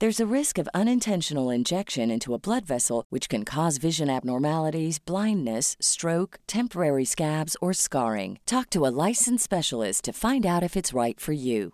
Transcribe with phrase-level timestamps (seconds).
[0.00, 5.00] There's a risk of unintentional injection into a blood vessel, which can cause vision abnormalities,
[5.00, 8.38] blindness, stroke, temporary scabs, or scarring.
[8.44, 11.72] Talk to a licensed specialist to find out if it's right for you.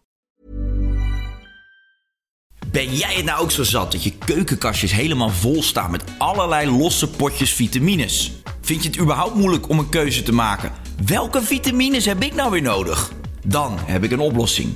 [2.71, 6.71] Ben jij het nou ook zo zat dat je keukenkastjes helemaal vol staan met allerlei
[6.71, 8.33] losse potjes vitamines?
[8.61, 10.73] Vind je het überhaupt moeilijk om een keuze te maken?
[11.07, 13.13] Welke vitamines heb ik nou weer nodig?
[13.47, 14.75] Dan heb ik een oplossing.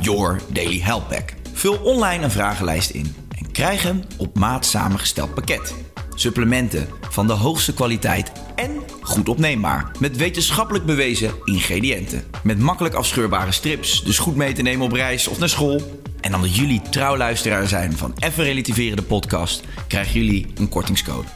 [0.00, 1.39] Your Daily Health Pack.
[1.60, 5.74] Vul online een vragenlijst in en krijg een op maat samengesteld pakket.
[6.14, 8.70] Supplementen van de hoogste kwaliteit en
[9.02, 9.90] goed opneembaar.
[9.98, 12.24] Met wetenschappelijk bewezen ingrediënten.
[12.42, 16.00] Met makkelijk afscheurbare strips, dus goed mee te nemen op reis of naar school.
[16.20, 21.28] En omdat jullie trouwluisteraar zijn van Even Relativeren de podcast, krijgen jullie een kortingscode.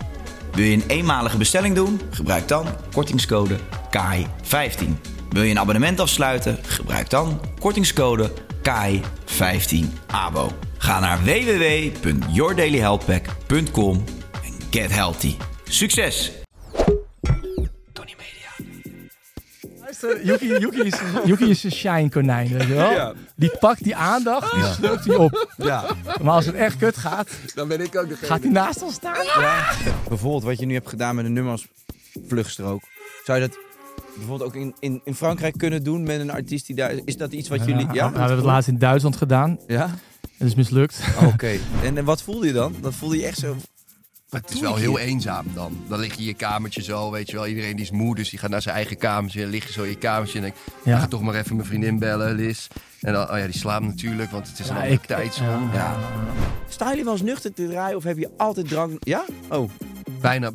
[0.52, 2.00] Wil je een eenmalige bestelling doen?
[2.10, 3.56] Gebruik dan kortingscode
[3.90, 4.84] KAI15.
[5.30, 6.58] Wil je een abonnement afsluiten?
[6.62, 8.32] Gebruik dan kortingscode
[8.68, 10.52] KAI15ABO.
[10.78, 14.04] Ga naar www.yourdailyhealthpack.com
[14.44, 15.36] en get healthy.
[15.64, 16.32] Succes!
[17.92, 18.50] Tony Media.
[20.24, 20.94] Yuki, Yuki, is,
[21.30, 22.90] Yuki is een shine konijn, weet je wel?
[22.90, 23.12] Ja.
[23.36, 25.54] Die pakt die aandacht, die slurpt hij op.
[25.56, 25.84] Ja,
[26.22, 28.26] Maar als het echt kut gaat, dan ben ik ook degene.
[28.26, 29.26] gaat hij naast ons staan.
[30.08, 31.66] Bijvoorbeeld wat je nu hebt gedaan met een nummers
[32.28, 32.82] vluchtstrook.
[33.24, 33.58] Zou je dat
[34.16, 36.92] bijvoorbeeld ook in, in, in Frankrijk kunnen doen met een artiest die daar...
[37.04, 37.86] Is dat iets wat jullie...
[37.86, 39.58] Ja, Ja, we hebben het laatst in Duitsland gedaan.
[39.66, 39.88] Ja?
[40.38, 41.00] Het is mislukt.
[41.32, 41.52] Oké.
[41.82, 42.74] En, en wat voelde je dan?
[42.80, 43.56] Dat voelde je echt zo...
[44.30, 45.76] Het is wel heel eenzaam dan.
[45.88, 47.46] Dan lig je in je kamertje zo, weet je wel.
[47.46, 49.40] Iedereen die is moe, dus die gaat naar zijn eigen kamertje.
[49.40, 50.54] Dan lig je zo in je kamertje en denk
[50.84, 50.92] Ja.
[50.92, 50.98] ja.
[50.98, 52.66] ga toch maar even mijn vriendin bellen, Liz.
[53.00, 55.72] En dan, oh ja, die slaapt natuurlijk, want het is een Ja, andere ik- tijdzone.
[55.72, 55.96] ja.
[56.68, 58.96] Sta jullie wel eens nuchter te draaien of heb je altijd drank...
[59.04, 59.24] Ja?
[59.48, 59.70] Oh.
[60.20, 60.50] Bijna.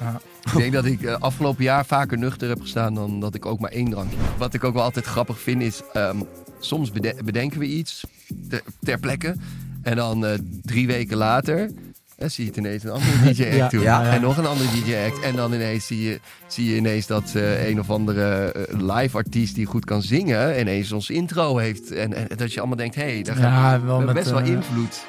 [0.00, 0.20] Ja.
[0.44, 3.60] Ik denk dat ik eh, afgelopen jaar vaker nuchter heb gestaan dan dat ik ook
[3.60, 4.10] maar één drank.
[4.38, 6.16] Wat ik ook wel altijd grappig vind is, ehm,
[6.58, 8.04] soms bede- bedenken we iets
[8.48, 9.34] ter, ter plekke.
[9.82, 11.70] En dan eh, drie weken later
[12.18, 13.82] zie je het ineens een andere DJ-act Ja, doen.
[13.82, 14.10] ja, ja.
[14.12, 15.20] En nog een andere DJ-act.
[15.20, 19.54] En dan ineens zie je, zie je ineens dat eh, een of andere eh, live-artiest
[19.54, 20.60] die goed kan zingen...
[20.60, 21.90] ineens ons intro heeft.
[21.90, 25.04] En, en dat je allemaal denkt, hé, hey, daar gaat wel we best wel invloed.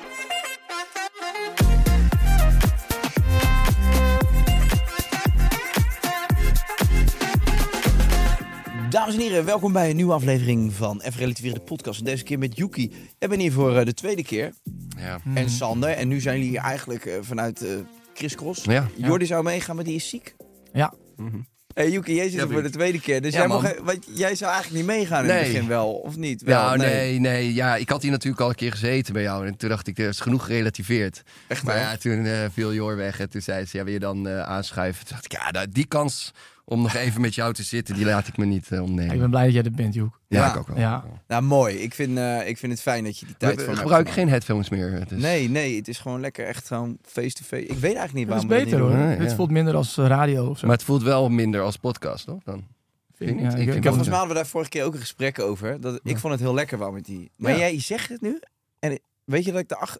[8.93, 11.99] Dames en heren, welkom bij een nieuwe aflevering van Even Relativeren de podcast.
[11.99, 12.91] En deze keer met Yuki.
[13.19, 14.53] Ik ben hier voor eh, de tweede keer.
[14.97, 15.19] Ja.
[15.33, 15.89] En Sander.
[15.89, 17.69] En nu zijn jullie eigenlijk eh, vanuit eh
[18.13, 18.63] Chris Cross.
[18.63, 18.87] Ja.
[18.95, 20.35] Jordi zou meegaan, maar die is ziek.
[20.73, 20.93] Ja.
[21.73, 23.21] Hey, Yuki, jij zit Ja, er voor de tweede keer.
[23.21, 26.15] Dus Ja, jij, mag, want jij zou eigenlijk niet meegaan in het begin wel, of
[26.15, 26.41] niet?
[26.41, 27.19] Wel, Nou, nee.
[27.19, 29.47] nee, Ja, ik had hier natuurlijk al een keer gezeten bij jou.
[29.47, 31.23] En toen dacht ik, er is genoeg gerelativeerd.
[31.47, 31.83] Echt Maar wel?
[31.83, 33.19] ja, toen eh, viel Jor weg.
[33.19, 35.05] En toen zei ze, ja, wil je dan eh, aanschuiven?
[35.05, 36.31] Toen dacht ik, ja, nou, die kans
[36.66, 39.13] om nog even met jou te zitten, die laat ik me niet uh, ontnemen.
[39.13, 40.19] Ik ben blij dat jij er bent, Joek.
[40.28, 40.51] Ja, Ja.
[40.51, 40.78] ik ook wel.
[40.78, 41.03] Ja.
[41.28, 41.75] Nou, mooi.
[41.75, 43.81] Ik vind, eh, ik vind het fijn dat je die tijd We, voor we me
[43.81, 44.89] gebruiken hebt geen headphones meer.
[44.89, 45.00] Dus.
[45.07, 45.21] genomen.
[45.30, 45.75] Nee, nee.
[45.75, 47.62] Het is gewoon lekker echt gewoon face-to-face.
[47.65, 49.18] Ik weet eigenlijk niet Dat is waarom we dat beter hoor.
[49.18, 49.36] Nee, ja.
[49.36, 50.68] voelt minder als eh, radio of zo.
[50.68, 52.44] Maar het voelt wel minder als podcast, toch?
[52.44, 52.63] Dan.
[53.16, 55.00] Vind Ja, ik- Ik ik heb Volgens mij hadden we daar vorige keer ook een
[55.00, 55.81] gesprek over.
[55.81, 57.31] Dat, Ik vond het heel lekker wel met die.
[57.36, 57.57] Maar Ja.
[57.57, 58.39] jij zegt het nu.
[58.80, 59.98] En weet je dat ik de, ach-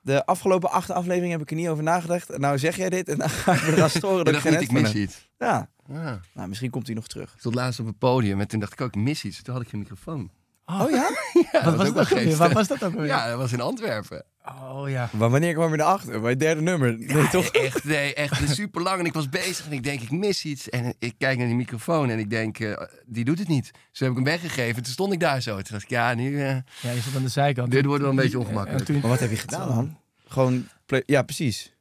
[0.00, 2.38] de afgelopen acht afleveringen heb ik er niet over nagedacht.
[2.38, 4.52] Nou zeg jij dit en dan ga ik me eraan storen dat ik dacht geen
[4.58, 5.28] niet, ik mis iets.
[5.38, 6.20] Ja, Ja.
[6.34, 7.34] nou misschien komt hij nog terug.
[7.38, 9.42] Stond laatst op het podium en toen dacht ik ook, ik mis iets.
[9.42, 10.30] Toen had ik geen microfoon.
[10.66, 11.10] Oh, Oh ja?
[11.52, 12.18] Ja, Wat was ook dat wel ook weer?
[12.18, 12.38] geestig.
[12.38, 13.06] Wat was dat ook weer?
[13.06, 14.24] Ja, dat was in Antwerpen.
[14.48, 15.08] Oh ja.
[15.12, 16.20] Maar wanneer kwam je erachter?
[16.20, 16.98] Bij het derde nummer?
[16.98, 17.46] Nee, toch?
[17.46, 18.98] Echt, nee, echt super lang.
[19.00, 20.68] En ik was bezig en ik denk, ik mis iets.
[20.68, 23.70] En ik kijk naar die microfoon en ik denk, eh, die doet het niet.
[23.90, 24.82] Dus heb ik hem weggegeven.
[24.82, 25.54] Toen stond ik daar zo.
[25.54, 26.40] Toen dacht ik, ja, nu...
[26.40, 27.70] eh, Ja, je zat aan de zijkant.
[27.70, 28.88] dit wordt wel een beetje ongemakkelijk.
[28.88, 29.98] Maar wat heb je gedaan dan?
[30.28, 30.68] Gewoon,
[31.06, 31.74] ja, precies.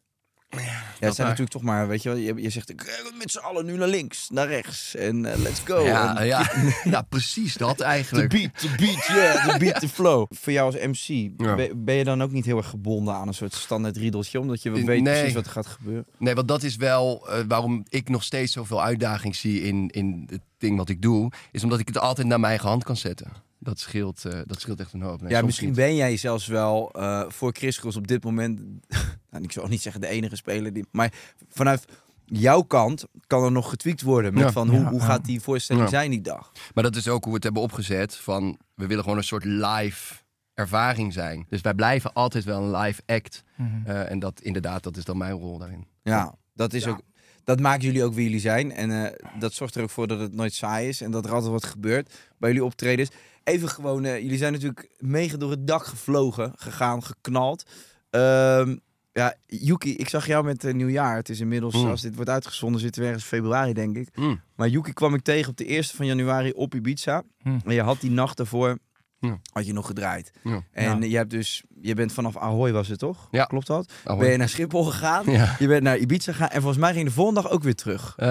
[0.49, 0.59] Ja,
[1.07, 3.37] het zijn natuurlijk toch maar, weet je wel, je, je zegt, "Ik ga met z'n
[3.37, 5.79] allen nu naar links, naar rechts en eh, let's go.
[5.85, 6.51] Ja, En ja,
[6.83, 8.29] ja, precies dat The eigenlijk.
[8.29, 10.25] beat, the beat, yeah, the beat, the flow.
[10.29, 11.55] Voor jou als MC, Ja.
[11.55, 14.61] ben, ben je dan ook niet heel erg gebonden aan een soort standaard riedeltje, omdat
[14.61, 15.01] je weet Nee.
[15.01, 16.05] precies wat er gaat gebeuren?
[16.17, 20.27] Nee, want dat is wel eh, waarom ik nog steeds zoveel uitdaging zie in, in
[20.29, 21.31] het ding wat ik doe.
[21.51, 23.31] Is omdat ik het altijd naar mijn eigen hand kan zetten.
[23.59, 25.21] Dat scheelt, eh, dat scheelt echt een hoop.
[25.21, 25.75] Nee, ja, misschien niet.
[25.75, 28.59] ben jij zelfs wel eh, voor Chris Cross op dit moment,
[29.31, 31.13] nou, ik zou niet zeggen de enige speler, die, maar
[31.49, 31.85] vanuit
[32.25, 34.51] jouw kant kan er nog getweakt worden met Ja.
[34.51, 35.05] van hoe, Ja, hoe ja.
[35.05, 35.91] gaat die voorstelling Ja.
[35.91, 36.51] zijn die dag.
[36.73, 38.15] Maar dat is ook hoe we het hebben opgezet.
[38.15, 40.13] Van, we willen gewoon een soort live
[40.53, 41.45] ervaring zijn.
[41.49, 43.43] Dus wij blijven altijd wel een live act.
[43.55, 43.69] Mhm.
[43.85, 45.87] Eh, en dat inderdaad, dat is dan mijn rol daarin.
[46.03, 47.01] Ja, dat is ook.
[47.43, 48.71] Dat maken jullie ook wie jullie zijn.
[48.71, 51.01] En eh, dat zorgt er ook voor dat het nooit saai is.
[51.01, 53.09] En dat er altijd wat gebeurt bij jullie optredens.
[53.49, 57.63] Even gewoon, eh, jullie zijn natuurlijk mega door het dak gevlogen, gegaan, geknald.
[58.09, 58.75] Ehm,
[59.11, 61.15] ja, Yuki, ik zag jou met uh, nieuwjaar.
[61.15, 61.89] Het is inmiddels, Mm.
[61.89, 64.09] als dit wordt uitgezonden, zitten we ergens februari, denk ik.
[64.15, 64.41] Mm.
[64.55, 67.23] Maar Yuki kwam ik tegen op de 1 van januari op Ibiza.
[67.43, 67.61] Mm.
[67.65, 68.77] En je had die nacht daarvoor,
[69.19, 69.39] Ja.
[69.53, 70.31] had je nog gedraaid.
[70.43, 70.61] Ja.
[70.71, 71.05] En Ja.
[71.07, 73.27] je hebt dus, je bent vanaf Ahoy was het toch?
[73.31, 73.45] Ja.
[73.45, 73.91] Klopt dat?
[74.05, 74.19] Ahoy.
[74.19, 75.31] Ben je naar Schiphol gegaan?
[75.31, 75.55] Ja.
[75.59, 77.75] Je bent naar Ibiza gegaan en volgens mij ging je de volgende dag ook weer
[77.75, 78.13] terug.
[78.17, 78.27] Eh,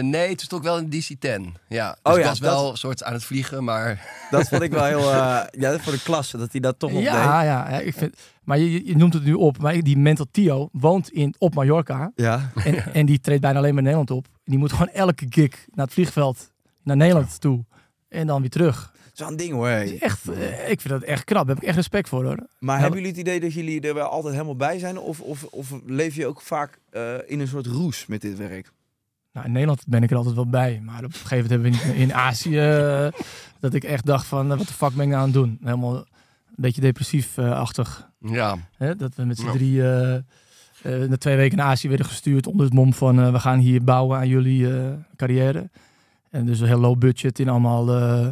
[0.00, 1.54] nee, het is toch wel een DC-10.
[1.68, 4.04] Ja, dus Oh ik ja, was wel dat- een soort aan het vliegen, maar...
[4.30, 7.02] Dat vond ik wel heel, eh, ja, voor de klasse, dat hij dat toch nog
[7.02, 7.08] deed.
[7.12, 9.58] Ja, ja, ja, ik vind, maar je, je- je noemt het nu op.
[9.58, 12.12] Maar die Mental Tio woont in, op Mallorca.
[12.14, 12.50] Ja.
[12.64, 14.26] En, en die treedt bijna alleen maar in Nederland op.
[14.44, 16.50] Die moet gewoon elke gig naar het vliegveld,
[16.82, 17.64] naar Nederland toe.
[18.08, 18.92] En dan weer terug.
[19.16, 19.68] Zo'n ding hoor.
[19.68, 21.46] Echt, eh, ik vind dat echt knap.
[21.46, 22.46] Daar heb ik echt respect voor hoor.
[22.58, 24.98] Maar Ja, hebben jullie het idee dat jullie er wel altijd helemaal bij zijn?
[24.98, 28.72] Of, of, of leef je ook vaak eh, in een soort roes met dit werk?
[29.32, 30.80] Nou, in Nederland ben ik er altijd wel bij.
[30.84, 32.58] Maar op een gegeven moment hebben we in, in Azië...
[32.58, 33.08] eh,
[33.60, 35.58] dat ik echt dacht van, wat de fuck ben ik nou aan het doen?
[35.62, 36.04] Helemaal een
[36.56, 38.08] beetje depressief-achtig.
[38.20, 38.96] Ja, Hè?
[38.96, 39.52] Dat we met z'n Ja.
[39.52, 39.82] drie
[41.08, 44.18] na twee weken naar Azië werden gestuurd onder het mom van we gaan hier bouwen
[44.18, 45.70] aan jullie eh, carrière.
[46.30, 48.28] En dus een heel low budget in allemaal eh,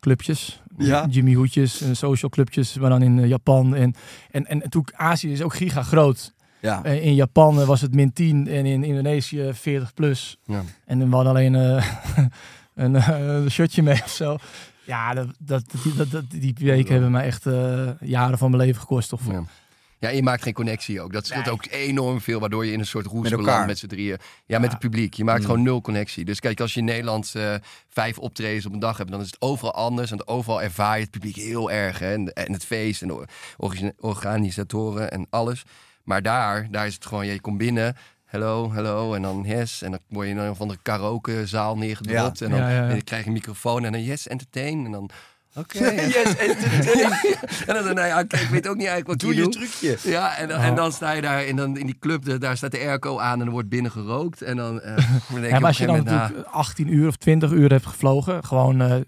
[0.00, 0.62] clubjes.
[0.78, 1.06] Ja.
[1.10, 3.74] Jimmy Hoedjes, en social clubjes, maar dan in eh, Japan.
[3.74, 3.94] En,
[4.30, 6.34] en, en toen Azië is ook giga groot.
[6.60, 6.84] Ja.
[6.84, 10.38] Eh, in Japan eh, was het min 10 en in Indonesië 40 plus.
[10.44, 10.62] ja.
[10.86, 11.86] En dan hadden alleen eh,
[12.74, 14.36] een, eh, een shirtje mee of zo.
[14.84, 18.62] Ja, dat, dat, die, dat, dat- die weken hebben mij echt eh, jaren van mijn
[18.62, 19.12] leven gekost.
[19.12, 19.42] Of, Ja.
[20.00, 21.12] Ja, je maakt geen connectie ook.
[21.12, 21.54] Dat scheelt Nee.
[21.54, 24.18] ook enorm veel, waardoor je in een soort roes belandt met z'n drieën.
[24.46, 25.14] Ja, met het publiek.
[25.14, 25.44] Je maakt Mm.
[25.46, 26.24] gewoon nul connectie.
[26.24, 27.54] Dus kijk, als je in Nederland eh,
[27.88, 30.10] vijf optredens op een dag hebt, dan is het overal anders.
[30.10, 31.98] En overal ervaar je het publiek heel erg.
[31.98, 32.12] Hè?
[32.12, 33.26] En, en het feest en de
[33.96, 35.62] organisatoren en alles.
[36.04, 37.96] Maar daar, daar is het gewoon, ja, je komt binnen.
[38.24, 39.14] Hello, hello.
[39.14, 39.82] En dan yes.
[39.82, 42.38] En dan word je in een of andere karaokezaal neergedropt.
[42.38, 42.44] Ja.
[42.44, 42.82] En dan, Ja, ja, ja.
[42.82, 44.84] en dan krijg je een microfoon en dan yes, entertain.
[44.84, 45.10] En dan...
[45.58, 45.78] Oké.
[46.14, 46.36] Yes,
[47.66, 49.52] en dan, nou ja, kijk, ik weet ook niet eigenlijk wat Doe je je doet.
[49.52, 50.10] trucje.
[50.10, 52.56] Ja, en, dan- en dan sta je daar in, dan, in die club, de- daar
[52.56, 54.42] staat de airco aan en er wordt binnen gerookt.
[54.42, 54.96] En dan, eh,
[55.32, 57.70] dan je Ja, maar als je dan gegeven moment, natuurlijk 18 uur of 20 uur
[57.70, 59.00] hebt gevlogen, gewoon eh,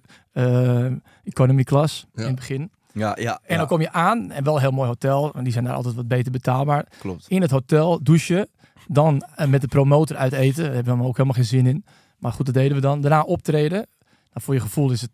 [0.87, 0.93] eh,
[1.25, 2.21] economy class Ja.
[2.21, 2.71] in het begin.
[2.93, 5.53] Ja, ja, En dan kom je aan, en wel een heel mooi hotel, en die
[5.53, 6.85] zijn daar altijd wat beter betaalbaar.
[6.99, 7.25] klopt.
[7.29, 8.49] In het hotel douchen,
[8.87, 11.85] dan met de promotor uit eten, daar hebben we ook helemaal geen zin in.
[12.19, 13.01] Maar goed, dat deden we dan.
[13.01, 15.11] Daarna optreden, nou, voor je gevoel is het,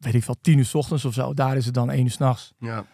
[0.00, 1.34] weet ik veel, 10 uur s ochtends of zo.
[1.34, 2.52] Daar is het dan 1 uur s'nachts.
[2.58, 2.84] ja.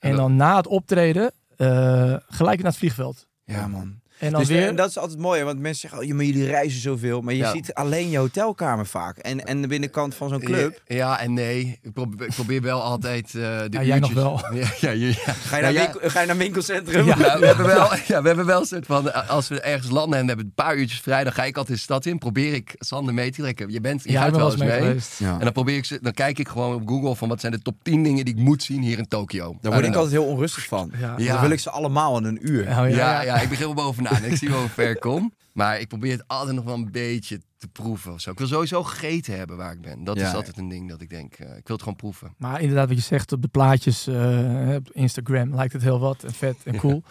[0.00, 3.26] En dat- dan na het optreden, eh, gelijk naar het vliegveld.
[3.44, 4.00] Ja, man.
[4.18, 4.66] En dan Dus weer...
[4.66, 7.20] en dat is altijd mooi, want mensen zeggen, oh, maar jullie reizen zoveel.
[7.20, 7.50] Maar je Ja.
[7.50, 9.16] ziet alleen je hotelkamer vaak.
[9.18, 10.82] En, en de binnenkant van zo'n club.
[10.86, 11.78] Ja, ja en nee.
[11.82, 14.40] Ik probeer, ik probeer wel altijd eh de Ja, jij nog uurtjes- wel.
[14.60, 15.32] Ja, ja, ja, ja.
[15.32, 17.06] Ga je, Nou, naar ja, winkel, ga je naar winkelcentrum?
[17.06, 19.90] Ja, we hebben wel, ja, we hebben wel een soort van, eh, als we ergens
[19.90, 22.18] landen en we hebben een paar uurtjes vrij, dan ga ik altijd de stad in,
[22.18, 23.70] probeer ik Sander mee te trekken.
[23.72, 24.68] Je bent, je ja, gaat wel eens mee.
[24.68, 25.18] mee geweest.
[25.18, 25.32] Ja.
[25.32, 27.76] En dan probeer ik dan kijk ik gewoon op Google van wat zijn de top
[27.82, 29.56] 10 dingen die ik moet zien hier in Tokio.
[29.60, 30.92] Daar word ik altijd heel onrustig van.
[31.16, 32.60] Dan wil ik ze allemaal in een uur.
[32.68, 34.30] Oh, ja, Ja, ik begin wel bovenaan.
[34.30, 35.32] Ik zie wel hoe ver ik kom.
[35.52, 38.12] Maar ik probeer het altijd nog wel een beetje te proeven.
[38.12, 38.30] Of zo.
[38.30, 40.04] Ik wil sowieso gegeten hebben waar ik ben.
[40.04, 40.28] Dat Ja.
[40.28, 42.34] is altijd een ding dat ik denk, eh, ik wil het gewoon proeven.
[42.38, 46.24] Maar inderdaad, wat je zegt op de plaatjes eh, op Instagram lijkt het heel wat
[46.24, 47.02] en vet en cool.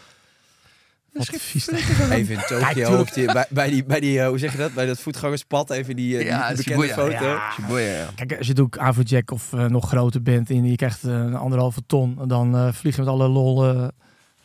[1.14, 1.68] Wat vies.
[1.70, 3.00] Even in Tokio, tuurlijk.
[3.00, 4.74] op die- bij, bij die, bij die eh, hoe zeg je dat?
[4.74, 6.94] Bij dat voetgangerspad, even die, Ja, die bekende Shibuya.
[6.94, 7.26] foto.
[7.26, 7.52] Ja.
[7.52, 8.08] Shibuya, ja.
[8.16, 12.28] Kijk, als je doet Avrojack of nog groter bent en je krijgt een anderhalve ton,
[12.28, 13.88] dan eh vlieg je met alle lol eh,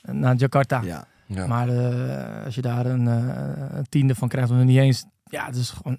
[0.02, 0.80] naar Jakarta.
[0.84, 1.06] Ja.
[1.34, 1.46] Ja.
[1.46, 5.46] Maar eh, als je daar een, eh, een tiende van krijgt, nog niet eens, ja,
[5.46, 5.98] dat is gewoon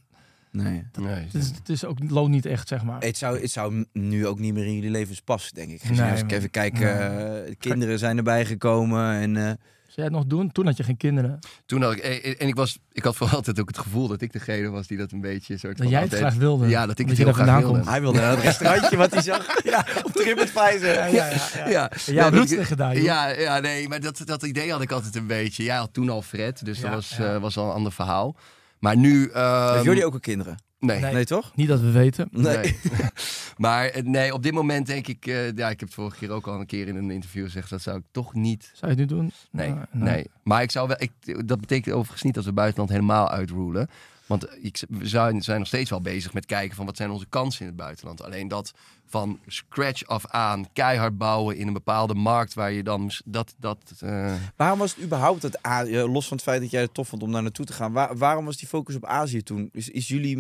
[0.51, 0.83] Nee.
[1.00, 3.01] Nee, Het is, het is ook loont niet echt, zeg maar.
[3.01, 5.81] Het zou, het zou nu ook niet meer in jullie levens passen, denk ik.
[5.81, 6.89] Gezien Nee, als ik even kijk, nee.
[6.89, 9.59] eh, kinderen zijn erbij gekomen en...
[9.91, 10.51] eh, Zou jij het nog doen?
[10.51, 11.39] Toen had je geen kinderen.
[11.65, 14.21] Toen had ik, en en ik, was, ik had vooral altijd ook het gevoel dat
[14.21, 16.67] ik degene was die dat een beetje soort Dat van jij het altijd- graag wilde.
[16.67, 17.89] Ja, dat ik het heel graag wilde.
[17.89, 20.88] hij wilde naar het restaurantje wat hij zag ja, op TripAdvisor.
[20.93, 21.67] Ja, ja, ja.
[21.69, 21.91] ja.
[22.05, 23.03] Ja, dat- daar, joh.
[23.03, 25.63] Ja, ja, nee, maar dat, dat idee had ik altijd een beetje.
[25.63, 27.33] Jij had toen al Fred, dus Ja, dat was, ja.
[27.33, 28.36] eh, was al een ander verhaal.
[28.81, 29.27] Maar nu...
[29.29, 30.57] ehm, Heeft jullie ook al kinderen?
[30.79, 31.00] Nee.
[31.00, 31.13] Nee.
[31.13, 31.55] Nee, toch?
[31.55, 32.27] Niet dat we weten.
[32.31, 32.57] Nee.
[32.57, 32.77] Nee.
[33.57, 35.25] maar eh, nee, op dit moment denk ik...
[35.25, 37.69] eh, ja, ik heb het vorige keer ook al een keer in een interview gezegd...
[37.69, 38.71] dat zou ik toch niet...
[38.73, 39.31] Zou je het nu doen?
[39.51, 40.25] Nee, Eh, nee.
[40.43, 40.97] Maar ik zou wel...
[41.00, 41.11] Ik,
[41.47, 43.89] dat betekent overigens niet dat we buitenland helemaal uitroelen.
[44.31, 46.85] Want ik, we zijn, zijn nog steeds wel bezig met kijken van...
[46.85, 48.23] wat zijn onze kansen in het buitenland.
[48.23, 48.71] Alleen dat
[49.05, 52.53] van scratch af aan keihard bouwen in een bepaalde markt...
[52.53, 53.11] waar je dan...
[53.25, 56.81] Dat, dat, eh, Waarom was het überhaupt, het eh, los van het feit dat jij
[56.81, 59.43] het tof vond om daar naartoe te gaan, waar- waarom was die focus op Azië
[59.43, 59.69] toen?
[59.73, 60.38] Is, is jullie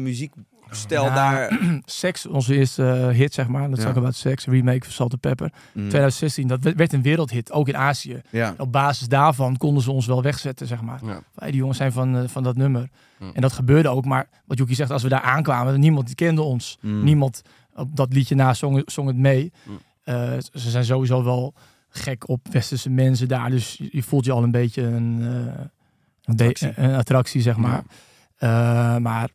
[0.87, 1.15] Ja.
[1.15, 1.59] daar...
[1.85, 3.69] Sex, onze eerste eh, hit, zeg maar.
[3.69, 3.83] Dat Ja.
[3.85, 5.51] Talk About Sex, remake van Salt and Pepper.
[5.73, 5.81] Mm.
[5.89, 8.21] 2016, dat werd- een wereldhit, ook in Azië.
[8.29, 8.53] Ja.
[8.57, 10.99] Op basis daarvan konden ze ons wel wegzetten, zeg maar.
[11.35, 12.89] Hey, die jongens zijn van, eh, van dat nummer.
[13.33, 14.05] En dat gebeurde ook.
[14.05, 16.77] Maar wat Joekie zegt, als we daar aankwamen, niemand kende ons.
[16.81, 17.03] Mm.
[17.03, 17.41] Niemand
[17.75, 19.51] op dat liedje na zong, zong het mee.
[20.03, 21.53] Eh, ze zijn sowieso wel
[21.89, 23.49] gek op westerse mensen daar.
[23.49, 25.23] Dus je, voelt je al een beetje een,
[26.25, 26.71] Attractie.
[26.75, 27.83] een attractie, zeg maar.
[29.01, 29.29] Maar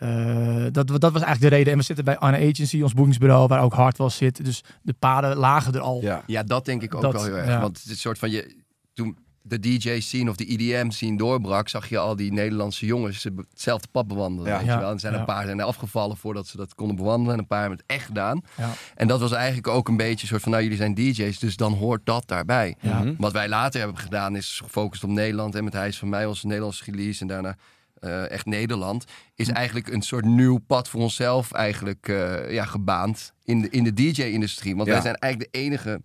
[0.00, 1.72] eh, dat, dat was eigenlijk de reden.
[1.72, 4.44] En we zitten bij Anna Agency, ons boekingsbureau, waar ook Hardwell zit.
[4.44, 6.00] Dus de paden lagen er al.
[6.02, 6.22] Ja.
[6.26, 7.46] Ja, dat denk ik ook Dat, wel heel erg.
[7.46, 7.60] ja.
[7.60, 8.56] Want het is een soort van je.
[8.94, 14.06] Toen de DJ-scene of de EDM-scene doorbrak, zag je al die Nederlandse jongens hetzelfde pad
[14.06, 14.50] bewandelen.
[14.50, 14.58] Ja.
[14.58, 14.88] Weet je wel?
[14.88, 15.18] En er zijn ja.
[15.18, 17.32] een paar zijn er afgevallen voordat ze dat konden bewandelen.
[17.32, 18.40] En een paar hebben het echt gedaan.
[18.56, 18.72] Ja.
[18.94, 21.56] En dat was eigenlijk ook een beetje een soort van, nou jullie zijn DJ's, dus
[21.56, 22.76] dan hoort dat daarbij.
[22.80, 23.04] Ja.
[23.18, 26.26] Wat wij later hebben gedaan is gefocust op Nederland en met Hij is van mij
[26.26, 27.56] onze Nederlandse release en daarna
[28.00, 29.04] eh, echt Nederland.
[29.34, 33.84] Is eigenlijk een soort nieuw pad voor onszelf eigenlijk eh, ja, gebaand in de, in
[33.84, 34.74] de DJ-industrie.
[34.76, 34.92] Want Ja.
[34.92, 36.00] wij zijn eigenlijk de enige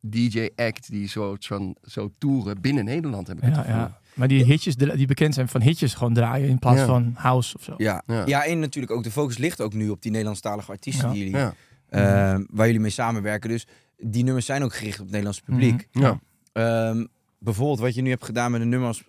[0.00, 3.98] DJ-act die zo, zo, zo toeren binnen Nederland, heb ik het Ja.
[4.14, 6.86] Maar die hitjes, die bekend zijn van hitjes gewoon draaien in plaats Ja.
[6.86, 7.74] van house of zo.
[7.76, 8.02] Ja.
[8.06, 8.26] Ja.
[8.26, 8.44] Ja.
[8.44, 11.12] en natuurlijk ook de focus ligt ook nu op die Nederlandstalige artiesten Ja.
[11.14, 11.54] die jullie, Ja.
[11.88, 13.50] eh, waar jullie mee samenwerken.
[13.50, 13.66] Dus
[13.98, 15.88] die nummers zijn ook gericht op het Nederlandse publiek.
[15.92, 16.04] Mhm.
[16.04, 16.20] Ja.
[16.52, 17.04] Ehm,
[17.38, 19.02] bijvoorbeeld wat je nu hebt gedaan met een nummer als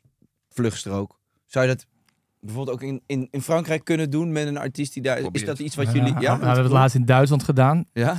[0.49, 1.19] Vluchtstrook.
[1.45, 1.85] Zou je dat
[2.41, 5.19] bijvoorbeeld ook in, in, in Frankrijk kunnen doen met een artiest die daar...
[5.31, 6.11] Is dat iets wat Ja, jullie...
[6.11, 7.85] nou, Ja, we hebben het laatst in Duitsland gedaan.
[7.93, 8.15] Ja?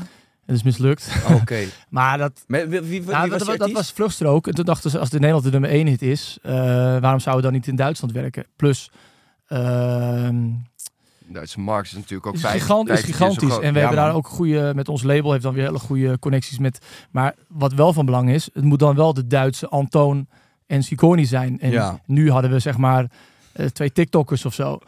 [0.46, 1.12] Het is mislukt.
[1.40, 1.58] Oké.
[1.88, 4.46] Maar dat, Met- Wie, wie, wie nou, was dat, was vluchtstrook.
[4.46, 6.52] En toen dachten ze, als de Nederland de nummer 1 hit is, eh,
[7.00, 8.46] waarom zouden we dan niet in Duitsland werken?
[8.56, 8.90] Plus,
[9.46, 10.50] ehm
[11.26, 13.58] De Duitse markt is natuurlijk ook is, vijf- gigant, is gigantisch.
[13.58, 16.18] En we Ja, hebben daar ook goede, met ons label heeft dan weer hele goede
[16.18, 16.78] connecties met.
[17.10, 20.26] Maar wat wel van belang is, het moet dan wel de Duitse Antoon
[20.66, 21.60] en Sigourney zijn.
[21.60, 22.00] En Ja.
[22.06, 23.06] nu hadden we zeg maar
[23.72, 24.78] twee TikTokkers of zo.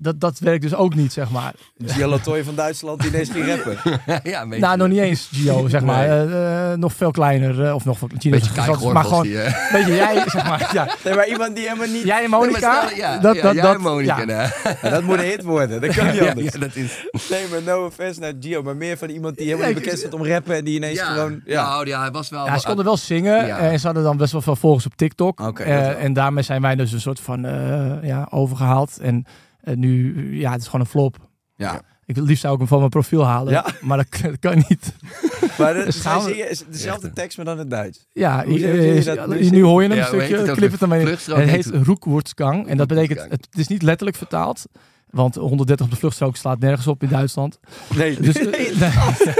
[0.00, 1.54] Dat, dat werkt dus ook niet, zeg maar.
[1.84, 4.00] Gio Toy van Duitsland die ineens ging rappen.
[4.22, 6.04] ja, Nou, nog niet eens Gio, zeg maar.
[6.04, 7.64] Eh, eh, nog veel kleiner.
[7.64, 9.36] eh, of nog veel beetje Maar gewoon, die,
[9.72, 10.70] weet je, jij, zeg maar.
[10.72, 12.04] Ja, Nee, maar iemand die helemaal niet...
[12.04, 12.88] jij en Nee, Monica.
[12.96, 14.50] ja, dat, ja, dat, jij dat, en Monica, ja.
[14.82, 15.80] Ja, dat moet een hit worden.
[15.80, 16.52] Dat kan niet anders.
[16.52, 17.06] ja, dat is...
[17.30, 18.62] Nee, maar no offense naar Gio.
[18.62, 20.54] Maar meer van iemand die helemaal niet bekend staat om rappen.
[20.54, 21.40] En die ineens ja, gewoon...
[21.44, 21.62] Ja.
[21.68, 22.46] Nou, ja, hij was wel...
[22.46, 23.58] Ja, ze konden wel zingen Ja.
[23.58, 25.40] en ze hadden dan best wel veel volgers op TikTok.
[25.40, 28.98] Eh, en daarmee zijn wij dus een soort van eh, ja, overgehaald.
[28.98, 29.26] En
[29.68, 31.16] eh, nu, ja, het is gewoon een flop.
[31.56, 31.80] ja.
[32.06, 33.64] Ik wil liefst zou ik hem van mijn profiel halen, Ja.
[33.80, 34.92] maar dat, dat kan niet.
[35.58, 38.06] Maar de, Dus gaan we- dezelfde tekst, maar dan in het Duits.
[38.12, 40.70] Ja, Hoe eh, je eh, nu, zeg- hoor je hem Ja, een stukje, het clip
[40.80, 40.84] het.
[41.02, 41.66] Vluchtstrook Het heet.
[41.66, 44.64] Roekwoordsgang en dat betekent, het, is niet letterlijk vertaald.
[45.10, 47.58] Want 130 op de vluchtstrook slaat nergens op in Duitsland.
[47.96, 48.44] Nee, Dus, eh,
[48.80, 49.34] nee.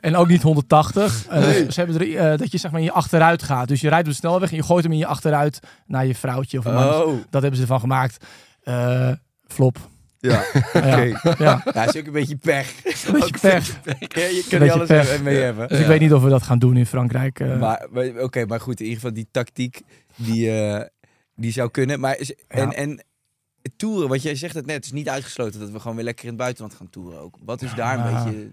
[0.00, 1.26] en ook niet 180.
[1.28, 3.68] Eh, dus ze hebben er, eh, dat je zeg maar in je achteruit gaat.
[3.68, 6.14] Dus je rijdt op de snelweg en je gooit hem in je achteruit naar je
[6.14, 6.94] vrouwtje of een man.
[7.02, 8.24] Oh, Dat hebben ze ervan gemaakt.
[8.68, 9.12] Eh,
[9.46, 9.78] flop.
[10.18, 10.44] ja.
[10.52, 10.62] Ja.
[10.74, 11.20] Oké.
[11.38, 12.74] Ja, Ja, is ook een beetje pech.
[13.06, 13.80] een beetje pech.
[13.98, 15.22] Ja, je kan niet alles pech.
[15.22, 15.68] mee hebben.
[15.68, 17.40] Dus ik weet niet of we dat gaan doen in Frankrijk.
[17.40, 17.58] eh.
[17.58, 19.80] Maar, maar- oké, maar goed, in ieder geval die tactiek
[20.16, 20.84] die, eh,
[21.34, 22.00] die zou kunnen.
[22.00, 22.72] Maar is, en, Ja.
[22.72, 23.04] en
[23.76, 26.24] toeren, wat jij zegt het net, het is niet uitgesloten dat we gewoon weer lekker
[26.24, 27.36] in het buitenland gaan toeren ook.
[27.44, 28.24] Wat is daar een Ja.
[28.24, 28.50] beetje...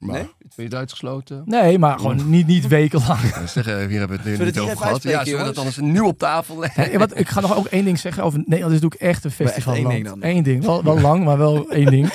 [0.00, 0.22] Maar, Nee?
[0.38, 1.42] Vind je het uitgesloten?
[1.44, 3.20] Nee, maar gewoon niet, niet wekenlang.
[3.34, 5.02] Ja, zeg, eh, hier hebben we het nu niet over gehad.
[5.02, 6.98] Ja, zullen we dat anders nu op tafel leggen?
[6.98, 8.72] Wat, ik ga nog ook één ding zeggen over Nederland.
[8.74, 9.88] is natuurlijk echt een echt één festivalland.
[9.90, 10.18] ding dan.
[10.20, 10.64] Eén ding.
[10.64, 12.12] Wel, wel lang, maar wel één ding.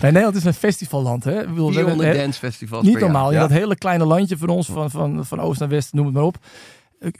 [0.00, 1.24] Nee, Nederland is een festivalland.
[1.24, 1.40] Hè?
[1.40, 3.10] Ik bedoel, we hebben- 400 hè, dancefestivals Niet per jaar.
[3.10, 3.28] normaal.
[3.30, 3.40] In Ja.
[3.40, 6.22] dat hele kleine landje van ons, van, van, van oost naar west, noem het maar
[6.24, 6.36] op.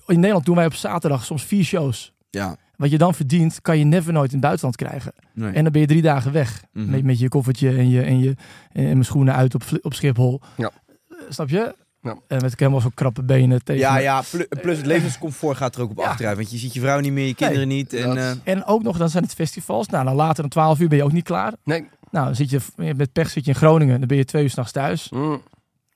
[0.06, 2.12] In Nederland doen wij op zaterdag soms vier shows.
[2.30, 2.56] Ja.
[2.76, 5.12] Wat je dan verdient, kan je never nooit in het buitenland krijgen.
[5.34, 5.52] Nee.
[5.52, 6.62] En dan ben je drie dagen weg.
[6.72, 6.90] Mhm.
[6.90, 8.34] met, met je koffertje en, je, en, je,
[8.72, 10.40] en mijn schoenen uit op, op Schiphol.
[10.56, 10.70] Ja.
[11.08, 11.74] Eh, Snap je?
[12.02, 12.16] Ja.
[12.28, 13.82] En met helemaal zo'n krappe benen tegen.
[13.82, 16.04] Ja, ja, plu- plus het levenscomfort gaat er ook op Ja.
[16.04, 16.36] achteruit.
[16.36, 17.92] Want je ziet je vrouw niet meer, je kinderen niet.
[17.92, 19.88] En, eh, En ook nog, dan zijn het festivals.
[19.88, 21.52] Nou, dan later om 12 uur ben je ook niet klaar.
[21.64, 21.88] Nee.
[22.10, 22.60] Nou, dan zit je
[22.96, 23.98] met pech zit je in Groningen.
[23.98, 25.10] Dan ben je twee uur s'nachts thuis.
[25.10, 25.42] Mm.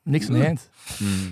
[0.09, 0.69] Niks aan de hand.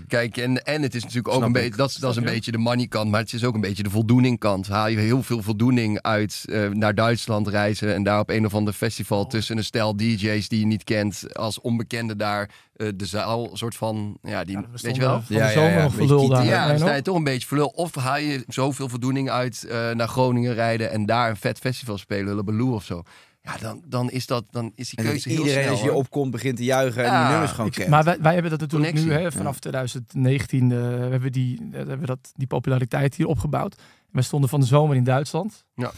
[0.09, 2.25] Kijk, en, en het is natuurlijk ook Snap een beetje, dat, is- dat is een
[2.25, 4.69] beetje de money kant, maar het is ook een beetje de voldoening kant.
[4.69, 8.55] Haal je heel veel voldoening uit eh, naar Duitsland reizen en daar op een of
[8.55, 13.07] ander festival tussen een stel DJ's die je niet kent, als onbekende daar eh, de
[13.07, 15.23] zaal, soort van, ja, die, Ja, we weet je wel?
[15.23, 16.45] Van Ja, de zomer ja, nog verlul daar.
[16.45, 17.67] Ja, dan sta je toch een beetje verlul.
[17.67, 21.99] Of haal je zoveel voldoening uit eh, naar Groningen rijden en daar een vet festival
[21.99, 23.03] spelen, Hullabaloo of zo.
[23.47, 25.73] Ja, dan, dan is dat, dan is die keuze heel iedereen snel.
[25.73, 25.97] als je hoor.
[25.99, 27.89] opkomt begint te juichen en Ja, die nummers gewoon kent.
[27.89, 31.77] maar wij, wij hebben dat natuurlijk nu, hè, vanaf 2019 eh, hebben we die, eh,
[31.79, 33.77] hebben we dat, die populariteit hier opgebouwd.
[34.11, 35.65] We stonden van de zomer in Duitsland.
[35.75, 35.93] Ja.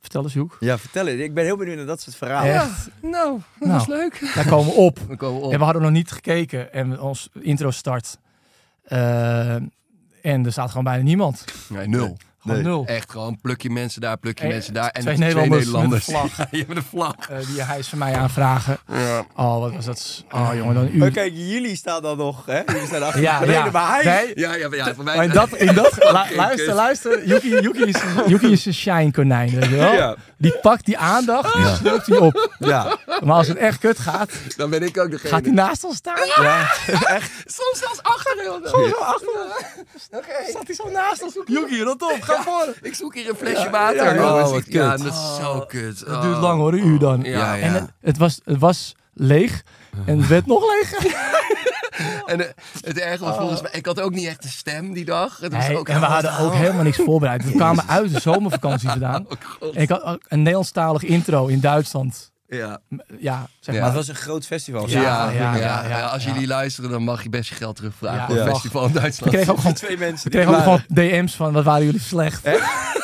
[0.00, 0.56] Vertel eens, Joek.
[0.60, 1.18] Ja, vertel het.
[1.20, 2.54] Ik ben heel benieuwd naar dat soort verhalen.
[2.54, 2.88] Echt?
[3.02, 3.78] Nou, dat Nou.
[3.78, 4.30] was leuk.
[4.34, 4.98] Daar komen we op.
[5.08, 5.52] We komen op.
[5.52, 6.72] En we hadden nog niet gekeken.
[6.72, 8.18] En ons intro start.
[8.82, 11.44] Eh, en er staat gewoon bijna niemand.
[11.68, 12.16] Nee, nul.
[12.44, 12.66] Gewoon Nee.
[12.66, 12.84] nul.
[12.86, 14.88] Echt gewoon plukje mensen daar, plukje Eh, mensen daar.
[14.90, 16.06] En twee twee Nederlanders Nederlanders.
[16.06, 16.46] met een vlag.
[16.50, 17.14] Ja, met een vlag.
[17.30, 18.78] Eh, die hij is van mij aanvragen.
[18.92, 19.24] Ja.
[19.36, 20.24] Oh, wat was dat?
[20.32, 21.12] Oh, jongen, dan een Maar uur.
[21.14, 22.60] kijk, jullie staan dan nog, hè?
[22.66, 23.70] Jullie staan achter Ja, ja.
[23.70, 24.04] maar hij...
[24.04, 25.16] Wij- Ja, ja, ja, voor mij.
[25.16, 27.26] Maar in dat, in dat lu- Oké, luister, luister.
[27.26, 28.00] Yuki, Yuki, is,
[28.32, 29.92] Yuki is een shine konijn, weet je wel?
[29.92, 30.16] Ja.
[30.38, 32.50] Die pakt die aandacht, die slurpt hij op.
[32.58, 32.96] Ja.
[33.24, 35.28] Maar als het echt kut gaat, Dan ben ik ook degene.
[35.28, 36.16] gaat hij naast ons staan.
[36.36, 36.70] ja.
[37.44, 38.32] soms zelfs achter.
[38.64, 40.02] Gewoon zo achter ons.
[40.02, 41.38] Staat hij zo naast ons.
[41.46, 42.74] Yuki, rot op, ga voor.
[42.82, 44.14] Ik zoek hier een flesje water.
[44.14, 44.34] ja.
[44.34, 45.02] Oh, wat Ik- ja, kut.
[45.04, 46.00] dat is zo kut.
[46.06, 47.22] Het duurt lang hoor, een uur dan.
[47.22, 49.62] Ja, En het, het, was, het was leeg.
[50.06, 50.92] En het werd nog leeg.
[52.26, 52.38] En
[52.84, 55.38] het erge was volgens mij, ik had ook niet echt een stem die dag.
[55.38, 57.44] Het was Nee, ook en we hadden ook helemaal niks voorbereid.
[57.44, 59.26] We kwamen uit de zomervakantie vandaan.
[59.74, 62.32] En ik had ook een Nederlandstalig intro in Duitsland.
[62.56, 62.78] Ja.
[63.18, 63.80] Ja, zeg Ja.
[63.80, 64.88] Maar het was een groot festival.
[64.88, 66.32] Ja, Ja, ja, ja, ja, Als ja.
[66.32, 68.26] jullie luisteren, dan mag je best je geld terugvragen Ja.
[68.26, 68.52] voor een Ja.
[68.52, 69.32] festival in We Duitsland.
[69.32, 70.30] kregen ook gewoon, Twee mensen.
[70.30, 72.44] we kregen ook gewoon DM's van wat waren jullie slecht.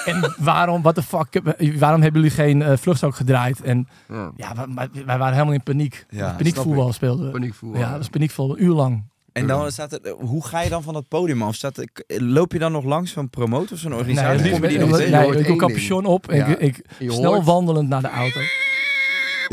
[0.05, 1.41] En waarom, what the fuck,
[1.79, 3.61] waarom hebben jullie geen eh vluchtstrook gedraaid?
[3.63, 4.31] En Ja.
[4.37, 6.07] ja, wij, waren helemaal in paniek.
[6.11, 7.33] Ja, Paniekvoetbal speelden we.
[7.33, 7.81] Paniekvoetbal.
[7.81, 9.09] Ja, dat was paniekvoetbal, een uur lang.
[9.33, 11.55] En dan staat er, hoe ga je dan van dat podium af?
[11.55, 11.89] Staat er,
[12.23, 14.41] loop je dan nog langs van promotor of zo'n organisatie?
[14.43, 16.47] Nee, Kom je die nog nee, ik doe capuchon op en Ja.
[16.47, 18.41] ik, ik snel wandelend naar de auto.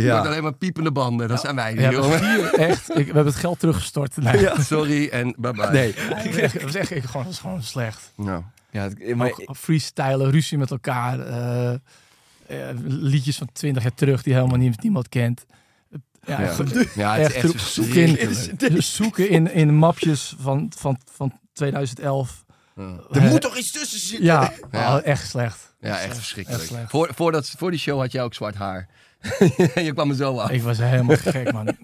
[0.04, 1.28] Je hoort alleen maar piepende banden.
[1.28, 2.20] Dat zijn wij Ja, jongen.
[2.36, 2.90] hier, echt.
[2.90, 4.18] Ik, we hebben het geld teruggestort.
[4.18, 5.70] Nee, Sorry en bye bye.
[5.72, 5.94] Nee.
[6.10, 8.14] dat was echt, dat was echt ik, gewoon, dat was gewoon slecht.
[8.18, 11.20] Ja, het- maar, freestylen, ruzie met elkaar.
[11.20, 11.80] eh, eh,
[12.86, 15.46] liedjes van 20 jaar terug die helemaal niemand kent.
[16.26, 16.56] Ja, Ja.
[16.96, 22.46] Ja, het is echt echt zoeken in, zoeken in, in mapjes van, van, van 2011.
[23.12, 24.26] Er moet toch iets tussen zitten?
[24.26, 24.96] Ja, Ja.
[24.98, 25.76] oh, echt slecht.
[25.80, 26.64] Ja, echt Echt verschrikkelijk.
[26.64, 26.90] slecht.
[26.90, 28.90] Voor, voor, dat, voor die show had jij ook zwart haar.
[29.86, 30.50] je kwam er zo af.
[30.52, 31.78] Ik was helemaal gek, man.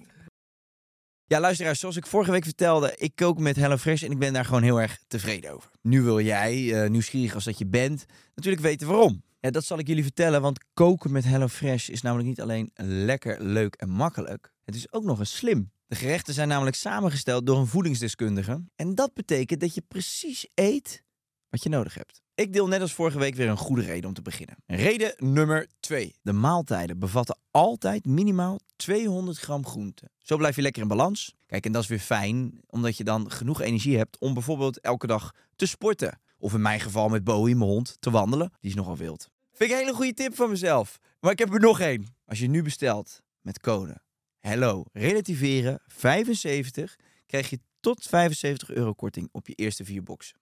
[1.26, 4.44] Ja, luisteraars, zoals ik vorige week vertelde, ik kook met HelloFresh en ik ben daar
[4.44, 5.70] gewoon heel erg tevreden over.
[5.82, 8.04] Nu wil jij, eh, nieuwsgierig als dat je bent,
[8.34, 9.22] natuurlijk weten waarom.
[9.40, 13.42] Ja, dat zal ik jullie vertellen, want koken met HelloFresh is namelijk niet alleen lekker,
[13.42, 14.52] leuk en makkelijk.
[14.64, 15.70] Het is ook nog eens slim.
[15.94, 18.64] De gerechten zijn namelijk samengesteld door een voedingsdeskundige.
[18.76, 21.02] En dat betekent dat je precies eet
[21.48, 22.22] wat je nodig hebt.
[22.34, 24.56] Ik deel net als vorige week weer een goede reden om te beginnen.
[24.66, 26.16] Reden nummer 2.
[26.22, 30.10] De maaltijden bevatten altijd minimaal 200 gram groente.
[30.18, 31.34] Zo blijf je lekker in balans.
[31.46, 35.06] Kijk, en dat is weer fijn, omdat je dan genoeg energie hebt om bijvoorbeeld elke
[35.06, 36.20] dag te sporten.
[36.38, 38.52] Of in mijn geval met Bowie, mijn hond, te wandelen.
[38.60, 39.28] Die is nogal wild.
[39.52, 40.98] Vind ik een hele goede tip van mezelf.
[41.20, 42.16] Maar ik heb er nog één.
[42.26, 44.02] Als je nu bestelt met code
[44.48, 50.36] Hello Relativeren 75, krijg je tot 75 euro korting op je eerste vier boxen.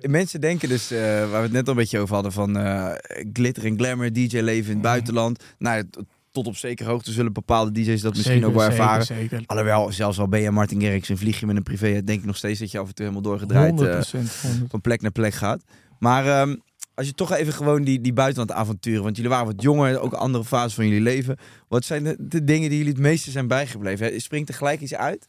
[0.00, 2.92] Mensen denken dus, eh, waar we het net al een beetje over hadden, van eh,
[3.32, 5.44] glitter en glamour, DJ-leven in het buitenland.
[5.58, 5.84] Nou,
[6.30, 9.04] tot op zekere hoogte zullen bepaalde DJ's dat misschien ook wel ervaren.
[9.04, 9.46] Zeker, zeker.
[9.46, 12.26] Alhoewel, zelfs al ben je Martin Garrix en vlieg je met een privé, denk ik
[12.26, 14.70] nog steeds dat je af en toe helemaal doorgedraaid 100 eh, 100.
[14.70, 15.62] van plek naar plek gaat.
[15.98, 16.56] Maar ehm,
[16.98, 20.18] als je toch even gewoon die, die buitenlandavonturen, want jullie waren wat jonger, ook een
[20.18, 21.36] andere fase van jullie leven.
[21.68, 24.06] Wat zijn de, de dingen die jullie het meeste zijn bijgebleven?
[24.06, 24.18] Hè?
[24.18, 25.26] Springt er gelijk iets uit?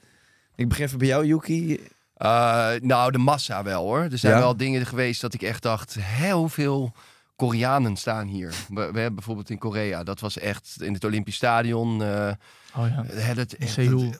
[0.56, 1.80] Ik begin even bij jou, Yuki.
[2.14, 4.00] Eh, nou, de massa wel hoor.
[4.12, 4.40] Er zijn Ja?
[4.40, 6.92] wel dingen geweest dat ik echt dacht, hè, hoeveel
[7.36, 8.50] Koreanen staan hier.
[8.68, 12.04] We, we hebben bijvoorbeeld in Korea, dat was echt in het Olympisch Stadion.
[12.04, 12.32] eh,
[12.78, 13.34] Oh ja.
[13.34, 13.78] dat, echt,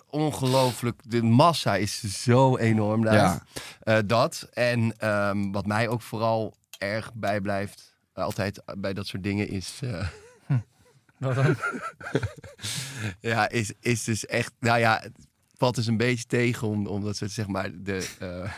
[0.10, 1.02] ongelooflijk.
[1.08, 3.14] De massa is zo enorm daar.
[3.16, 3.44] Ja.
[3.80, 4.48] Eh, dat.
[4.54, 9.80] En ehm, wat mij ook vooral erg bijblijft, eh, altijd bij dat soort dingen, is...
[9.84, 10.08] eh,
[11.18, 11.56] Wat dan?
[13.20, 14.54] Ja, is, is dus echt.
[14.60, 17.70] Nou ja, het valt dus een beetje tegen om, omdat ze zeg maar.
[17.84, 18.52] De, eh,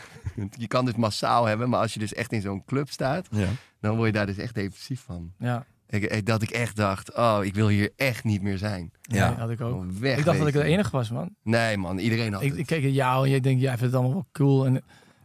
[0.62, 3.48] je kan dit massaal hebben, maar als je dus echt in zo'n club staat, Ja.
[3.80, 5.32] dan word je daar dus echt depressief van.
[5.38, 5.66] Ja.
[5.86, 8.92] Ik, dat ik echt dacht, oh, ik wil hier echt niet meer zijn.
[9.02, 9.28] Ja.
[9.28, 9.84] Nee, had ik ook.
[9.92, 10.18] Weg.
[10.18, 11.34] Ik dacht dat ik de enige was, man.
[11.42, 12.58] Nee, man, iedereen had Ik, het.
[12.58, 14.66] ik keek naar jou en jij denkt, jij vindt het allemaal wel cool.
[14.66, 14.82] En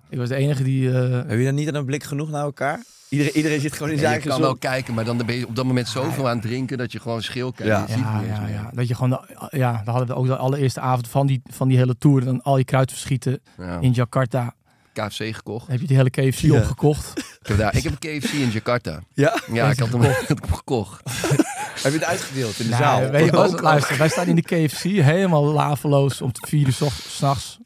[0.09, 0.91] ik was de enige die...
[0.91, 2.83] eh, Heb je dan niet aan een blik genoeg naar elkaar?
[3.09, 5.35] Iedereen, iedereen zit gewoon in Ja, zijn je eigen kan wel kijken, maar dan ben
[5.35, 7.71] je op dat moment zoveel aan het drinken dat je gewoon schil kijkt.
[7.71, 7.85] Ja.
[7.95, 8.69] Je ja, ja, ja.
[8.73, 11.67] Dat je gewoon, de, ja, dan hadden we ook de allereerste avond van die, van
[11.67, 12.23] die hele tour.
[12.25, 13.77] Dan al je kruid verschieten Ja.
[13.79, 14.53] in Jakarta.
[14.93, 15.67] KFC gekocht.
[15.67, 16.53] Heb je die hele KFC Ja.
[16.57, 17.19] opgekocht.
[17.19, 18.99] Ik heb, daar, ik heb een KFC in Jakarta.
[19.13, 19.39] Ja?
[19.51, 20.01] Ja, ik had hem,
[20.51, 21.01] gekocht.
[21.83, 23.09] Heb je het uitgedeeld in de Nou, zaal?
[23.11, 26.65] weet je, was ook, het luister, wij staan in de KFC helemaal laveloos om vier
[26.67, 27.57] uur 's ocht- s'nachts.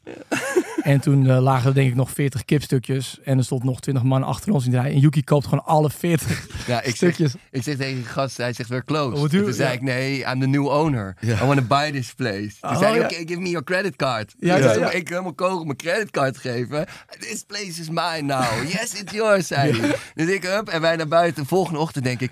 [0.82, 3.18] En toen eh, lagen er denk ik nog 40 kipstukjes.
[3.24, 4.92] En er stond nog 20 man achter ons in de rij.
[4.92, 7.34] En Yuki koopt gewoon alle 40 Ja, ik zeg, stukjes.
[7.50, 9.74] ik zeg tegen die gast, hij zegt we're En you- toen zei ja.
[9.74, 11.16] ik, nee, I'm the new owner.
[11.22, 12.50] I want to buy this place.
[12.60, 13.04] Toen Oh, zei hij, ja.
[13.04, 14.34] oké, give me your credit card.
[14.38, 14.90] Ja, dus ja, toen ja.
[14.90, 16.86] ik helemaal kogel mijn creditcard geven.
[17.18, 18.44] This place is mine now.
[18.68, 19.94] Yes, it's yours, zei hij.
[20.14, 21.46] Dus ik, up, en wij naar buiten.
[21.46, 22.30] Volgende ochtend denk ik,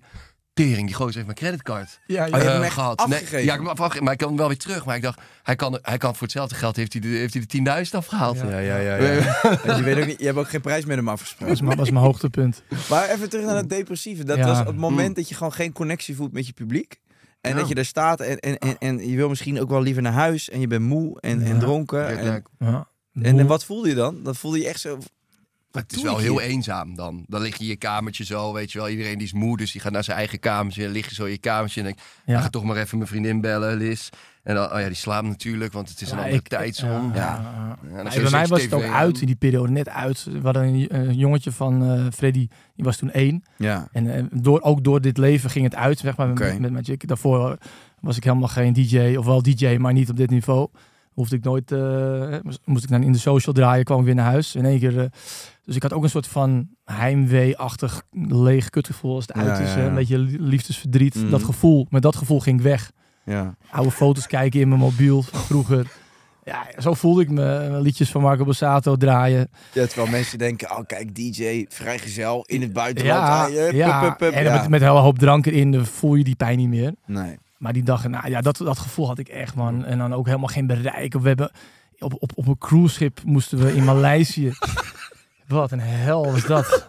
[0.66, 2.01] tering, die gozer heeft mijn creditcard.
[2.07, 2.99] Ja, je hebt eh, hem echt gehad.
[2.99, 3.35] afgegeven?
[3.35, 4.85] Nee, ja, ik heb hem afgegeven, maar ik kan hem wel weer terug.
[4.85, 7.44] Maar ik dacht, hij kan, hij kan voor hetzelfde geld heeft hij de, heeft hij
[7.46, 8.37] de 10.000 afgehaald.
[8.37, 8.59] Ja.
[8.59, 8.96] Ja, ja, ja.
[9.12, 9.38] ja.
[9.64, 11.49] Want je, weet ook niet, je hebt ook geen prijs met hem dat afgesproken.
[11.49, 12.62] was mijn, was mijn hoogtepunt.
[12.90, 14.25] Maar even terug naar het depressieve.
[14.25, 14.46] Dat Ja.
[14.46, 17.01] was het moment dat je gewoon geen connectie voelt met je publiek.
[17.40, 17.57] En Ja.
[17.57, 20.12] dat je daar staat en, en, en, en je wil misschien ook wel liever naar
[20.12, 20.51] huis.
[20.51, 22.18] En je bent moe en, en dronken.
[22.18, 22.44] En,
[23.23, 24.23] en, en wat voelde je dan?
[24.23, 24.99] Dan voelde je echt zo...
[25.72, 26.48] Maar het is wel heel hier?
[26.48, 27.24] eenzaam dan.
[27.28, 28.88] Dan lig je in je kamertje zo, weet je wel.
[28.88, 30.83] Iedereen die is moe, dus die gaat naar zijn eigen kamertje.
[30.83, 32.33] Dan lig je zo in je kamertje en denk Ja.
[32.35, 32.40] ja.
[32.40, 34.09] ga toch maar even mijn vriendin bellen, Liz.
[34.42, 37.14] En dan, oh ja, die slaapt natuurlijk, want het is een andere ik- tijdszone.
[37.14, 40.24] Ja, bij mij was het ook uit in die periode, net uit.
[40.24, 43.42] We hadden een, een jongetje van eh, Freddy, die was toen één.
[43.56, 43.88] Ja.
[43.92, 47.06] En eh, door, ook door dit leven ging het uit, zeg maar, met, met Magic.
[47.09, 47.59] Daarvoor
[48.00, 50.68] was ik helemaal geen DJ, of wel DJ, maar niet op dit niveau.
[51.11, 54.30] Hoefde ik nooit, eh, moest- ik dan in de social draaien, kwam ik weer naar
[54.30, 54.54] huis.
[54.54, 55.04] In één keer, eh,
[55.70, 59.74] dus ik had ook een soort van heimwee-achtig leeg kutgevoel als het uit is.
[59.74, 61.30] Een beetje liefdesverdriet, Mhm.
[61.30, 61.87] dat gevoel.
[61.90, 62.90] Met dat gevoel ging ik weg.
[63.24, 63.54] ja.
[63.70, 65.87] Oude foto's kijken in mijn mobiel van vroeger.
[66.44, 67.78] Ja, zo voelde ik me.
[67.83, 69.48] Liedjes van Marco Borsato draaien.
[69.72, 73.18] Ja, terwijl mensen denken, oh kijk, DJ, vrijgezel, in het buitenland.
[73.18, 74.00] Ja, ah, je- ja.
[74.00, 74.52] pup, pup, pup, en ja.
[74.61, 76.94] met, met een hele hoop drank erin voel je die pijn niet meer.
[77.06, 77.38] Nee.
[77.59, 79.85] Maar die dag, nou ja, dat, dat gevoel had ik echt, man.
[79.85, 81.12] En dan ook helemaal geen bereik.
[81.12, 81.50] We hebben
[81.98, 84.52] op, op, op een cruiseschip moesten we in Maleisië.
[85.50, 86.86] Wat een hel was dat.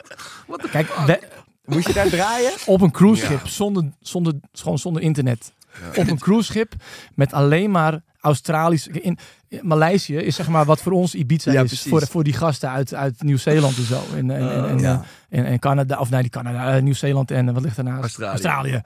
[0.70, 1.20] Kijk, we-
[1.64, 2.52] Moest je daar draaien?
[2.66, 5.52] op een cruiseschip zonder, zonder, gewoon zonder internet.
[5.96, 6.72] Op een cruiseschip
[7.14, 8.86] met alleen maar Australisch.
[8.86, 11.66] In, in Maleisië is zeg maar wat voor ons Ibiza Ja, is.
[11.68, 11.90] precies.
[11.90, 14.02] Voor, voor die gasten uit, uit Nieuw-Zeeland en zo.
[14.16, 15.02] En, en, en, en, Ja.
[15.28, 18.02] en, en Canada, of nee, die Canada, eh, Nieuw-Zeeland en eh, wat ligt daarnaast?
[18.18, 18.30] Australië.
[18.32, 18.82] Australië.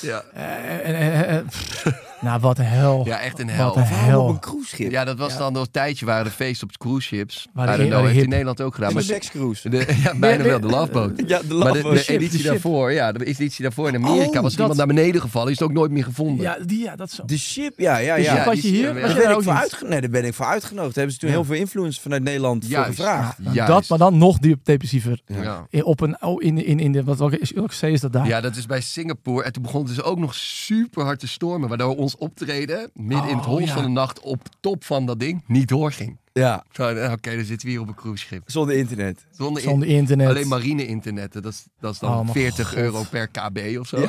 [0.00, 0.22] Ja.
[0.34, 1.44] Eh, en, eh, eh.
[2.22, 3.02] nou, wat een hel.
[3.04, 3.76] ja, echt een Wat hel.
[3.76, 4.22] een Waarom hel.
[4.22, 4.90] op een cruiseschip?
[4.90, 5.38] Ja, dat was Ja.
[5.38, 7.48] dan een tijdje waren de feesten op cruise ships.
[7.52, 8.88] Waar I de- know, de heeft in Nederland ook gedaan.
[8.88, 9.68] Een Maar sekscruise.
[9.68, 11.10] de, ja, bijna Nee, wel, de loveboat.
[11.26, 13.94] Ja, de Maar de, love de ship, editie de daarvoor, ja, de editie daarvoor in
[13.94, 16.44] Amerika Oh, was dat- iemand naar beneden gevallen, is het ook nooit meer gevonden.
[16.44, 17.22] Ja, die, ja, dat zo.
[17.26, 18.38] De ship, ja, ja, ja.
[18.38, 18.80] je- was je hier?
[18.82, 19.88] ja, Was Daar je ben daar ik ook voor.
[19.88, 20.94] Nee, daar ben ik voor uitgenodigd.
[20.94, 21.34] Daar hebben ze toen Ja.
[21.34, 23.36] heel veel influencers vanuit Nederland voor gevraagd.
[23.66, 25.20] Dat, maar dan nog diep depressiever.
[25.26, 25.66] Ja.
[25.70, 28.26] In, op een, oh, in, in, in de, wat, welke, welke zee is dat daar?
[28.26, 29.44] Ja, dat is bij Singapore.
[29.44, 31.68] En toen begon het dus ook nog super hard te stormen.
[31.68, 33.74] Waardoor ons optreden midden in het Oh, ja.
[33.74, 36.20] van de nacht op top van dat ding niet doorging.
[36.34, 38.42] Ja, Zo, eh, Oké, dan zitten we hier op een cruiseschip.
[38.46, 39.26] zonder internet.
[39.30, 40.28] Zonder, Zonder internet.
[40.28, 41.32] Alleen marine-internet.
[41.32, 42.78] Dat is, dat is dan Oh, mijn 40 god.
[42.78, 44.06] euro per kb of zo.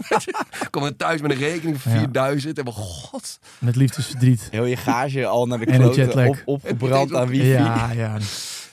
[0.70, 1.98] Kom dan thuis met een rekening van Ja.
[1.98, 2.58] 4000.
[2.58, 3.38] En we, god.
[3.58, 4.48] Met liefdesverdriet.
[4.50, 6.26] Heel je gage al naar de En een kloten jetlag.
[6.26, 7.46] op, opgebrand aan wifi.
[7.46, 8.16] Ja, ja.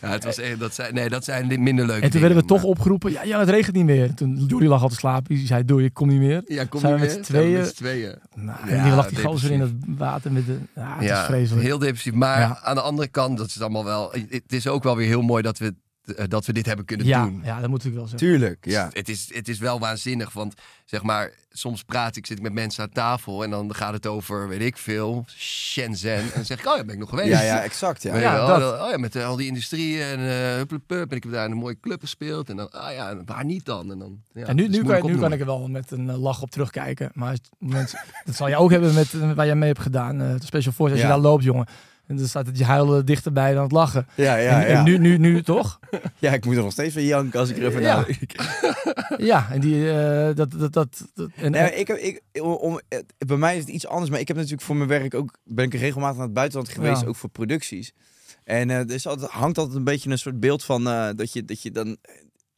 [0.03, 2.45] Ja, het was echt, dat zijn, nee, dat zijn minder leuke En toen werden we
[2.45, 3.11] toch opgeroepen.
[3.11, 4.13] Ja, ja, het regent niet meer.
[4.13, 5.35] Toen Johnny lag al te slapen.
[5.35, 6.41] Die zei, doe ik kom niet meer.
[6.45, 7.15] Ja, kom zijn je we weer?
[7.15, 7.59] met tweeën.
[7.59, 8.15] met tweeën.
[8.35, 10.57] Nou, Ja, en die lag die gozer in het water met de...
[10.75, 11.65] Ja, het is vreselijk.
[11.65, 12.13] heel depressief.
[12.13, 14.11] Maar aan de andere kant, dat is allemaal wel.
[14.29, 15.75] Het is ook wel weer heel mooi dat we,
[16.27, 17.41] dat we dit hebben kunnen ja, doen.
[17.43, 18.27] ja, dat moet ik wel zeggen.
[18.27, 18.89] Tuurlijk, ja.
[18.93, 20.53] Het is, het is wel waanzinnig, want
[20.85, 24.07] zeg maar, soms praat ik, zit ik met mensen aan tafel en dan gaat het
[24.07, 26.15] over, weet ik veel, Shenzhen.
[26.15, 27.27] En dan zeg ik, oh ja, ben ik nog geweest.
[27.29, 28.17] Ja, ja, exact, ja.
[28.17, 28.59] Ja, wel?
[28.59, 28.81] dat.
[28.81, 31.09] Oh ja, met eh, al die industrie en eh hupplepup.
[31.11, 32.49] En ik heb daar een mooie club gespeeld.
[32.49, 33.91] En dan, ah ja, waar niet dan?
[33.91, 36.21] En dan ja, En nu, nu, kan, nu kan ik er wel met een eh,
[36.21, 37.09] lach op terugkijken.
[37.13, 40.21] Maar het- mensen, dat zal je ook hebben met eh, waar jij mee hebt gedaan.
[40.21, 41.07] eh, de Special Force, als Ja.
[41.07, 41.67] je daar loopt, jongen.
[42.13, 44.07] En dan staat het je huilen dichterbij dan het lachen.
[44.15, 44.77] Ja, ja, en, ja.
[44.77, 45.79] en nu, nu, nu toch?
[46.19, 47.95] ja, ik moet er nog steeds van janken als ik er even Ja.
[47.95, 48.17] naar.
[49.17, 52.79] Ja, en die, eh, dat, dat, dat, dat- en, Nee, ik, heb- ik, om,
[53.17, 55.65] bij mij is het iets anders, maar ik heb natuurlijk voor mijn werk ook, ben
[55.65, 57.07] ik regelmatig naar het buitenland geweest, Ja.
[57.07, 57.91] ook voor producties.
[58.43, 61.45] En er is altijd, hangt altijd een beetje een soort beeld van eh, dat, je,
[61.45, 61.97] dat je dan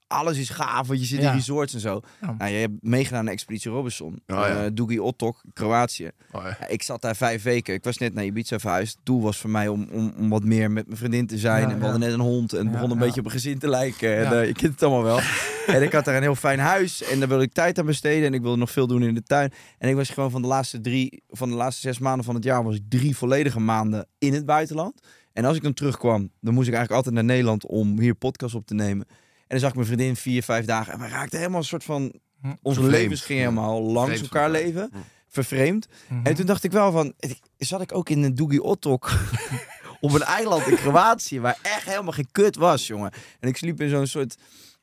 [0.08, 1.30] alles is gaaf, want je zit Ja.
[1.30, 2.02] in resorts en zo.
[2.22, 2.36] Ja.
[2.38, 4.14] Nou, je hebt meegedaan aan Expeditie Robinson.
[4.14, 4.64] Oh, ja.
[4.64, 6.10] Eh, Dougie Ottok, Kroatië.
[6.32, 7.74] Oh, ik zat daar vijf weken.
[7.74, 8.96] Ik was net naar Ibiza verhuisd.
[8.96, 11.62] Het doel was voor mij om, om, om wat meer met mijn vriendin te zijn.
[11.62, 11.90] Ja, en we ja.
[11.90, 13.04] hadden net een hond en het begon een ja.
[13.04, 14.16] beetje op een gezin te lijken.
[14.18, 14.32] En, Ja.
[14.42, 15.20] eh, je kent het allemaal wel.
[15.76, 18.26] en ik had daar een heel fijn huis en daar wilde ik tijd aan besteden.
[18.28, 19.52] En ik wilde nog veel doen in de tuin.
[19.78, 22.44] En ik was gewoon van de laatste drie, van de laatste zes maanden van het
[22.44, 25.02] jaar, was ik drie volledige maanden in het buitenland.
[25.34, 28.56] En als ik dan terugkwam, dan moest ik eigenlijk altijd naar Nederland om hier podcast
[28.56, 29.06] op te nemen.
[29.48, 30.94] En dan zag ik mijn vriendin vier, vijf dagen.
[30.94, 32.14] En we raakten helemaal een soort van...
[32.42, 32.48] Hm.
[32.62, 33.04] Onze Vervreemd.
[33.04, 33.50] levens gingen Ja.
[33.50, 34.90] helemaal langs Vervreemd elkaar leven.
[34.92, 34.98] Hm.
[35.30, 35.88] Vervreemd.
[36.08, 36.26] Mhm.
[36.26, 37.14] En toen dacht ik wel van,
[37.58, 39.12] zat ik ook in een Dougie Ottok
[40.02, 43.12] op een eiland in Kroatië, waar echt helemaal geen kut was, jongen.
[43.40, 44.36] En ik sliep in zo'n soort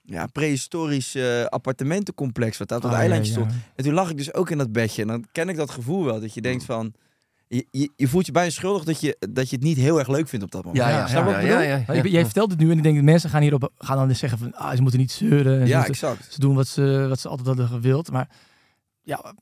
[0.04, 3.44] ja, prehistorisch eh, appartementencomplex wat daar op dat Ah, eilandje ja, ja.
[3.46, 3.62] stond.
[3.76, 5.02] En toen lag ik dus ook in dat bedje.
[5.02, 6.94] En dan ken ik dat gevoel wel, dat je denkt van,
[7.56, 10.08] je, je, je voelt je bijna schuldig dat je, dat je het niet heel erg
[10.08, 10.82] leuk vindt op dat moment.
[10.84, 11.60] Ja, ja, Ja, je ja,
[11.94, 14.18] ja, Jij vertelt het nu en ik denk dat mensen gaan hierop gaan dan dus
[14.18, 15.60] zeggen van ah, ze moeten niet zeuren.
[15.60, 16.32] en ze Ja, moeten- exact.
[16.32, 18.10] ze doen wat ze, wat ze altijd hadden gewild.
[18.10, 18.28] Maar
[19.02, 19.34] ja,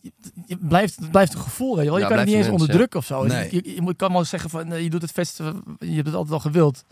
[0.00, 0.12] je,
[0.46, 1.74] je blijft, het blijft een gevoel.
[1.76, 1.98] Weet je, wel.
[1.98, 3.24] je Ja, kan het niet eens onderdrukken of zo.
[3.24, 3.48] Nee.
[3.54, 5.36] Je, je, je moet- kan wel zeggen van eh, je doet het best,
[5.78, 6.84] je hebt het altijd al gewild.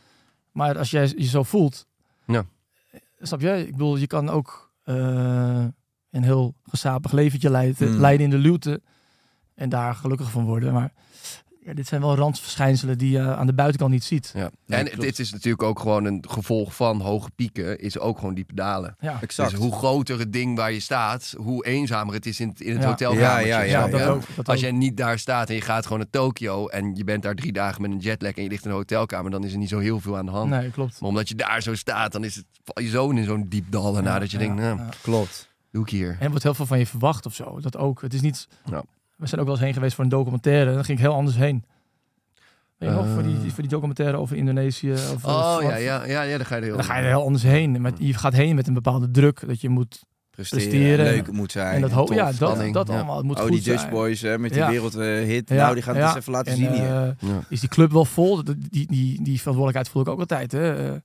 [0.52, 1.86] Maar als jij je zo voelt,
[2.26, 2.44] Ja.
[2.90, 3.66] eh, snap je?
[3.66, 5.64] Ik bedoel, je kan ook eh,
[6.10, 8.00] een heel gesapig leventje leiden, Mm.
[8.00, 8.80] leiden in de luwte
[9.58, 10.72] en daar gelukkig van worden.
[10.72, 10.92] Maar
[11.64, 14.32] ja, dit zijn wel randverschijnselen die je aan de buitenkant niet ziet.
[14.34, 14.50] Ja.
[14.66, 15.00] Nee, en klopt.
[15.00, 18.96] dit is natuurlijk ook gewoon een gevolg van hoge pieken, is ook gewoon diepe dalen.
[19.00, 19.50] Ja, Exact.
[19.50, 22.72] Dus hoe groter het ding waar je staat, hoe eenzamer het is in het, in
[22.72, 22.88] het Ja.
[22.88, 23.46] hotelkamertje.
[23.46, 24.06] Ja, ja, ja, dat je?
[24.06, 24.22] ook.
[24.36, 27.22] Dat Als jij niet daar staat en je gaat gewoon naar Tokio en je bent
[27.22, 29.58] daar drie dagen met een jetlag en je ligt in een hotelkamer, dan is er
[29.58, 30.50] niet zo heel veel aan de hand.
[30.50, 31.00] Nee, klopt.
[31.00, 33.66] Maar omdat je daar zo staat, dan is het, val je zo in zo'n diep
[33.70, 34.88] dal daarna Ja, dat je ja, denkt, nou, ja.
[35.02, 35.48] Klopt.
[35.70, 36.16] doe ik hier.
[36.20, 37.60] En wordt heel veel van je verwacht of zo.
[37.60, 38.00] Dat ook.
[38.02, 38.48] Het is niet.
[38.64, 38.82] Ja.
[39.18, 40.74] We zijn ook wel eens heen geweest voor een documentaire.
[40.74, 41.64] Dan ging ik heel anders heen.
[42.76, 43.40] Weet je nog, voor die, Eh.
[43.42, 44.92] voor die documentaire over Indonesië.
[44.92, 47.08] Over Oh ja, ja, ja, ja, dan ga je er heel Dan ga je er
[47.08, 47.80] heel anders heen.
[47.80, 49.46] Met, je gaat heen met een bepaalde druk.
[49.46, 50.04] Dat je moet.
[50.30, 51.04] Presteren, Presteren.
[51.04, 51.74] leuk moet zijn.
[51.74, 52.16] En dat, ho- tof.
[52.16, 52.94] ja, dat, dat ja.
[52.94, 53.16] allemaal.
[53.16, 53.92] Het moet Oh, goed die Dutch zijn.
[53.92, 54.70] Boys hè, met die Ja.
[54.70, 55.48] wereldhit.
[55.48, 56.84] Nou, die gaan het eens even laten En, zien hier.
[56.84, 57.40] eh, Ja.
[57.48, 58.44] is die club wel vol?
[58.44, 60.52] Die, die, die verantwoordelijkheid voel ik ook altijd.
[60.52, 60.96] Hè.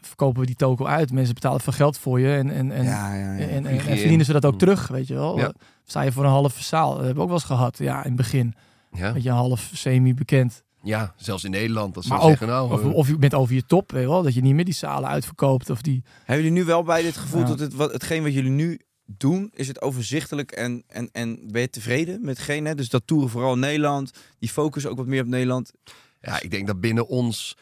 [0.00, 1.12] Verkopen we die toko uit.
[1.12, 2.34] Mensen betalen veel geld voor je.
[2.34, 3.38] En, en, en, ja, ja, ja.
[3.48, 4.58] En, en, en verdienen ze dat ook Mm.
[4.58, 5.38] terug, weet je wel.
[5.38, 5.52] Ja.
[5.84, 6.88] Sta je voor een halve zaal.
[6.88, 7.78] Dat hebben we ook wel eens gehad.
[7.78, 8.54] Ja, in het begin.
[8.92, 9.12] Ja.
[9.12, 10.62] Weet je, half semi-bekend.
[10.82, 11.94] ja, zelfs in Nederland.
[11.94, 14.08] Dat ze ook, zeggen, nou, Of, eh, of je bent over je top, weet je
[14.08, 14.22] wel.
[14.22, 15.70] Dat je niet meer die zalen uitverkoopt.
[15.70, 16.02] Of die...
[16.24, 17.46] Hebben jullie nu wel bij dit gevoel Ja.
[17.46, 21.60] dat het, wat, hetgeen wat jullie nu doen, is het overzichtelijk en, en, en ben
[21.60, 22.64] je tevreden met hetgeen?
[22.64, 22.74] Hè?
[22.74, 25.72] Dus dat toeren vooral in Nederland, die focus ook wat meer op Nederland.
[26.20, 27.56] Ja, ik denk dat binnen ons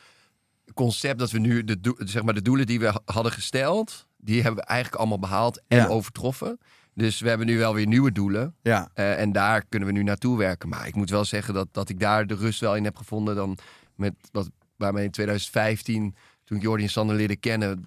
[0.74, 4.06] concept dat we nu de, doe- zeg maar de doelen die we ha- hadden gesteld,
[4.16, 5.86] die hebben we eigenlijk allemaal behaald en Ja.
[5.86, 6.58] overtroffen.
[6.94, 8.54] Dus we hebben nu wel weer nieuwe doelen.
[8.62, 10.68] Ja, eh, en daar kunnen we nu naartoe werken.
[10.68, 13.34] Maar ik moet wel zeggen dat, dat ik daar de rust wel in heb gevonden
[13.34, 13.58] dan
[13.94, 17.84] met wat waarmee in 2015, toen ik Jordi en Sander leerde kennen,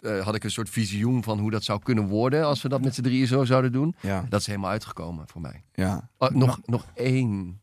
[0.00, 2.80] eh, had ik een soort visioen van hoe dat zou kunnen worden als we dat
[2.82, 3.94] met z'n drieën zo zouden doen.
[4.00, 5.64] ja, Dat is helemaal uitgekomen voor mij.
[5.72, 6.10] ja.
[6.18, 7.60] Oh, nog, nog één,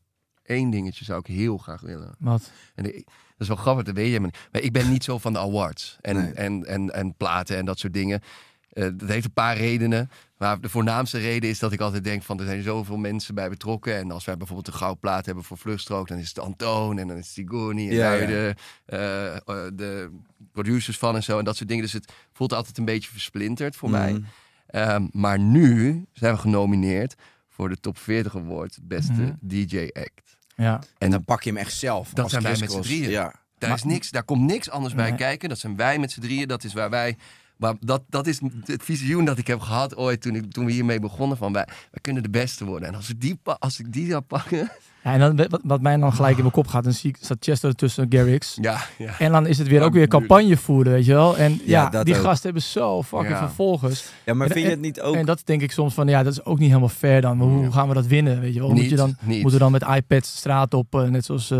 [0.47, 2.15] één dingetje zou ik heel graag willen.
[2.19, 2.51] Wat?
[2.75, 2.93] En dat
[3.37, 6.15] is wel grappig, dat weet je maar ik ben niet zo van de awards en,
[6.15, 6.31] Nee.
[6.33, 8.21] en, en, en platen en dat soort dingen.
[8.69, 10.09] Eh, dat heeft een paar redenen.
[10.37, 13.49] Maar de voornaamste reden is dat ik altijd denk van er zijn zoveel mensen bij
[13.49, 13.95] betrokken.
[13.97, 17.17] En als wij bijvoorbeeld een goudplaat hebben voor Vluchtstrook, dan is het Antoon en dan
[17.17, 18.11] is het Sigoni en Ja.
[18.25, 18.55] De,
[18.85, 19.41] eh, eh,
[19.73, 20.09] de
[20.51, 21.83] producers van en zo en dat soort dingen.
[21.83, 24.11] Dus het voelt altijd een beetje versplinterd voor mij.
[24.11, 24.21] Mhm.
[24.67, 27.15] Ehm, maar nu zijn we genomineerd
[27.49, 29.33] voor de Top 40 Award, beste Mhm.
[29.41, 30.36] DJ Act.
[30.57, 30.81] Ja.
[30.97, 32.09] En dan pak je hem echt zelf.
[32.09, 33.09] Dat als zijn wij met z'n drieën.
[33.09, 33.33] Ja.
[33.57, 35.49] Daar, Maar- is niks, daar komt niks anders bij kijken.
[35.49, 36.47] Dat zijn wij met z'n drieën.
[36.47, 37.17] Dat is waar wij.
[37.57, 40.71] Maar dat, dat is het visioen dat ik heb gehad ooit toen, ik, toen we
[40.71, 41.37] hiermee begonnen.
[41.37, 42.87] Van wij, wij kunnen de beste worden.
[42.87, 44.71] En als ik die, als ik die zou pakken.
[45.07, 47.17] Ja en dan, wat, wat mij dan gelijk in mijn kop gaat, dan zie ik,
[47.21, 48.57] staat Chester tussen Garrix.
[48.61, 49.11] Ja, ja.
[49.19, 51.37] En dan is het weer Ja, ook weer campagne voeren, weet je wel.
[51.37, 52.21] En ja, dat die ook.
[52.21, 53.37] gasten hebben zo fucking Ja.
[53.37, 54.05] vervolgers.
[54.25, 55.15] ja, maar En- vind je het niet ook...
[55.15, 57.37] En dat denk ik soms van, ja, dat is ook niet helemaal fair dan.
[57.37, 57.71] Maar hoe Ja.
[57.71, 58.69] gaan we dat winnen, weet je wel?
[58.69, 59.41] Moet je dan, niet.
[59.41, 61.59] moeten dan met iPads straat op, eh, net zoals eh,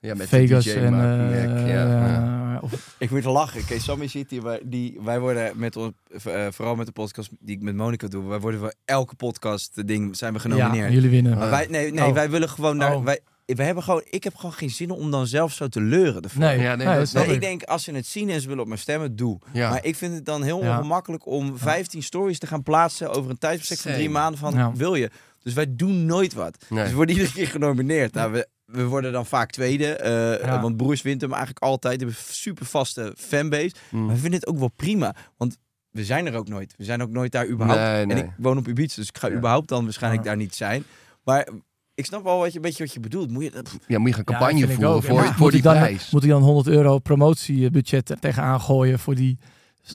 [0.00, 0.94] ja, met Vegas en...
[0.94, 3.64] Eh, ja, of- Ik moet lachen.
[3.64, 4.42] Kijk, Sammy zit hier.
[4.42, 5.92] Wij, die, wij worden met ons,
[6.24, 9.86] eh, vooral met de podcast die ik met Monica doe, wij worden voor elke podcast
[9.86, 10.92] ding zijn we ja, genomineerd.
[10.92, 11.38] jullie winnen.
[11.38, 12.12] Maar wij, nee, nee Oh.
[12.14, 12.94] wij willen gewoon naar.
[12.94, 13.04] Oh.
[13.04, 16.22] Wij, wij hebben gewoon, ik heb gewoon geen zin om dan zelf zo te leuren.
[16.22, 16.40] ervoor.
[16.40, 18.68] Nee, Ja, nee, nee, dat- ik denk, als ze het zien en ze willen op
[18.68, 19.38] mijn stemmen, doe.
[19.52, 19.70] Ja.
[19.70, 20.70] Maar ik vind het dan heel Ja.
[20.76, 24.72] ongemakkelijk om 15 stories te gaan plaatsen over een tijdsbestek van drie maanden van, Ja.
[24.74, 25.10] wil je?
[25.42, 26.56] Dus wij doen nooit wat.
[26.68, 26.80] Nee.
[26.80, 28.14] Dus we worden iedere keer genomineerd.
[28.14, 30.60] Nou, we, we worden dan vaak tweede, eh, Ja.
[30.60, 32.00] want Broers wint hem eigenlijk altijd.
[32.00, 33.72] We hebben een super vaste fanbase.
[33.90, 34.04] Mm.
[34.04, 35.58] Maar we vinden het ook wel prima, want
[35.90, 36.74] we zijn er ook nooit.
[36.76, 37.80] We zijn ook nooit daar überhaupt.
[37.80, 38.16] Nee, nee.
[38.16, 39.34] En ik woon op Ibiza, dus ik ga Ja.
[39.34, 40.28] überhaupt dan waarschijnlijk Ja.
[40.28, 40.84] daar niet zijn.
[41.24, 41.48] Maar
[41.94, 43.30] ik snap wel wat je, een beetje wat je bedoelt.
[43.30, 46.10] Moet je, dat- Ja, moet je gaan campagne voeren voor, voor moet die dan, prijs.
[46.10, 49.38] Moet ik dan 100 euro promotiebudget tegenaan gooien voor die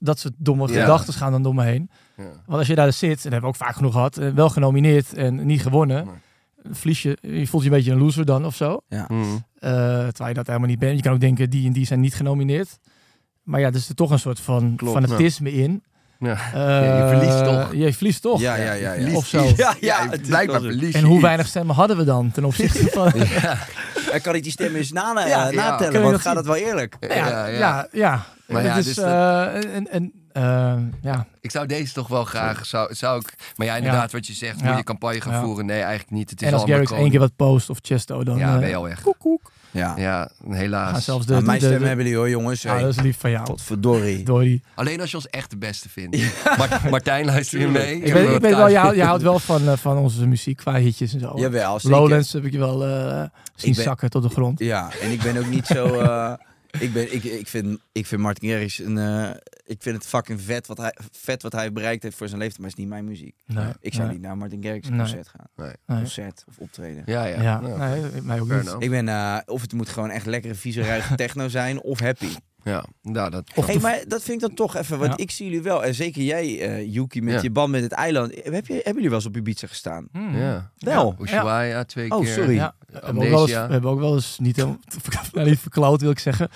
[0.01, 0.79] Dat soort domme Ja.
[0.81, 1.89] gedachten gaan dan door me heen.
[2.17, 2.23] Ja.
[2.23, 4.49] Want als je daar zit, en dat hebben we ook vaak genoeg gehad, eh, wel
[4.49, 6.13] genomineerd en niet gewonnen, Nee.
[6.71, 8.81] Verlies je, je voelt je een beetje een loser dan of zo.
[9.07, 9.45] Mm.
[9.59, 10.95] Eh, terwijl je dat helemaal niet bent.
[10.95, 12.77] Je kan ook denken, die en die zijn niet genomineerd.
[13.43, 15.83] Maar ja, er is er toch een soort van Klopt, fanatisme in.
[16.19, 16.37] Ja.
[16.53, 17.73] Eh, je verliest toch?
[17.73, 18.39] Je verliest toch.
[18.39, 18.93] Ja, ja, ja.
[18.93, 19.15] ja.
[19.15, 19.43] Of zo.
[19.43, 22.87] Ja, ja, Ja, het blijkbaar verlies En hoe weinig stemmen hadden we dan ten opzichte
[22.97, 23.11] van...
[23.15, 23.57] Ja,
[24.11, 25.51] En kan ik die stemmen eens na, Ja, ja.
[25.51, 26.01] natellen?
[26.01, 26.97] Want dat gaat het wel eerlijk?
[26.99, 27.87] ja, ja.
[27.91, 28.25] ja.
[28.47, 31.25] Maar ja, is, dus eh, en, en, eh, ja.
[31.41, 34.63] Ik zou deze toch wel graag, zou, zou ik, maar ja, inderdaad, wat je zegt,
[34.63, 35.41] moet je campagne gaan Ja.
[35.43, 35.65] voeren?
[35.65, 36.29] Nee, eigenlijk niet.
[36.29, 38.69] Het is En als Garrix één keer wat post of Chesto, dan Ja, eh, ben
[38.69, 39.01] je al weg.
[39.01, 39.51] koek, koek.
[39.71, 39.93] Ja.
[39.97, 41.03] Ja, helaas.
[41.03, 42.61] Zelfs de, Nou, mijn de- stem de- hebben jullie hoor, jongens.
[42.61, 42.81] Ja, Hey.
[42.81, 43.45] dat is lief van jou.
[43.45, 44.63] Godverdorie.
[44.75, 46.17] Alleen als je ons echt de beste vindt.
[46.57, 47.95] Mart- Martijn, luister je mee?
[48.01, 50.57] Ik weet, ik weet wel, je, houdt- je houdt wel van, eh, van onze muziek
[50.57, 51.31] qua hitjes en zo.
[51.35, 51.97] Jawel, zeker.
[51.97, 53.23] Lowlands heb ik je wel eh,
[53.55, 54.59] zien ben- zakken tot de grond.
[54.59, 55.85] Ja, en ik ben ook niet zo...
[55.99, 56.33] eh,
[56.79, 58.97] ik, ben, ik, ik, vind, ik vind Martin Garrix een...
[58.97, 59.29] eh,
[59.65, 62.59] ik vind het fucking vet wat, hij, vet wat hij bereikt heeft voor zijn leeftijd,
[62.61, 63.35] maar het is niet mijn muziek.
[63.45, 64.97] Nee, Ik zou nee, niet naar Martin Garrix Nee.
[64.99, 65.73] concert gaan.
[65.85, 67.03] Concert of optreden.
[67.05, 67.41] Ja, ja.
[67.41, 68.75] Ja, Nou, nee, mij ook niet.
[68.79, 72.29] Ik ben, eh, of het moet gewoon echt lekkere, vieze, ruige techno zijn, of happy.
[72.63, 73.43] Ja, nou, dat...
[73.55, 75.17] Of hey, de- maar dat vind ik dan toch even, want Ja.
[75.17, 77.41] ik zie jullie wel, en zeker jij, eh Yuki, met Ja.
[77.41, 78.31] je band met het eiland.
[78.43, 80.07] Heb je, hebben jullie wel eens op Ibiza gestaan?
[80.11, 80.37] Hmm.
[80.37, 80.71] Ja.
[80.77, 81.15] Wel.
[81.21, 82.33] Ushuaia twee Oh, keer.
[82.33, 82.53] sorry.
[82.55, 83.69] Ja, we hebben, ook wel eens, we Amnesia.
[83.69, 84.79] hebben ook wel eens niet helemaal
[85.49, 86.49] niet verkloot, wil ik zeggen.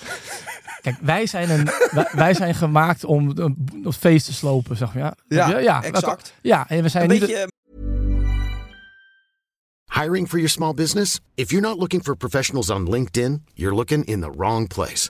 [0.81, 4.93] Kijk, wij zijn, een, wij, wij zijn gemaakt om een, een feest te slopen, zeg
[4.93, 5.13] maar.
[5.27, 6.33] Ja, Ja, ja, exact.
[6.41, 7.19] Ja, en we zijn Een niet...
[7.19, 7.47] beetje,
[10.01, 11.19] Hiring for your small business?
[11.35, 15.09] If you're not looking for professionals on LinkedIn, you're looking in the wrong place.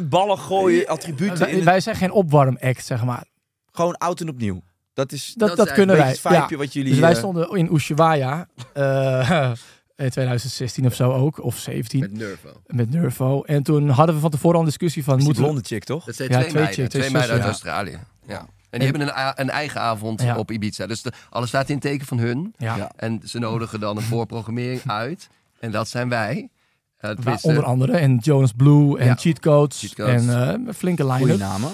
[0.00, 1.38] Met ballen gooien, attributen.
[1.38, 3.24] wij, in wij zijn geen opwarmact, zeg maar.
[3.72, 4.62] gewoon oud en opnieuw.
[4.94, 6.16] Dat is Dat, Dat dat, is kunnen wij.
[6.22, 6.48] ja.
[6.56, 6.90] wat jullie...
[6.90, 9.52] Dus wij eh, stonden in Ushuaia eh,
[9.96, 12.60] in 2016 of zo ook, of 17, Met met, Nervo.
[13.00, 13.42] Nervo.
[13.42, 15.22] En toen hadden we van tevoren al een discussie van...
[15.22, 16.04] moeten blonde chick, toch?
[16.04, 16.88] Dat zijn Ja, twee, twee meiden.
[16.88, 17.98] Twee twee meiden uit Australië.
[18.26, 18.46] Ja.
[18.70, 20.36] En die hebben een, eigen avond Ja.
[20.36, 20.86] op Ibiza.
[20.86, 22.54] Dus de, alles staat in het teken van hun.
[22.56, 22.76] Ja.
[22.76, 22.92] Ja.
[22.96, 25.28] En ze nodigen dan een voorprogrammering uit.
[25.60, 26.48] En dat zijn wij.
[27.00, 27.96] Uh, Waar onder andere.
[27.96, 29.14] En Jonas Blue en Ja.
[29.14, 29.78] Cheat Codes.
[29.80, 30.26] Cheat Codes.
[30.26, 31.38] En eh, flinke Goeie line-up.
[31.38, 31.70] namen.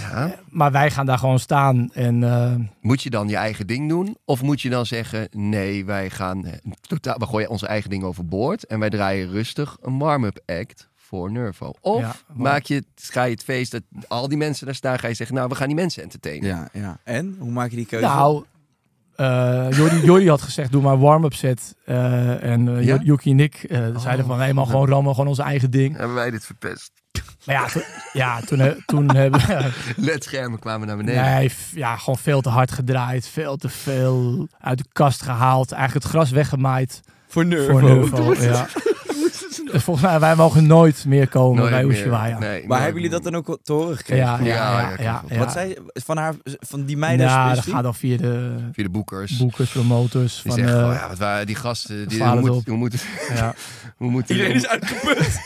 [0.00, 0.34] ja.
[0.48, 1.90] Maar wij gaan daar gewoon staan.
[1.92, 4.16] En eh, Moet je dan je eigen ding doen?
[4.24, 8.02] Of moet je dan zeggen: nee, wij gaan eh, totaal, we gooien onze eigen ding
[8.04, 8.66] overboord.
[8.66, 11.72] En wij draaien rustig een warm-up act voor Nervo.
[11.80, 14.98] Of Ja, maak je, het- ga je het feest dat al die mensen daar staan,
[14.98, 16.48] ga je zeggen: nou, we gaan die mensen entertainen.
[16.48, 16.98] Ja, ja.
[17.04, 17.36] En?
[17.38, 18.06] Hoe maak je die keuze?
[18.06, 18.44] nou,
[19.20, 21.74] eh Jordi, Jordi had gezegd, doe maar warm-up set.
[21.84, 22.98] Eh, en eh, Ja?
[23.02, 25.96] Yuki en ik eh, zeiden van, nee, maar gewoon rammen, gewoon onze eigen ding.
[25.96, 26.90] Hebben wij dit verpest?
[27.44, 29.70] Maar ja, toen, ja, toen, toen hebben we...
[29.96, 31.24] Ledschermen kwamen naar beneden.
[31.24, 33.28] Nee, ja, gewoon veel te hard gedraaid.
[33.28, 35.72] Veel te veel uit de kast gehaald.
[35.72, 37.70] Eigenlijk het gras weggemaaid voor Nervo.
[37.72, 38.34] voor Nervo.
[38.42, 38.66] Ja.
[39.72, 41.96] Dus volgens mij, wij mogen nooit meer komen Nooit bij meer.
[41.96, 42.38] Ushuaia.
[42.38, 44.24] Nee, Maar nooit hebben jullie dat dan ook te horen gekregen?
[44.24, 44.80] Ja, ja, Ja, ja.
[44.80, 45.38] ja, ja, ja, ja.
[45.38, 47.74] Wat zei van haar, van die meiden Ja, dat specifiek?
[47.74, 49.36] gaat dan via de Via de boekers.
[49.36, 50.42] boekers, promotors.
[50.42, 52.08] Die Van, zeggen, eh, oh ja, wat waren die gasten?
[52.08, 52.66] Die, hoe, het moet, op.
[52.66, 52.98] hoe, moeten,
[53.34, 53.54] ja.
[53.96, 55.40] hoe moeten Iedereen is uitgeput.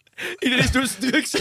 [0.38, 1.32] Iedereen is door zijn drugs.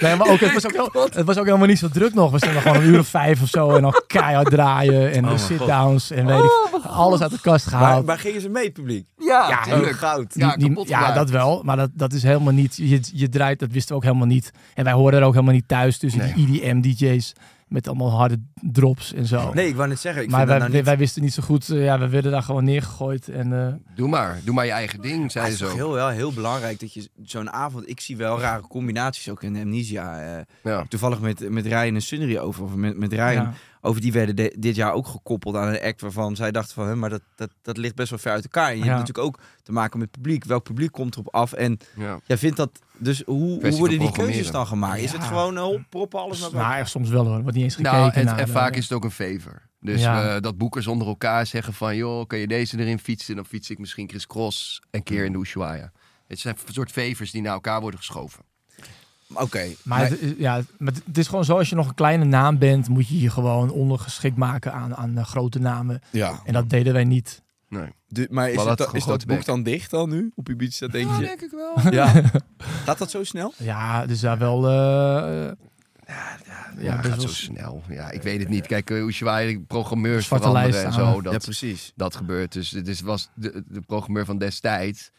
[0.00, 2.30] Nee, maar ook, het, was ook wel, het was ook helemaal niet zo druk nog.
[2.30, 5.20] We stonden gewoon een uur of vijf of zo en dan keihard draaien en de
[5.20, 8.06] mijn sit-downs en weet ik, alles uit de kast gehaald.
[8.06, 9.06] maar gingen ze mee, publiek?
[9.18, 9.92] Ja, Ja, tuurlijk.
[9.92, 10.32] Oh, goud.
[10.34, 12.76] Ja, Die- kapot ja, dat wel, maar dat, dat is helemaal niet.
[12.76, 14.50] Je, je draait, dat wisten we ook helemaal niet.
[14.74, 16.32] En wij hoorden er ook helemaal niet thuis tussen Nee.
[16.34, 17.32] die EDM-DJ's
[17.68, 19.52] met allemaal harde drops en zo.
[19.54, 20.22] Nee, ik wou net zeggen.
[20.22, 20.88] Ik maar vind wij, dat nou niet...
[20.88, 21.68] wij wisten niet zo goed.
[21.68, 23.28] eh, ja, we werden daar gewoon neergegooid.
[23.28, 24.40] En, eh, Doe maar.
[24.44, 25.84] Doe maar je eigen ding, zei het ze is toch zo.
[25.84, 27.88] heel, wel heel belangrijk dat je zo'n avond...
[27.88, 30.20] Ik zie wel rare combinaties ook in Amnesia.
[30.36, 30.84] eh, Ja.
[30.88, 32.64] toevallig met, met Ryan en Sunri over.
[32.64, 33.52] Of met, met Ryan ja.
[33.80, 34.00] Over.
[34.00, 36.86] Die werden de- dit jaar ook gekoppeld aan een act waarvan zij dachten van...
[36.86, 38.68] Hè, maar dat, dat, dat ligt best wel ver uit elkaar.
[38.70, 38.84] En je Ja.
[38.86, 40.44] hebt natuurlijk ook te maken met publiek.
[40.44, 41.52] Welk publiek komt erop af?
[41.52, 42.20] En Ja.
[42.26, 42.70] jij vindt dat...
[42.98, 45.00] Dus hoe, hoe worden die keuzes dan gemaakt?
[45.00, 47.40] Is het gewoon hop, proppen, alles naar Nou, ja, soms wel hoor.
[47.42, 49.62] Wordt niet eens gekeken Nou, en, naar en de- vaak is het ook een favor.
[49.80, 50.34] Dus Ja.
[50.34, 51.96] eh, dat boekers onder elkaar zeggen van...
[51.96, 53.36] joh, kan je deze erin fietsen?
[53.36, 55.92] Dan fiets ik misschien Chris Cross een keer in de Ushuaia.
[56.26, 58.44] Het zijn een soort favors die naar elkaar worden geschoven.
[59.34, 59.66] Oké.
[59.84, 62.58] Maar, het, is- ja, maar het is gewoon zo, als je nog een kleine naam
[62.58, 66.00] bent, moet je je gewoon ondergeschikt maken aan, aan eh, grote namen.
[66.10, 66.40] ja.
[66.44, 67.42] En dat deden wij niet.
[67.68, 67.88] Nee.
[68.06, 70.32] De- maar is, Maar het, dat dan- is dat boek dan dicht dan nu?
[70.34, 71.20] Op Ibiza, denk je?
[71.20, 71.92] denk ik wel.
[71.92, 72.22] Ja.
[72.86, 73.52] Gaat dat zo snel?
[73.56, 74.68] Ja, dus daar wel.
[74.68, 75.50] eh,
[76.06, 76.36] Ja,
[76.78, 77.82] ja, gaat zo snel.
[77.88, 78.66] Ja, ik weet het niet.
[78.66, 81.20] Kijk, uh, Ushuaïa, programmeurs veranderen lijst en zo.
[81.22, 81.92] Dat, ja, precies.
[81.96, 82.52] dat gebeurt.
[82.52, 85.10] Dus dit is, was de, de programmeur van destijds.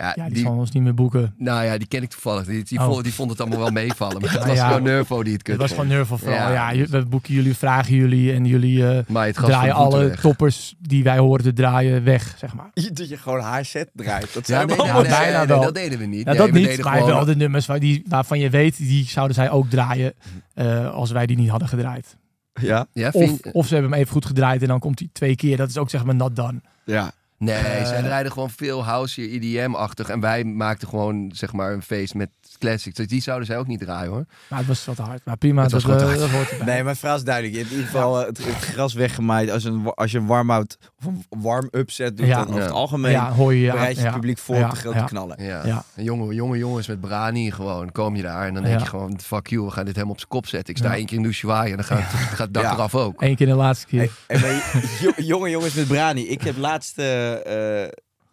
[0.00, 1.34] Ja, Ja, die, die, zal ons niet meer boeken.
[1.36, 2.44] nou ja, die ken ik toevallig.
[2.46, 2.84] Die, die, Oh.
[2.86, 4.20] vond, die vond het allemaal wel meevallen.
[4.20, 6.52] Maar het Nou was ja, gewoon Nervo die het kut Het was gewoon Nerval vooral.
[6.52, 6.72] Ja.
[6.86, 10.20] We boeken jullie, vragen jullie en jullie eh, draaien alle weg.
[10.20, 12.70] toppers die wij horen te draaien weg, zeg maar.
[12.92, 14.34] Dat je gewoon haar set draait.
[14.34, 15.60] Dat zijn nee, bijna nee, wel.
[15.62, 16.24] dat deden we niet.
[16.24, 18.50] Ja, Nee, dat we niet, deden maar gewoon- wel de nummers waar die, waarvan je
[18.50, 20.12] weet, die zouden zij ook draaien
[20.54, 22.16] eh, als wij die niet hadden gedraaid.
[22.60, 22.86] Ja?
[22.92, 25.36] Ja, Of, vind- of ze hebben hem even goed gedraaid en dan komt hij twee
[25.36, 25.56] keer.
[25.56, 26.60] Dat is ook zeg maar not done.
[26.84, 27.12] Ja.
[27.44, 30.08] Nee, Eh, zij rijden gewoon veel house EDM-achtig.
[30.08, 32.30] En wij maakten gewoon zeg maar een feest met
[32.60, 32.96] classics.
[32.96, 34.24] Dus die zouden zij ook niet draaien hoor.
[34.48, 35.24] Maar het was wat hard.
[35.24, 36.66] Maar prima, Het dat, was eh, dat hoort erbij.
[36.74, 37.54] Nee, mijn vraag is duidelijk.
[37.54, 39.50] Je hebt in ieder geval eh, het, het gras weggemaaid.
[39.50, 42.36] Als, een, als je een warm-out of een warm-up set doet, Ja.
[42.38, 42.62] dan over Ja.
[42.66, 43.60] het algemeen ja, hoor je.
[43.60, 45.04] Ja, bereid je ja, het publiek voor ja, op de grote ja.
[45.04, 45.44] knallen.
[45.44, 45.66] Ja.
[45.66, 45.84] Ja.
[45.94, 47.92] En jonge, jonge jongens met brani gewoon.
[47.92, 50.18] Kom je daar en dan denk je gewoon, fuck you, we gaan dit helemaal op
[50.20, 50.74] zijn kop zetten.
[50.74, 50.96] Ik sta Ja.
[50.96, 52.72] één keer in de Ushuaïa en dan gaat, het, gaat Ja.
[52.72, 53.22] eraf ook.
[53.22, 54.10] Eén keer de laatste keer.
[54.26, 56.28] Hey, hey, maar jo- jonge jongens met Brani.
[56.28, 56.98] Ik heb laatst...
[56.98, 57.90] eh, eh,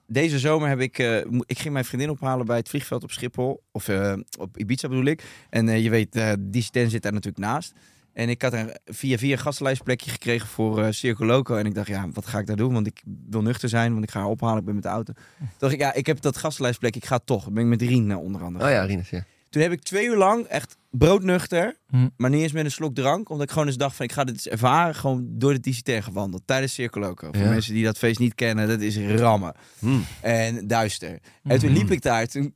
[0.07, 0.99] deze zomer heb ik...
[0.99, 3.63] eh, ik ging mijn vriendin ophalen bij het vliegveld op Schiphol.
[3.71, 5.23] Of eh, op Ibiza bedoel ik.
[5.49, 7.73] En eh, je weet, die stand zit daar natuurlijk naast.
[8.13, 11.55] En ik had er via via een gastenlijstplekje gekregen voor eh Circo Loco.
[11.55, 12.73] En ik dacht, ja, wat ga ik daar doen?
[12.73, 14.59] Want ik wil nuchter zijn, want ik ga haar ophalen.
[14.59, 15.13] Ik ben met de auto.
[15.13, 16.99] Toen dacht ik, ja, ik heb dat gastenlijstplekje.
[16.99, 17.43] Ik ga toch.
[17.43, 18.65] Dan ben ik met Rien onder andere.
[18.65, 19.25] Oh ja, Rinus, ja.
[19.49, 22.07] Toen heb ik twee uur lang echt broodnuchter, Hm.
[22.17, 23.29] maar niet eens met een slok drank.
[23.29, 24.95] Omdat ik gewoon eens dacht van, ik ga dit eens ervaren.
[24.95, 27.27] Gewoon door de TCT gewandeld tijdens Circo Loco.
[27.31, 27.49] Voor Ja.
[27.49, 29.53] mensen die dat feest niet kennen, dat is rammen.
[29.79, 29.97] Hm.
[30.21, 31.19] En duister.
[31.43, 31.79] En toen Mhm.
[31.79, 32.55] liep ik daar, toen,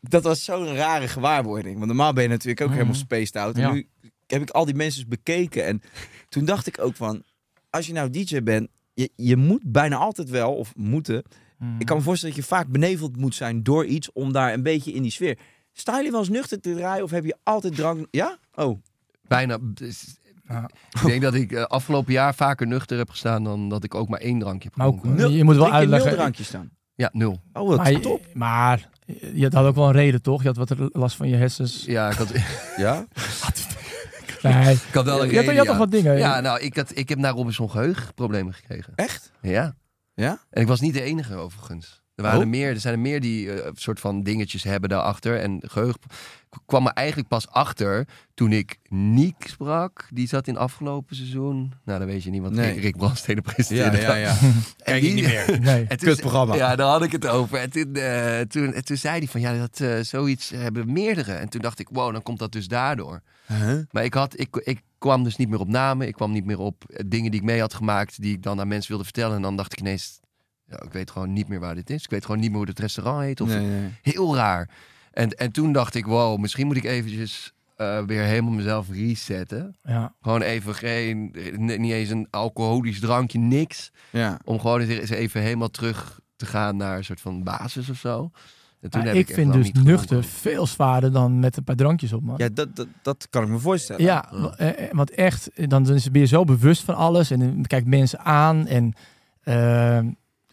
[0.00, 1.74] dat was zo'n rare gewaarwording.
[1.74, 2.76] Want normaal ben je natuurlijk ook Mhm.
[2.76, 3.54] helemaal spaced out.
[3.54, 3.72] En Ja.
[3.72, 3.88] nu
[4.26, 5.64] heb ik al die mensen bekeken.
[5.66, 5.80] En
[6.28, 7.22] toen dacht ik ook van,
[7.70, 11.22] als je nou DJ bent, je, je moet bijna altijd wel, of moeten...
[11.58, 11.76] Mm.
[11.78, 14.62] Ik kan me voorstellen dat je vaak beneveld moet zijn door iets om daar een
[14.62, 15.38] beetje in die sfeer.
[15.72, 18.06] Sta je wel eens nuchter te draaien of heb je altijd drank?
[18.10, 18.38] Ja?
[18.54, 18.82] Oh.
[19.28, 19.58] Bijna.
[20.48, 20.68] Ja.
[20.90, 24.08] Ik denk dat ik eh, afgelopen jaar vaker nuchter heb gestaan dan dat ik ook
[24.08, 25.04] maar één drankje heb ook.
[25.04, 26.12] Nul- je moet wel je nul uitleggen.
[26.12, 26.70] drankjes staan.
[26.94, 27.40] Ja, nul.
[27.52, 28.26] Oh, wat Maar, top.
[28.34, 28.88] maar
[29.34, 30.42] je had ook wel een reden, toch?
[30.42, 31.84] Je had wat last van je hersens.
[31.84, 32.32] Ja, ik had,
[32.76, 33.06] Ja?
[34.42, 34.72] Nee.
[34.74, 35.70] ik had wel een Je had, je had ja.
[35.70, 36.18] toch wat dingen?
[36.18, 38.92] Ja, nou, ik, had, ik heb naar Robinson geheugenproblemen gekregen.
[38.96, 39.32] Echt?
[39.42, 39.74] Ja.
[40.14, 40.38] Ja?
[40.50, 42.01] En ik was niet de enige overigens.
[42.22, 42.52] Er, waren Oh.
[42.54, 45.38] er, meer, er zijn er meer die eh, soort van dingetjes hebben daarachter.
[45.40, 46.00] En geheugen
[46.66, 50.08] kwam er eigenlijk pas achter toen ik Niek sprak.
[50.10, 51.72] Die zat in afgelopen seizoen.
[51.84, 52.80] Nou, dat weet je niet, want Nee.
[52.80, 53.96] Rick, Brandstede presenteerde.
[54.06, 54.16] dat.
[54.16, 54.36] ja.
[54.42, 55.60] En Kijk ik die- niet meer.
[55.74, 55.86] Nee.
[55.86, 56.54] Kutprogramma.
[56.54, 57.58] Ja, daar had ik het over.
[57.58, 61.32] En toen, eh, toen, en toen zei hij van, ja, dat, eh, zoiets hebben meerdere.
[61.32, 63.22] En toen dacht ik, wow, dan komt dat dus daardoor.
[63.46, 63.78] Huh?
[63.90, 66.06] Maar ik, had, ik, ik kwam dus niet meer op namen.
[66.06, 68.68] Ik kwam niet meer op dingen die ik mee had gemaakt, die ik dan aan
[68.68, 69.36] mensen wilde vertellen.
[69.36, 70.20] En dan dacht ik ineens,
[70.72, 72.04] ja, ik weet gewoon niet meer waar dit is.
[72.04, 73.40] Ik weet gewoon niet meer hoe het restaurant heet.
[73.40, 73.90] Of Nee, nee.
[74.02, 74.68] Heel raar.
[75.12, 79.76] En, en toen dacht ik, wow, misschien moet ik eventjes eh, weer helemaal mezelf resetten.
[79.82, 80.14] Ja.
[80.22, 83.90] Gewoon even geen, niet eens een alcoholisch drankje, niks.
[84.10, 84.38] Ja.
[84.44, 88.30] Om gewoon eens even helemaal terug te gaan naar een soort van basis of zo.
[88.80, 92.12] En toen heb ik echt vind dus nuchter veel zwaarder dan met een paar drankjes
[92.12, 92.34] op, man.
[92.38, 94.02] Ja, dat, dat, dat kan ik me voorstellen.
[94.02, 97.64] Ja, eh, eh, want echt, dan dan ben je zo bewust van alles en dan
[97.66, 98.94] kijk mensen aan en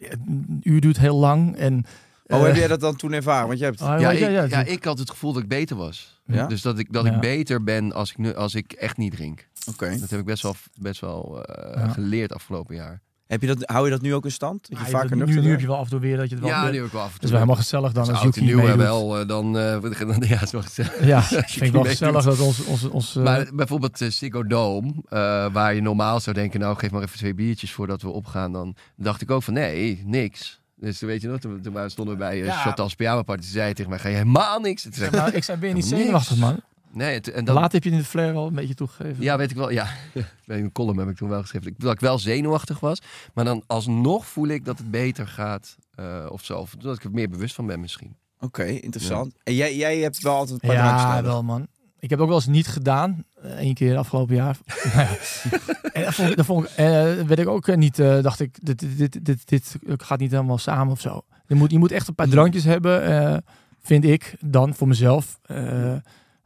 [0.08, 1.56] een uur duurt heel lang.
[1.56, 1.84] En,
[2.26, 3.46] Oh, eh, heb jij dat dan toen ervaren?
[3.46, 3.80] Want je hebt...
[3.80, 6.20] ah, Ja, ja, ik, ja, ja, ik had het gevoel dat ik beter was.
[6.26, 6.46] Ja?
[6.46, 7.14] Dus dat ik, dat Ja.
[7.14, 9.48] ik beter ben als ik, nu, als ik echt niet drink.
[9.68, 9.98] Oké.
[10.00, 11.88] Dat heb ik best wel, best wel eh, Ja.
[11.88, 13.00] geleerd afgelopen jaar.
[13.30, 14.68] Heb je dat, hou je dat nu ook in stand?
[14.68, 16.34] Dat je Ah, vaker nu, nu heb je wel af en toe weer dat je
[16.34, 16.52] het wel...
[16.52, 17.22] Ja, dat nu heb ik wel af en toe.
[17.24, 18.76] is wel helemaal gezellig dan Als ook niet nieuw meedoet.
[18.76, 19.58] wel, eh, dan...
[19.58, 19.76] eh,
[20.28, 21.04] ja, het is wel gezellig.
[21.06, 22.64] Ja, vind ik wel gezellig dat ons...
[22.64, 26.60] ons, ons eh, Maar bijvoorbeeld uh, Ziggo Dome, eh, waar je normaal zou denken...
[26.60, 28.52] nou, geef maar even twee biertjes voordat we opgaan.
[28.52, 30.60] Dan dacht ik ook van, nee, niks.
[30.76, 32.52] Dus toen weet je nog, toen, toen waren- stonden we bij uh, Ja.
[32.62, 33.42] Chantal's pyjama party.
[33.42, 34.82] Toen zei tegen mij, ga je helemaal niks?
[34.82, 36.60] Toen zei ik, nou, ik zei, ben je niet zenuwachtig, man?
[36.92, 39.22] Nee, en toen- en dan, Laat heb je in het flair wel een beetje toegegeven.
[39.22, 39.70] Ja, weet ik wel.
[39.70, 39.86] Ja,
[40.46, 42.98] bij een column heb ik toen wel geschreven dat ik wel zenuwachtig was.
[43.34, 46.58] Maar dan alsnog voel ik dat het beter gaat eh, of zo.
[46.58, 48.16] Of dat ik er meer bewust van ben misschien.
[48.40, 49.34] Oké, interessant.
[49.42, 51.66] En jij, jij hebt wel altijd een paar Ja, wel man.
[51.98, 53.24] Ik heb ook wel eens niet gedaan.
[53.42, 54.58] Eén keer afgelopen jaar.
[55.92, 56.84] en dat vond, ik- dat vond ik, eh,
[57.26, 60.30] werd ik ook eh, niet, eh, dacht ik, dit, dit, dit, dit, dit gaat niet
[60.30, 61.22] helemaal samen of zo.
[61.46, 63.36] Je moet, je moet echt een paar drankjes hebben, eh,
[63.80, 65.38] vind ik, dan voor mezelf.
[65.42, 65.94] eh,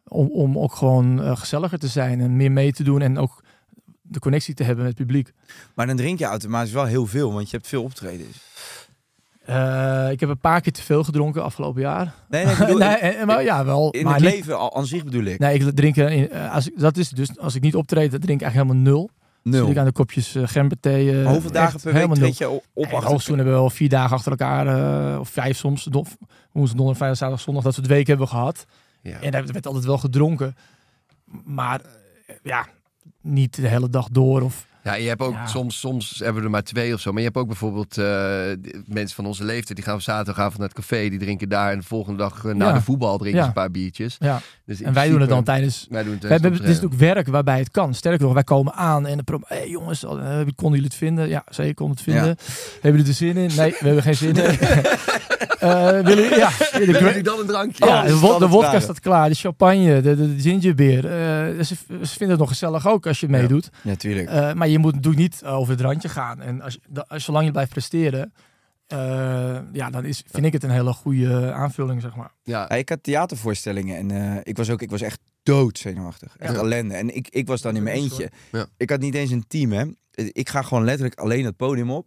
[0.08, 3.00] om, om ook gewoon eh, gezelliger te zijn en meer mee te doen.
[3.02, 3.42] En ook
[4.02, 5.32] de connectie te hebben met het publiek.
[5.74, 8.36] Maar dan drink je automatisch wel heel veel, want je hebt veel optredens.
[9.44, 12.14] Eh, ik heb een paar keer te veel gedronken afgelopen jaar.
[12.28, 13.90] Nee, nee, bedoel, nee, eh, maar ja, wel.
[13.90, 15.38] in maar het niet- leven al, aan zich bedoel ik.
[15.38, 18.40] Nee, ik drink in, als ik, dat is dus als ik niet optreed, dan drink
[18.40, 19.10] ik eigenlijk helemaal nul.
[19.42, 19.60] Nul.
[19.62, 21.12] Zit ik aan de kopjes uh, gemberthee.
[21.22, 22.64] Maar hoeveel dagen per week treed je op?
[22.74, 25.88] En achter- hoogstens hebben we wel vier dagen achter elkaar, of vijf soms.
[25.90, 26.16] Woensdag,
[26.52, 28.66] donderdag, vrijdag, zaterdag, zondag, dat soort weken hebben we gehad.
[29.04, 29.20] Ja.
[29.20, 30.56] En daar werd altijd wel gedronken.
[31.44, 31.80] Maar
[32.42, 32.66] ja,
[33.20, 34.42] niet de hele dag door.
[34.42, 35.46] Of, Ja, je hebt ook Ja.
[35.46, 37.10] soms, soms hebben we er maar twee of zo.
[37.10, 38.04] Maar je hebt ook bijvoorbeeld eh,
[38.86, 39.76] mensen van onze leeftijd.
[39.76, 41.08] Die gaan op zaterdagavond naar het café.
[41.08, 41.72] Die drinken daar.
[41.72, 42.72] En de volgende dag eh, na Ja.
[42.72, 43.42] de voetbal drinken Ja.
[43.42, 44.16] ze een paar biertjes.
[44.18, 44.40] ja.
[44.66, 45.86] Dus En wij doen het dan tijdens...
[45.90, 47.94] Wij doen het is natuurlijk werk waarbij het kan.
[47.94, 50.10] Sterker nog, wij komen aan en de pro hey jongens, eh,
[50.54, 51.28] konden jullie het vinden?
[51.28, 52.36] Ja, zeker konden het vinden.
[52.80, 53.50] Hebben jullie er zin in?
[53.56, 54.58] Nee, we hebben geen zin in.
[55.58, 57.86] Eh, willen jullie- ja, de Wil ik dan een drankje?
[57.86, 61.04] ja, Oh, de, wod- de wodka staat klaar, de champagne, de, de, de gingerbeer.
[61.06, 63.32] Eh, ze, ze vinden het nog gezellig ook als je Ja.
[63.36, 63.70] meedoet.
[63.82, 64.28] Ja, tuurlijk.
[64.28, 66.40] Eh, maar je moet natuurlijk niet over het randje gaan.
[66.42, 68.32] En als, je- als, zolang je blijft presteren,
[68.86, 72.32] eh, ja, dan is, vind ik het een hele goede aanvulling, zeg maar.
[72.42, 76.36] Ja, ik had theatervoorstellingen en eh, ik was ook ik was echt dood zenuwachtig.
[76.38, 76.60] Echt Ja.
[76.60, 76.94] ellende.
[76.94, 78.30] En ik, ik was dan in mijn eentje.
[78.52, 78.66] Ja.
[78.76, 79.84] Ik had niet eens een team, hè.
[80.10, 82.06] Ik ga gewoon letterlijk alleen het podium op.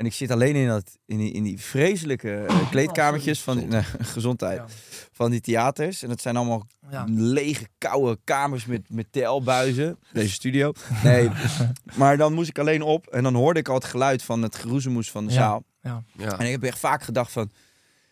[0.00, 3.82] En ik zit alleen in, dat, in, die, in die vreselijke eh, kleedkamertjes van nee,
[4.16, 4.56] gezondheid.
[4.58, 4.66] Ja.
[5.12, 6.02] Van die theaters.
[6.02, 7.04] En dat zijn allemaal Ja.
[7.08, 9.98] lege, koude kamers met, met telbuizen.
[10.12, 10.72] Deze studio.
[11.04, 11.30] Nee,
[11.94, 13.06] maar dan moest ik alleen op.
[13.06, 15.38] En dan hoorde ik al het geluid van het geroezemoes van de Ja.
[15.38, 15.64] zaal.
[15.82, 16.02] Ja.
[16.16, 16.38] ja.
[16.38, 17.50] En ik heb echt vaak gedacht van...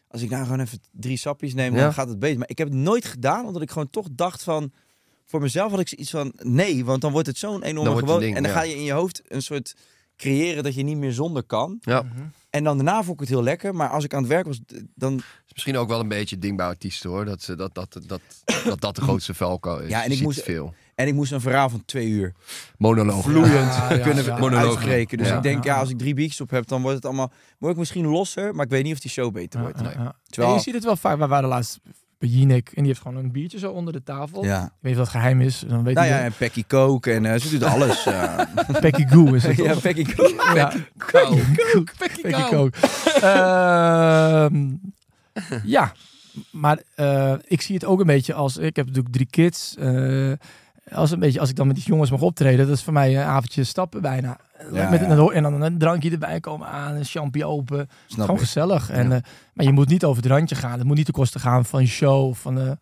[0.09, 1.83] Als ik nou gewoon even drie sapjes neem, Ja.
[1.83, 2.39] dan gaat het beter.
[2.39, 4.73] Maar ik heb het nooit gedaan, omdat ik gewoon toch dacht van...
[5.25, 6.33] Voor mezelf had ik iets van...
[6.37, 8.23] Nee, want dan wordt het zo'n enorme gewoon.
[8.23, 8.59] en dan ja.
[8.59, 9.75] ga je in je hoofd een soort
[10.19, 11.79] creëren dat je niet meer zonder kan.
[11.81, 12.03] Ja.
[12.03, 12.13] Mhm.
[12.51, 13.75] En dan daarna vond ik het heel lekker.
[13.75, 14.61] Maar als ik aan het werk was,
[14.95, 15.15] dan...
[15.17, 17.25] is misschien ook wel een beetje ding bij artiesten hoor.
[17.25, 18.21] Dat ze- dat, dat, dat,
[18.65, 19.89] dat, dat de grootste valkuil is.
[19.89, 20.75] Ja, en ik moest- veel.
[20.95, 22.33] En ik moest een verhaal van twee uur
[22.79, 23.23] Monoloog.
[23.23, 24.39] vloeiend Ja, ja, kunnen ja.
[24.39, 24.71] Monoloog.
[24.75, 25.19] uitspreken.
[25.19, 25.37] Dus Ja.
[25.37, 25.75] ik denk, Ja.
[25.75, 27.33] ja, als ik drie biertjes op heb, dan wordt het allemaal...
[27.59, 29.79] Word ik misschien losser, maar ik weet niet of die show beter wordt.
[29.81, 30.15] Ja, ja, ja.
[30.27, 31.19] Terwijl- En je ziet het wel vaak.
[31.19, 31.79] We waren laatst
[32.19, 34.45] bij Jinek en die heeft gewoon een biertje zo onder de tafel.
[34.45, 34.63] Ja.
[34.65, 35.65] Ik weet niet wat het geheim is.
[35.67, 38.07] Dan weet Nou hij ja, en Pecky Coke en eh, ze doet alles.
[38.07, 38.39] eh.
[38.81, 39.57] Pecky Goo is het.
[39.67, 40.55] ja, Coke.
[40.55, 40.73] Ja.
[40.97, 41.43] Kou.
[41.99, 42.79] Pecky Coke.
[43.21, 44.67] Ehm,
[45.65, 45.93] ja,
[46.51, 48.57] maar eh, ik zie het ook een beetje als...
[48.57, 49.75] Ik heb natuurlijk drie kids.
[50.93, 53.17] Als, een beetje, als ik dan met die jongens mag optreden, dat is voor mij
[53.17, 54.39] een avondje stappen bijna.
[54.73, 55.29] Ja, met, ja.
[55.31, 57.89] En dan een drankje erbij komen aan, een champie open.
[58.07, 58.43] Snap Gewoon ik.
[58.47, 58.91] gezellig.
[58.91, 59.19] En, eh,
[59.55, 60.79] maar je moet niet over het randje gaan.
[60.79, 62.79] Het moet niet ten koste gaan van je show of van de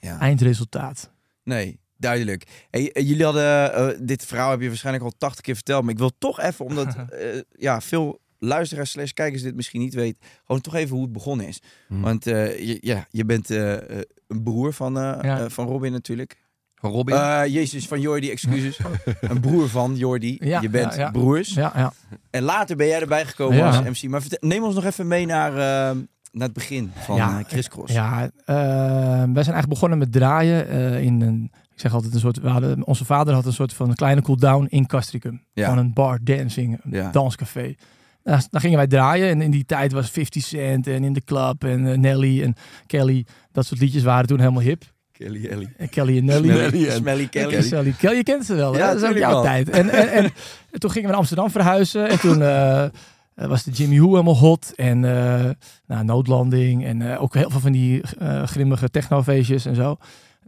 [0.00, 0.18] Ja.
[0.18, 1.10] eindresultaat.
[1.44, 2.66] Nee, duidelijk.
[2.70, 5.92] Hey, eh, jullie hadden, eh, dit verhaal heb je waarschijnlijk al 80 keer verteld, maar
[5.92, 10.18] ik wil toch even, omdat eh, ja, veel luisteraars slash kijkers dit misschien niet weten,
[10.44, 11.60] gewoon toch even hoe het begonnen is.
[11.88, 12.00] Hmm.
[12.00, 15.48] Want eh, je, ja, je bent een broer van, Ja.
[15.48, 16.36] van Robin natuurlijk.
[16.80, 17.14] Van Robin.
[17.14, 18.78] Eh, Jezus, van Jordi, excuses.
[19.20, 20.36] een broer van Jordi.
[20.40, 21.10] Ja, je bent ja, ja.
[21.10, 21.54] broers.
[21.54, 21.92] Ja, ja.
[22.30, 24.10] En later ben jij erbij gekomen als MC.
[24.10, 25.96] Maar vertel- neem ons nog even mee naar, eh,
[26.32, 27.92] naar het begin van Ja, eh, Chris Cross.
[27.92, 30.68] Ja, eh, wij zijn eigenlijk begonnen met draaien
[31.02, 33.88] in een, ik zeg altijd een soort, we hadden, onze vader had een soort van
[33.88, 35.44] een kleine cooldown in Castricum.
[35.52, 35.68] Ja.
[35.68, 37.74] Van een bar dancing, een danscafé.
[38.22, 41.24] Daar, daar gingen wij draaien en in die tijd was 50 Cent en In The
[41.24, 42.54] Club en Nelly en
[42.86, 43.26] Kelly.
[43.52, 44.84] Dat soort liedjes waren toen helemaal hip.
[45.24, 45.68] Kelly Ellie.
[45.76, 46.48] En Kelly en Nelly.
[46.48, 47.50] Smelly, en- Smelly Kelly.
[47.50, 47.68] Kelly.
[47.68, 47.92] Kelly.
[47.92, 48.78] Kelly, je kent ze wel, hè?
[48.78, 49.42] Ja, dat is ook tuurlijk jouw wel.
[49.42, 49.70] tijd.
[49.70, 50.24] En, en, en,
[50.70, 52.08] en toen gingen we naar Amsterdam verhuizen.
[52.08, 52.90] En toen eh, eh,
[53.34, 54.72] was de Jimmy Who helemaal hot.
[54.76, 55.50] En eh
[55.86, 56.84] nou, noodlanding.
[56.84, 59.96] En eh, ook heel veel van die eh, grimmige technofeestjes en zo.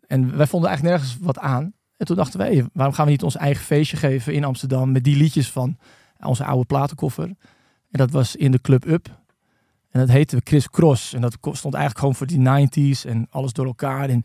[0.06, 1.72] En wij vonden eigenlijk nergens wat aan.
[1.96, 4.92] En toen dachten we, hey, waarom gaan we niet ons eigen feestje geven in Amsterdam...
[4.92, 5.76] met die liedjes van
[6.20, 7.24] onze oude platenkoffer.
[7.24, 7.34] En
[7.90, 9.08] dat was in de Club Up.
[9.90, 11.14] En dat heette we Chris Cross.
[11.14, 14.08] En dat stond eigenlijk gewoon voor die 90s en alles door elkaar.
[14.08, 14.22] En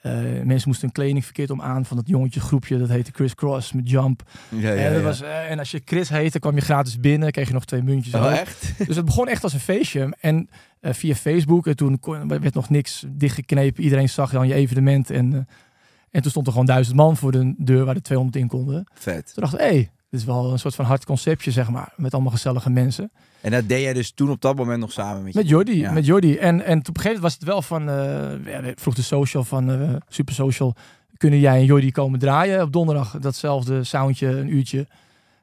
[0.00, 0.12] eh,
[0.44, 2.78] mensen moesten een kleding verkeerd om aan van dat jongetje groepje.
[2.78, 4.22] Dat heette Chris Cross met Jump.
[4.48, 5.06] Ja, ja, en, dat ja.
[5.06, 7.30] was, eh, en als je Chris heette, kwam je gratis binnen.
[7.30, 8.14] Kreeg je nog twee muntjes.
[8.14, 8.72] Oh, echt?
[8.86, 10.16] Dus het begon echt als een feestje.
[10.20, 10.48] En
[10.80, 11.66] eh, via Facebook.
[11.66, 13.82] En toen kon- werd nog niks dichtgeknepen.
[13.82, 15.10] Iedereen zag dan je evenement.
[15.10, 15.48] En,
[16.10, 18.84] en toen stond er gewoon duizend man voor de deur waar de 200 in konden.
[18.94, 19.34] Vet.
[19.34, 21.92] Toen hey, dit is wel een soort van hard conceptje, zeg maar.
[21.96, 23.12] Met allemaal gezellige mensen.
[23.40, 25.38] En dat deed jij dus toen op dat moment nog samen met je?
[25.38, 25.92] Met Jordi, Ja.
[25.92, 26.36] met Jordi.
[26.36, 27.84] En, en op een gegeven moment was het wel van,
[28.44, 30.74] ja, vroeg de social van eh, Super Social,
[31.16, 34.78] kunnen jij en Jordi komen draaien op donderdag datzelfde soundje, een uurtje.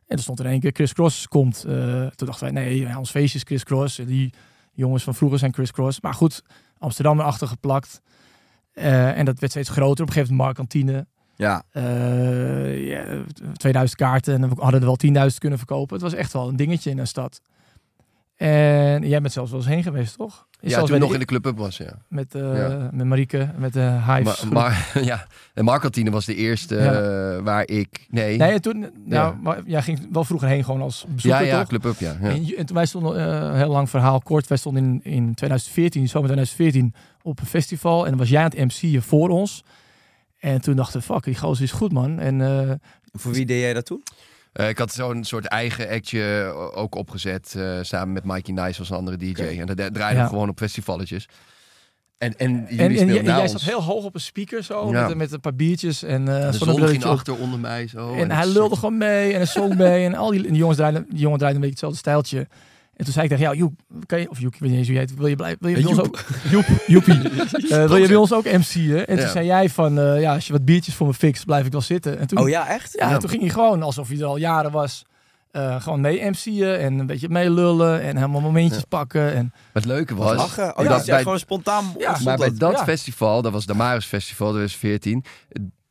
[0.08, 1.64] En er stond er één keer Chris Cross komt.
[1.68, 1.74] Eh,
[2.08, 3.96] toen dachten wij, nee, ons feestje is Chris Cross.
[3.96, 4.34] Die
[4.74, 6.02] jongens van vroeger zijn Chris Cross.
[6.02, 6.44] Maar goed,
[6.78, 8.02] Amsterdam erachter geplakt.
[8.74, 10.04] En dat werd steeds groter.
[10.04, 11.08] Op een gegeven moment Markantine.
[11.38, 11.64] Ja.
[11.72, 13.04] Eh, ja,
[13.54, 15.94] 2000 kaarten en we hadden er wel 10.000 kunnen verkopen.
[15.94, 17.42] Het was echt wel een dingetje in een stad.
[18.36, 20.46] En jij bent zelfs wel eens heen geweest, toch?
[20.60, 21.92] Je ja, toen nog in de- Club Up was, ja.
[22.08, 22.90] met, eh Ja.
[22.94, 24.44] met Marieke, met de Hives.
[24.44, 24.54] Maar,
[24.94, 26.94] maar, ja, en Markantine was de eerste Ja.
[26.94, 28.08] eh, waar ik...
[28.10, 29.38] Nee, nee, en toen, nou, Ja.
[29.42, 31.68] maar jij ging wel vroeger heen gewoon als ja, bezoeker, ja, toch?
[31.68, 32.18] Club Up, ja.
[32.22, 32.30] ja.
[32.30, 36.94] En, toen wij stonden, heel lang verhaal kort, wij stonden in, in 2014, zomer 2014,
[37.22, 38.04] op een festival.
[38.04, 39.64] En dan was jij aan het MC'en voor ons.
[40.48, 42.20] En toen dachten we, fuck, die gozer is goed, man.
[42.20, 42.72] En eh,
[43.12, 44.04] Voor wie deed jij dat toen?
[44.54, 47.54] Eh, ik had zo'n soort eigen actje ook opgezet.
[47.58, 49.42] eh, samen met Mikey Nice was een andere DJ.
[49.42, 50.28] En dat draaide Ja.
[50.28, 51.28] gewoon op festivalletjes.
[52.18, 53.52] En, en jullie En, jij- ons.
[53.52, 55.08] zat heel hoog op een speaker zo, Ja.
[55.08, 57.10] met, met een paar biertjes en De uh, zon ging op.
[57.12, 58.14] achter onder mij zo.
[58.14, 60.06] En hij lulde gewoon mee en hij zong mee.
[60.06, 62.48] En al die, en die jongens draaiden, die jongen draaiden een beetje hetzelfde stijltje.
[62.98, 64.88] En toen zei ik tegen jou, Joep, kan je, of Joep, ik weet niet eens
[64.88, 66.20] hoe je heet, wil je, blij, wil je bij ons ook,
[66.50, 67.20] Joep, Joepie,
[67.70, 69.08] Eh, wil je bij ons ook MC'en?
[69.08, 69.32] En toen Ja.
[69.32, 71.82] zei jij van, eh, ja, als je wat biertjes voor me fixt, blijf ik wel
[71.82, 72.20] zitten.
[72.20, 72.94] En toen, Oh ja, echt?
[72.94, 75.06] ja, toen ging hij gewoon, alsof hij er al jaren was,
[75.52, 79.34] eh, gewoon mee MC'en en een beetje meelullen en helemaal momentjes pakken.
[79.34, 80.36] En, Het leuke was...
[80.36, 80.70] Lachen.
[80.70, 81.94] Oh, dat dat is echt bij- gewoon spontaan.
[81.98, 82.84] Ja, Maar bij dat Ja.
[82.84, 85.24] festival, dat was Damaris Festival 2014.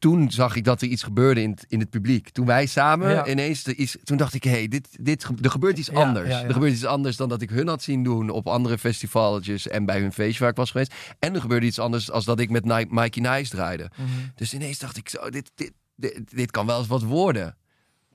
[0.06, 2.28] Toen zag ik dat er iets gebeurde in het, in het publiek.
[2.30, 3.26] Toen wij samen Ja.
[3.26, 6.28] ineens, er iets, toen dacht ik, hé, hey, dit, dit, er gebeurt iets Ja, anders.
[6.28, 6.42] ja.
[6.44, 9.84] Er gebeurt iets anders dan dat ik hun had zien doen op andere festivalletjes en
[9.84, 10.94] bij hun feestje waar ik was geweest.
[11.18, 13.90] En er gebeurde iets anders als dat ik met Ni- Mikey Nice draaide.
[14.34, 17.56] Dus ineens dacht ik zo, dit, dit, dit, dit kan wel eens wat worden.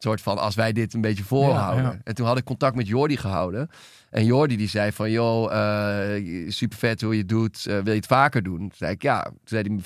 [0.03, 1.83] Soort van, als wij dit een beetje voorhouden.
[1.83, 1.99] Ja, ja.
[2.03, 3.69] En toen had ik contact met Jordi gehouden.
[4.09, 7.65] En Jordi die zei van, joh, eh, super vet hoe je het doet.
[7.65, 8.57] Eh, wil je het vaker doen?
[8.57, 9.23] Toen zei ik, ja.
[9.23, 9.77] Toen zei de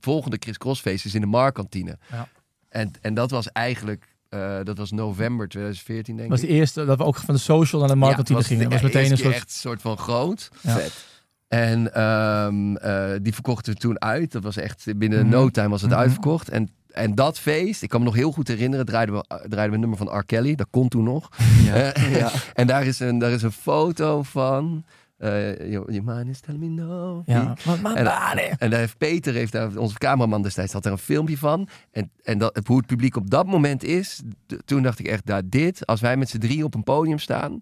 [0.00, 1.98] volgende Chris Cross feest is in de Marktkantine.
[2.10, 2.28] Ja.
[2.68, 6.48] En, en dat was eigenlijk, eh, dat was november 2014 denk was ik.
[6.48, 8.62] de eerste dat we ook van de social naar de marketing Ja, gingen.
[8.70, 9.34] Dat was meteen een soort...
[9.34, 10.50] echt soort van groot.
[10.54, 11.06] Vet.
[11.48, 14.32] En ehm, eh, die verkochten we toen uit.
[14.32, 15.28] Dat was echt binnen Mhm.
[15.28, 16.00] no time was het Mhm.
[16.00, 16.48] uitverkocht.
[16.48, 16.68] En,
[16.98, 19.80] en dat feest, ik kan me nog heel goed herinneren, draaiden we, draaiden we een
[19.80, 20.24] nummer van R.
[20.24, 20.54] Kelly.
[20.54, 21.28] Dat kon toen nog.
[21.68, 22.30] Eh, ja.
[22.54, 24.84] en daar is een, daar is een foto van.
[25.18, 27.22] eh your, mind is telling me no.
[27.26, 27.54] Ja,
[27.94, 31.68] En, en daar heeft Peter, heeft daar, onze cameraman destijds, had er een filmpje van.
[31.90, 34.22] En, en dat, hoe het publiek op dat moment is,
[34.64, 37.60] toen dacht ik echt, daar dit, als wij met z'n drie op een podium staan,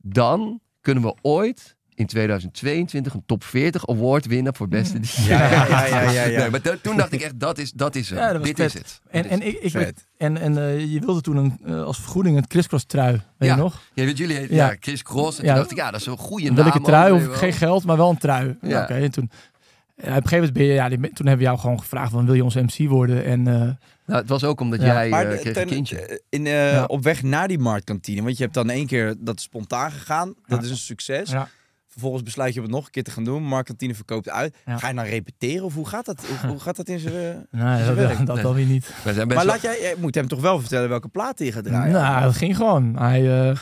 [0.00, 5.28] dan kunnen we ooit in 2022 een top 40 award winnen voor beste DJ.
[5.28, 6.38] Ja, ja, ja, ja, ja, ja.
[6.40, 8.18] Nee, maar toen dacht ik echt, dat is, dat is het.
[8.18, 8.66] Ja, dat was Dit vet.
[8.66, 9.00] is het.
[9.10, 12.46] En, en, ik, ik en, en eh, je wilde toen een, eh, als vergoeding een
[12.46, 13.54] crisscross trui, weet Ja.
[13.54, 13.80] je nog?
[13.94, 14.46] ja, weet jullie, Ja.
[14.70, 15.38] ja, Chris Cross.
[15.38, 15.50] En Ja.
[15.50, 16.54] toen dacht ik, ja, dat is een goede naam.
[16.54, 18.56] wil ik een trui, of geen geld, maar wel een trui.
[18.60, 18.82] Ja.
[18.82, 19.24] Oké, en toen,
[19.96, 22.24] op een gegeven moment ben je, ja, die, toen hebben we jou gewoon gevraagd, van,
[22.26, 23.24] wil je onze MC worden?
[23.24, 23.54] En eh,
[24.06, 24.86] Nou, het was ook omdat Ja.
[24.86, 26.20] jij Maar de- kreeg ten- een kindje.
[26.28, 26.84] in, eh, Ja.
[26.84, 28.22] op weg naar die marktkantine.
[28.22, 30.34] Want je hebt dan één keer dat is spontaan gegaan.
[30.46, 30.64] Dat Ja.
[30.64, 31.32] is een succes.
[31.94, 33.42] Vervolgens besluit je om het nog een keer te gaan doen.
[33.42, 34.56] Marktkantine verkoopt uit.
[34.66, 34.78] Ja.
[34.78, 35.64] Ga je dan repeteren?
[35.64, 37.14] Of hoe gaat dat, hoe, hoe gaat dat in zijn...
[37.50, 38.26] Nee, Is dat, het werk?
[38.26, 38.44] dat Nee.
[38.44, 38.86] dan weer niet.
[39.04, 41.46] We zijn best Maar wel- laat jij, jij moet hem toch wel vertellen welke platen
[41.46, 41.92] je gaat draaien?
[41.92, 42.96] Nou, dat ging gewoon.
[42.98, 43.56] Hij, eh,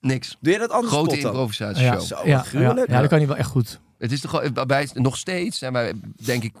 [0.00, 0.36] niks.
[0.40, 1.92] Doe je dat anders Grote improvisatieshow.
[1.94, 2.90] ja, Zo, ja, ja, gruwelijk.
[2.90, 3.80] ja, dat kan hij wel echt goed.
[3.98, 5.92] Het is toch wij nog steeds zijn wij
[6.24, 6.52] denk ik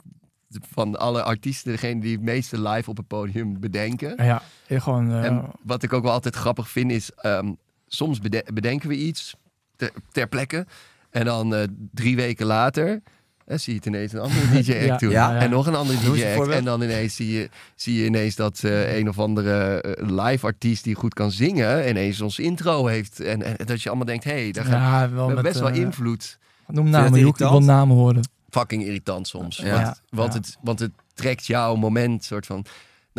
[0.72, 4.24] van alle artiesten degene die het meeste live op het podium bedenken.
[4.24, 5.10] Ja, gewoon...
[5.10, 7.52] eh, En wat ik ook wel altijd grappig vind is, ehm,
[7.86, 9.34] soms bede- bedenken we iets
[9.76, 10.66] ter, ter plekke
[11.10, 13.02] en dan eh, drie weken later
[13.46, 15.10] eh, zie je het ineens een andere DJ act Ja, doen.
[15.10, 15.40] ja, ja.
[15.40, 16.48] En nog een andere DJ act.
[16.48, 20.46] En dan ineens zie je, zie je ineens dat eh, een of andere eh, live
[20.46, 23.20] artiest die goed kan zingen ineens ons intro heeft.
[23.20, 25.60] En, en dat je allemaal denkt, hé, hey, daar gaat ja, we wel met, best
[25.60, 26.38] wel invloed.
[26.66, 27.38] Noem namen, Joek.
[27.40, 28.28] Ik wil namen horen.
[28.50, 29.56] fucking irritant soms.
[29.56, 29.70] Ja.
[29.72, 30.16] Want, Ja.
[30.16, 30.38] want, Ja.
[30.38, 32.64] Het, want het trekt jouw moment soort van.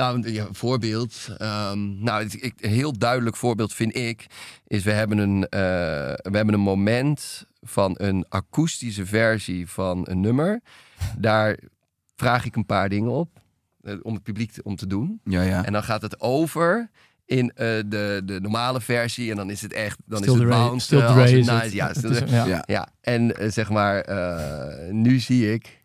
[0.01, 1.29] Nou, een ja, voorbeeld.
[1.37, 4.25] ehm, nou, het- ik, een heel duidelijk voorbeeld vind ik.
[4.67, 5.59] Is we hebben een, eh,
[6.31, 10.61] we hebben een moment van een akoestische versie van een nummer.
[11.17, 11.57] Daar
[12.15, 13.39] vraag ik een paar dingen op.
[13.81, 15.21] eh, om het publiek te, om te doen.
[15.23, 15.65] Ja, ja.
[15.65, 16.89] En dan gaat het over
[17.25, 19.29] in eh, de, de normale versie.
[19.31, 19.97] En dan is het echt.
[20.05, 20.85] Dan Still is het bounce.
[20.85, 21.75] Still Dre als het is nice.
[21.75, 22.45] Ja, Still is- ja.
[22.45, 22.63] Ja.
[22.65, 25.81] Ja, en zeg maar, eh, nu zie ik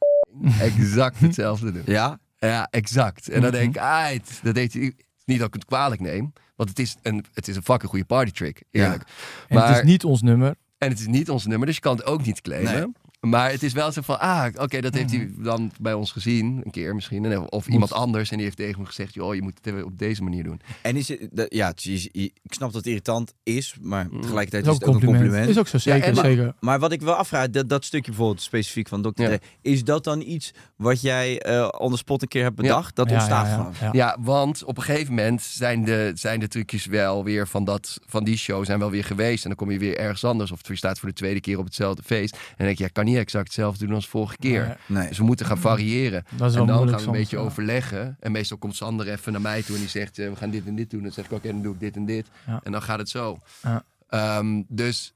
[0.61, 1.83] exact hetzelfde doen.
[1.87, 2.19] Ja?
[2.39, 3.29] Ja, exact.
[3.29, 3.59] En dan Mhm.
[3.61, 4.93] denk ik, ah, het- dat deed hij.
[5.25, 8.05] Niet dat ik het kwalijk neem, want het is een, het is een fucking goede
[8.05, 9.03] party trick, eerlijk.
[9.49, 10.55] En het is niet ons nummer.
[10.79, 12.73] En het is niet ons nummer, dus je kan het ook niet claimen.
[12.73, 12.87] Nee.
[13.31, 15.17] Maar het is wel zo van, ah, oké, dat heeft Mhm.
[15.21, 17.25] hij dan bij ons gezien, een keer misschien.
[17.25, 19.99] En- Of iemand anders, en die heeft tegen me gezegd, joh, je moet het op
[19.99, 20.61] deze manier doen.
[20.83, 24.75] En is het, ja, het is- ik snap dat het irritant is, maar tegelijkertijd Dat
[24.75, 25.49] is is het ook een compliment.
[25.49, 26.03] Is ook zo, zeker.
[26.09, 26.55] en- zeker.
[26.61, 29.09] Maar wat ik wel afvraag, dat, dat stukje bijvoorbeeld specifiek van Dr.
[29.23, 29.27] Ja.
[29.29, 32.97] Dre, is dat dan iets wat jij eh on the spot een keer hebt bedacht?
[32.97, 33.73] Dat Ja, ontstaat ja, ja, gewoon.
[33.81, 33.89] ja.
[33.93, 37.99] Ja, want op een gegeven moment zijn de, zijn de trucjes wel weer van, dat,
[38.07, 39.43] van die show zijn wel weer geweest.
[39.43, 40.53] En dan kom je weer ergens anders.
[40.53, 42.35] Of je staat voor de tweede keer op hetzelfde feest.
[42.35, 44.67] En dan denk je, ja, ik kan niet exact hetzelfde doen als vorige keer.
[44.67, 45.09] Nee, Nee.
[45.09, 46.25] Dus we moeten gaan variëren.
[46.37, 47.43] Dat is wel en dan gaan we een soms, beetje ja.
[47.43, 48.17] overleggen.
[48.21, 50.67] En meestal komt Sander even naar mij toe en die zegt, eh, we gaan dit
[50.67, 51.03] en dit doen.
[51.03, 52.27] Dan zeg ik, oké, dan doe ik dit en dit.
[52.47, 52.61] Ja.
[52.63, 53.39] En dan gaat het zo.
[53.63, 53.85] Ja.
[54.09, 55.15] Ehm, dus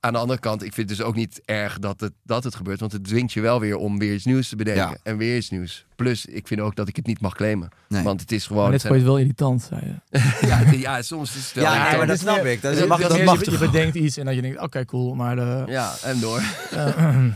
[0.00, 2.54] aan de andere kant, ik vind het dus ook niet erg dat het, dat het
[2.54, 2.80] gebeurt.
[2.80, 4.88] Want het dwingt je wel weer om weer iets nieuws te bedenken.
[4.88, 4.96] Ja.
[5.02, 5.86] En weer iets nieuws.
[5.96, 7.68] Plus, ik vind ook dat ik het niet mag claimen.
[7.88, 8.02] Nee.
[8.02, 8.70] Want het is Maar gewoon...
[8.70, 9.80] net het vond je het wel irritant, zei
[10.10, 10.46] je.
[10.46, 11.64] ja, ja, soms is het wel...
[11.64, 11.96] Ja, irritant.
[11.98, 12.62] maar dat is snap ik.
[12.62, 15.14] Dat, is mag, dat mag je, bedenkt iets en dat je denkt, oké, cool.
[15.14, 16.42] Maar, de, Ja, en door.
[16.70, 16.96] eh,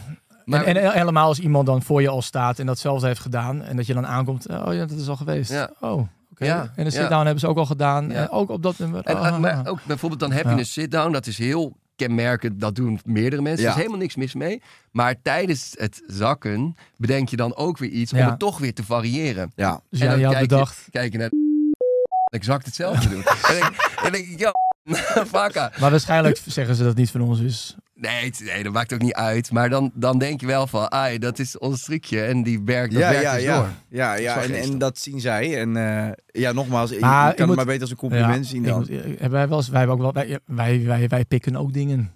[0.45, 3.63] Maar- en, en helemaal als iemand dan voor je al staat en datzelfde heeft gedaan.
[3.63, 5.51] En dat je dan aankomt, eh, oh ja, dat is al geweest.
[5.51, 5.71] Ja.
[5.81, 5.93] Oh,
[6.31, 6.45] oké.
[6.45, 6.91] Ja, En de ja.
[6.91, 8.09] sit-down hebben ze ook al gedaan.
[8.11, 8.15] Ja.
[8.15, 9.05] En ook op dat nummer.
[9.05, 10.59] En, Ah, eh, maar ook bijvoorbeeld dan heb je Ja.
[10.59, 11.13] een sit-down.
[11.13, 11.77] Dat is heel
[12.07, 13.63] kenmerken, dat doen meerdere mensen.
[13.63, 13.69] Ja.
[13.71, 14.63] Er is helemaal niks mis mee.
[14.93, 18.85] Maar tijdens het zakken bedenk je dan ook weer iets om het toch weer te
[18.85, 19.53] variëren.
[19.57, 19.81] Ja.
[19.91, 20.83] Dus En ja, dan je had kijk bedacht.
[20.85, 21.31] Je, kijk je naar
[22.39, 23.23] exact hetzelfde doen.
[23.25, 24.53] en dan denk- en dan denk ik, ja.
[25.81, 27.77] Maar waarschijnlijk zeggen ze dat niet van ons is.
[28.01, 29.51] Nee, het- nee, dat maakt ook niet uit.
[29.53, 32.21] Maar dan, dan denk je wel van, ai, dat is ons trucje.
[32.23, 33.57] En die werkt, dat Ja, werkt ja, dus ja.
[33.59, 33.69] door.
[33.89, 35.59] Ja, is ja en, dat zien zij.
[35.61, 38.79] En eh, ja, nogmaals, je kan het maar beter als een compliment zien ik dan.
[38.79, 41.57] moet- eh, hebben wij, wel eens, wij, hebben ook wel, wij, wij, wij, wij pikken
[41.57, 42.11] ook dingen.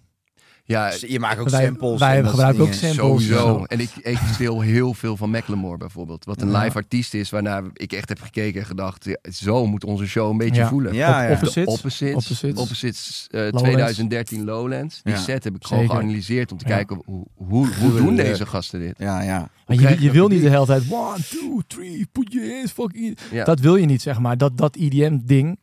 [0.66, 1.98] Ja, Dus je maakt ook wij samples.
[2.00, 2.94] wij gebruiken ook samples.
[2.94, 3.64] Sowieso.
[3.64, 6.24] En ik, ik speel heel veel van Macklemore bijvoorbeeld.
[6.24, 6.62] Wat een Ja.
[6.62, 9.04] live artiest is, waarna ik echt heb gekeken en gedacht...
[9.04, 10.68] ja, zo moet onze show een beetje Ja.
[10.68, 10.94] voelen.
[10.94, 11.26] Ja, ja.
[11.28, 11.64] Op- Opposites.
[11.64, 12.14] De Opposites.
[12.14, 12.60] Opposites.
[12.62, 13.62] Opposites, eh, Lowlands.
[13.62, 15.00] 2013 Lowlands.
[15.02, 15.18] Die Ja.
[15.20, 15.96] set heb ik gewoon Zeker.
[15.98, 16.74] geanalyseerd om te Ja.
[16.74, 18.94] kijken hoe, hoe, hoe doen deze gasten dit.
[18.98, 19.48] Ja, ja.
[19.66, 23.18] Maar je, je wil niet de hele tijd one, two, three, put your hands fucking...
[23.30, 23.44] Ja.
[23.44, 24.38] Dat wil je niet, zeg maar.
[24.38, 25.58] Dat, dat EDM-ding,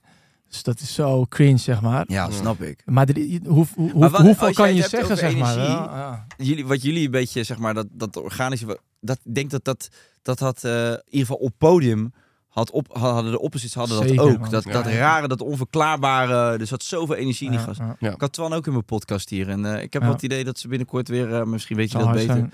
[0.51, 2.03] dus dat is zo cringe, zeg maar.
[2.07, 2.81] Ja, snap ik.
[2.85, 5.51] Maar de- hoe, hoe, Maar wat- hoeveel kan je zeggen, zeg maar?
[5.57, 6.45] energie, Ja, ja.
[6.45, 8.79] Jullie, wat jullie een beetje, zeg maar, dat, dat organische...
[9.01, 9.89] Dat, ik denk dat dat,
[10.21, 12.13] dat had, eh, in ieder geval op podium...
[12.51, 14.39] Had op, hadden de opposites hadden dat Zeker, ook.
[14.39, 14.49] man.
[14.49, 14.71] Dat, Ja.
[14.71, 16.57] dat rare, dat onverklaarbare.
[16.59, 17.79] Er zat zoveel energie in die Ja, gast.
[17.99, 18.11] ja.
[18.13, 19.49] Ik had Twan ook in mijn podcast hier.
[19.49, 20.07] En eh, ik heb Ja.
[20.07, 22.53] wel het idee dat ze binnenkort weer, eh, misschien weet je dat beter, zijn.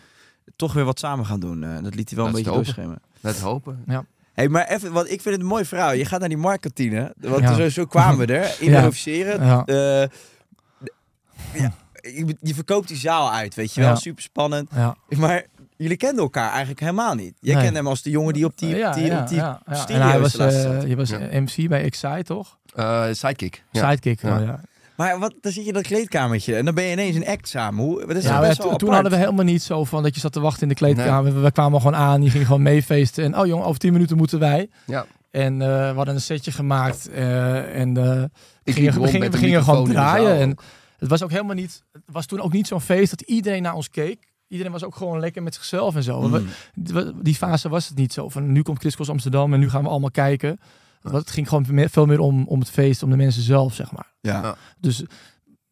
[0.55, 1.63] toch weer wat samen gaan doen.
[1.63, 2.85] Eh, dat liet hij wel Dat een beetje te hopen.
[3.21, 4.07] doorschemeren.
[4.37, 5.93] Hey, maar even, want ik vind het een mooi verhaal.
[5.93, 7.13] Je gaat naar die marktkantine.
[7.17, 7.53] Want Ja.
[7.55, 8.55] zo, zo kwamen we er.
[8.67, 9.45] Improviseren.
[9.45, 9.63] Ja.
[9.65, 10.09] Eh,
[11.61, 11.71] ja,
[12.01, 13.89] je, je verkoopt die zaal uit, weet je wel.
[13.89, 13.95] Ja.
[13.95, 14.69] Super spannend.
[14.75, 14.95] Ja.
[15.17, 15.45] Maar
[15.77, 17.33] jullie kenden elkaar eigenlijk helemaal niet.
[17.39, 17.63] Jij Nee.
[17.63, 19.73] kende hem als de jongen die op die, ja, die, ja, op die ja, ja.
[19.75, 20.83] studio En hij was, eh, zat.
[20.87, 21.19] je was Ja.
[21.31, 22.57] MC bij Excite, toch?
[22.75, 23.63] Eh, sidekick.
[23.71, 24.21] Sidekick.
[24.21, 24.37] Ja.
[24.39, 24.61] oh, ja.
[24.97, 27.47] Maar wat, dan zit je in dat kleedkamertje en dan ben je ineens een act
[27.47, 27.83] samen.
[27.83, 30.19] Hoe, dat is Ja, best wel toen hadden we helemaal niet zo van dat je
[30.21, 31.33] zat te wachten in de kleedkamer.
[31.33, 33.23] We, we kwamen gewoon aan, die ging gewoon meefeesten.
[33.23, 34.69] En oh jongen, over 10 minuten moeten wij.
[34.85, 35.05] Ja.
[35.31, 37.09] En eh, we hadden een setje gemaakt.
[37.09, 37.97] eh, en
[38.63, 40.37] Ik gingen, we gingen, we gingen gewoon draaien.
[40.39, 40.57] En
[40.97, 41.83] het was ook helemaal niet.
[41.91, 44.27] Het was toen ook niet zo'n feest dat iedereen naar ons keek.
[44.47, 46.21] Iedereen was ook gewoon lekker met zichzelf en zo.
[46.21, 46.47] Mm.
[46.73, 48.29] We- die fase was het niet zo.
[48.29, 50.59] Van nu komt Chris Amsterdam en nu gaan we allemaal kijken.
[51.11, 53.91] Het ging gewoon meer- veel meer om, om het feest, om de mensen zelf, zeg
[53.91, 54.13] maar.
[54.21, 54.55] Ja.
[54.79, 55.03] Dus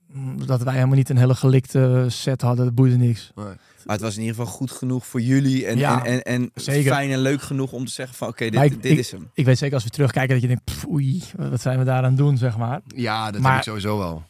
[0.07, 3.31] mm, dat wij helemaal niet een hele gelikte set hadden, dat boeide niks.
[3.35, 5.65] Maar het was in ieder geval goed genoeg voor jullie.
[5.65, 6.91] En, Ja, en, en, en zeker.
[6.93, 9.29] fijn en leuk genoeg om te zeggen van oké, dit, ik- dit ik- is hem.
[9.33, 11.97] Ik weet zeker als we terugkijken dat je denkt, pff, oei, wat zijn we daar
[11.97, 12.81] aan het doen, zeg maar.
[12.87, 14.23] Ja, dat Maar- heb ik sowieso wel.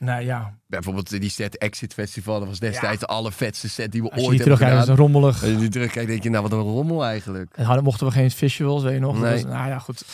[0.00, 4.10] Nou ja, Bijvoorbeeld die set Exit Festival, dat was destijds de allervetste set die we
[4.10, 5.42] als je ooit hier hebben terugkijkt, is rommelig.
[5.42, 7.52] Als je nu terugkijkt, denk je, nou wat een rommel eigenlijk.
[7.54, 9.12] En hadden mochten we geen visuals, weet je nog.
[9.12, 9.44] Dat Nee.
[9.44, 10.04] nou ja, goed.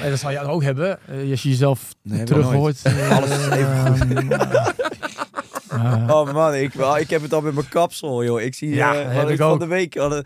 [0.00, 0.98] Nee, dat zal je ook hebben.
[1.06, 2.82] Eh, als je jezelf Nee, terug hoort.
[3.10, 4.30] Alles is even
[5.68, 8.40] eh, Oh man, ik, wel, ik heb het al met mijn kapsel, joh.
[8.40, 10.24] Ik zie Ja, eh, dat wat ik ik van de week al een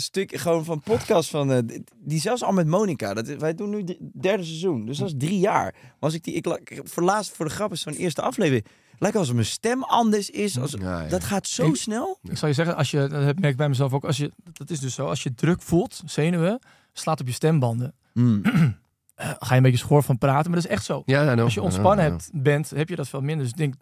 [0.00, 1.58] stuk gewoon van podcast van eh,
[2.04, 3.14] die- zelfs al met Monica.
[3.14, 5.72] Dat is- wij doen nu het derde seizoen, dus dat is drie jaar.
[5.82, 8.64] Maar als ik die ik, voor laatst voor de grap is zo'n eerste aflevering.
[8.98, 10.58] Lijkt alsof mijn stem anders is.
[10.58, 11.08] Als, Ja, ja.
[11.08, 12.18] Dat gaat zo Ik- snel.
[12.22, 14.32] ik zal je zeggen, als je, dat heb- merk ik bij mezelf ook, als je,
[14.52, 16.58] dat is dus zo, als je druk voelt, zenuwen,
[16.92, 17.94] slaat op je stembanden.
[18.12, 18.42] Hmm.
[19.18, 21.02] Eh, ga je een beetje schor van praten, maar dat is echt zo.
[21.06, 23.42] Ja, Als je ontspannen hebt, bent, heb je dat veel minder.
[23.42, 23.74] Dus ik denk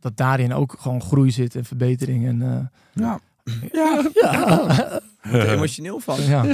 [0.00, 2.26] dat daarin ook gewoon groei zit en verbetering.
[2.26, 3.20] En, eh, Ja.
[3.72, 5.00] Ja, ja.
[5.22, 6.22] Er emotioneel van.
[6.22, 6.44] ja.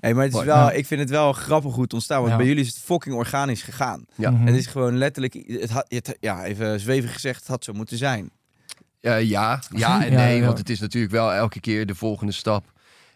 [0.00, 2.22] Hey, maar het is wel, ik vind het wel grappig hoe het ontstaan.
[2.22, 4.04] Want bij jullie is het fucking organisch gegaan.
[4.14, 4.30] Ja.
[4.30, 4.46] Mhm.
[4.46, 7.96] Het is gewoon letterlijk, het had, het, ja, even zwevig gezegd, het had zo moeten
[7.96, 8.30] zijn.
[9.00, 9.60] Ja, ja
[10.04, 12.64] en nee, want het is natuurlijk wel elke keer de volgende stap.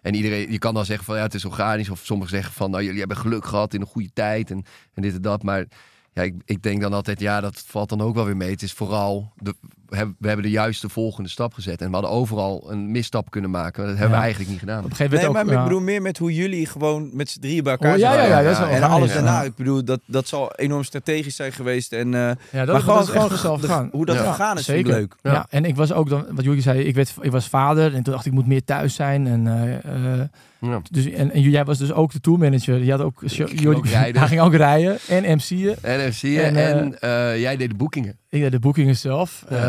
[0.03, 1.91] En iedereen, je kan dan zeggen van ja, het is organisch.
[1.91, 4.65] Of sommigen zeggen van nou, jullie hebben geluk gehad in een goede tijd en,
[4.95, 5.43] en dit en dat.
[5.43, 5.65] Maar
[6.13, 8.51] ja, ik, ik denk dan altijd, ja, dat valt dan ook wel weer mee.
[8.51, 9.55] Het is vooral, de,
[9.97, 11.81] hebben, we hebben de juiste volgende stap gezet.
[11.81, 13.83] En we hadden overal een misstap kunnen maken.
[13.83, 14.17] Maar dat hebben Ja.
[14.17, 14.79] we eigenlijk niet gedaan.
[14.85, 17.29] Op een gegeven Nee, moment maar ook, ik bedoel meer met hoe jullie gewoon met
[17.31, 18.29] z'n drieën bij elkaar Oh, ja, zijn.
[18.29, 19.15] ja, ja, dat is wel En alles ja.
[19.15, 21.93] daarna, ik bedoel, dat, dat zal enorm strategisch zijn geweest.
[21.93, 23.89] En, eh, Ja, dat, maar dat gewoon, is echt de- gegaan.
[23.93, 24.93] hoe dat Ja, gegaan is, Zeker.
[24.93, 25.15] leuk.
[25.23, 25.33] Ja.
[25.33, 25.47] Ja.
[25.51, 28.13] en ik was ook dan, wat jullie zei, ik, werd, ik was vader en toen
[28.13, 29.27] dacht ik, ik moet meer thuis zijn.
[29.27, 29.75] En, eh,
[30.23, 30.29] eh,
[30.61, 30.81] Ja.
[30.91, 32.85] dus, en, en jij was dus ook de tourmanager.
[32.85, 34.21] Je had ook, ging ook rijden.
[34.21, 35.77] Hij ging ook rijden en MC'en.
[35.83, 38.17] En je, En, en, jij deed de boekingen.
[38.41, 39.45] De boekingen zelf.
[39.49, 39.57] Ja.
[39.57, 39.63] Eh,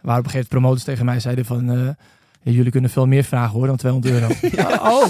[0.00, 1.96] waar op een gegeven moment promotors tegen mij zeiden van...
[2.42, 4.34] ja, jullie kunnen veel meer vragen hoor dan 200 euro.
[4.56, 4.90] ja.
[4.90, 5.06] Oh,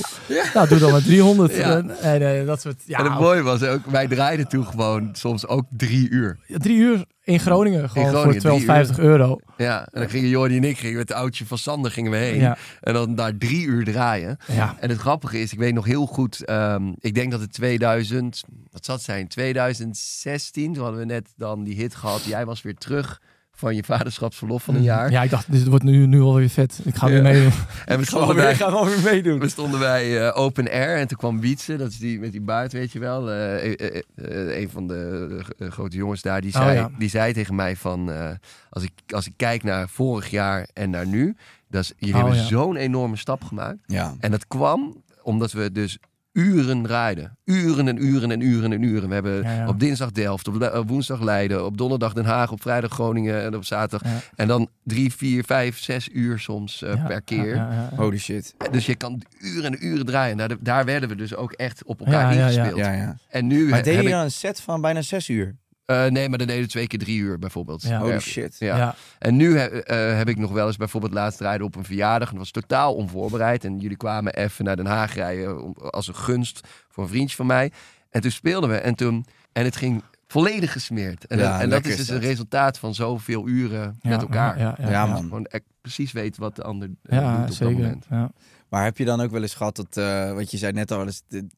[0.54, 1.56] nou doe dan maar 300.
[1.56, 1.76] Ja.
[1.76, 5.08] En, en, eh, dat soort, ja, en het mooie was ook, wij draaiden toen gewoon
[5.12, 6.38] soms ook drie uur.
[6.46, 9.38] drie uur in Groningen gewoon Groningen, voor drie 250 euro.
[9.56, 12.16] Ja, en dan gingen Jordi en ik gingen met de oudje van Sander gingen we
[12.16, 12.40] heen.
[12.40, 12.56] Ja.
[12.80, 14.36] En dan daar drie uur draaien.
[14.46, 14.76] Ja.
[14.80, 18.42] En het grappige is, ik weet nog heel goed, ehm, ik denk dat het 2000,
[18.70, 22.24] wat zal het zijn, 2016, toen hadden we net dan die hit gehad.
[22.24, 23.20] Jij was weer terug
[23.60, 25.10] van je vaderschapsverlof van een jaar.
[25.10, 26.80] Ja, ik dacht, dit wordt nu, nu alweer vet.
[26.84, 27.12] Ik ga Ja.
[27.12, 27.52] weer meedoen.
[27.52, 29.38] En we Gaan stonden bij, gaan we weer meedoen.
[29.40, 32.40] we stonden bij eh, Open Air en toen kwam Wietse, dat is die met die
[32.40, 33.30] baard, weet je wel.
[33.30, 33.72] eh,
[34.14, 36.90] eh, een van de grote jongens daar, die Oh, zei, ja.
[36.98, 38.30] die zei tegen mij van, eh,
[38.70, 41.36] als, ik, als ik kijk naar vorig jaar en naar nu,
[41.68, 42.46] dat is, jullie Oh, hebben ja.
[42.46, 43.78] zo'n enorme stap gemaakt.
[43.86, 44.14] Ja.
[44.20, 45.98] En dat kwam omdat we dus
[46.40, 47.38] uren rijden.
[47.44, 49.08] Uren en uren en uren en uren.
[49.08, 49.68] We hebben Ja, ja.
[49.68, 53.42] op dinsdag Delft, op, le- op woensdag Leiden, op donderdag Den Haag, op vrijdag Groningen
[53.44, 54.08] en op zaterdag.
[54.12, 54.18] Ja.
[54.34, 57.54] En dan drie, vier, vijf, zes uur soms eh, Ja, per keer.
[57.54, 57.96] ja, ja, ja.
[57.96, 58.54] Holy shit.
[58.70, 60.36] Dus je kan uren en uren draaien.
[60.36, 62.42] Daar, daar werden we dus ook echt op elkaar Ja, ja, ja.
[62.48, 62.78] ingespeeld.
[62.78, 63.16] Ja, ja.
[63.28, 64.10] En nu Maar heb deed je ik...
[64.10, 65.56] dan een set van bijna zes uur?
[65.90, 67.82] Eh, nee, maar dan deden we twee keer drie uur bijvoorbeeld.
[67.82, 67.98] Ja.
[68.00, 68.56] Holy shit.
[68.58, 68.76] Ja.
[68.76, 68.94] Ja.
[69.18, 72.28] En nu he- eh, heb ik nog wel eens bijvoorbeeld laatst rijden op een verjaardag.
[72.28, 73.64] En dat was totaal onvoorbereid.
[73.64, 77.36] En jullie kwamen even naar Den Haag rijden om- als een gunst voor een vriendje
[77.36, 77.72] van mij.
[78.10, 79.26] En toen speelden we en toen...
[79.52, 81.26] En het ging volledig gesmeerd.
[81.26, 84.58] En, Ja, en dat is dus een resultaat van zoveel uren Ja, met elkaar.
[84.58, 85.06] Ja, ja, Ja, ja.
[85.06, 85.22] man.
[85.22, 88.06] Gewoon echt precies weten wat de ander eh, Ja, doet op dat moment.
[88.10, 88.30] Ja.
[88.68, 91.06] Maar heb je dan ook wel eens gehad dat, eh, wat je zei net al,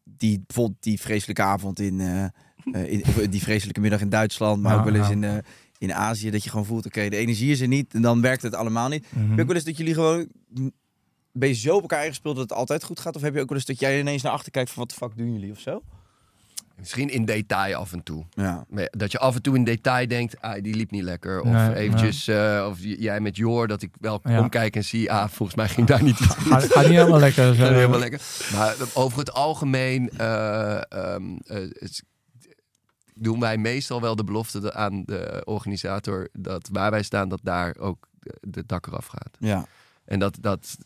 [0.05, 2.01] die, bijvoorbeeld die vreselijke avond in,
[2.73, 5.13] eh, eh, in die vreselijke middag in Duitsland, maar Ja, ook wel eens ja.
[5.13, 5.37] in, eh,
[5.79, 8.43] in Azië, dat je gewoon voelt, oké, de energie is er niet en dan werkt
[8.43, 9.05] het allemaal niet.
[9.09, 9.21] Mhm.
[9.21, 10.29] Heb je ook wel eens dat jullie gewoon,
[11.33, 13.17] ben je zo op elkaar ingespeeld dat het altijd goed gaat?
[13.17, 14.97] Of heb je ook wel eens dat jij ineens naar achter kijkt van, wat de
[14.97, 15.83] fuck doen jullie of zo?
[16.77, 18.25] Misschien in detail af en toe.
[18.31, 18.65] Ja.
[18.91, 21.41] Dat je af en toe in detail denkt, ah, die liep niet lekker.
[21.41, 24.41] Of Nee, eventjes, eh, of jij met Jor, dat ik wel Ja.
[24.41, 26.17] omkijk en zie, ah, volgens mij ging daar niet.
[26.17, 27.55] Gaat, gaat niet helemaal lekker.
[27.57, 28.21] Helemaal lekker.
[28.53, 31.59] Maar over het algemeen eh, ehm, eh,
[33.15, 37.77] doen wij meestal wel de belofte aan de organisator dat waar wij staan, dat daar
[37.79, 38.09] ook
[38.41, 39.37] de, dak eraf gaat.
[39.39, 39.67] Ja.
[40.05, 40.77] En dat, dat,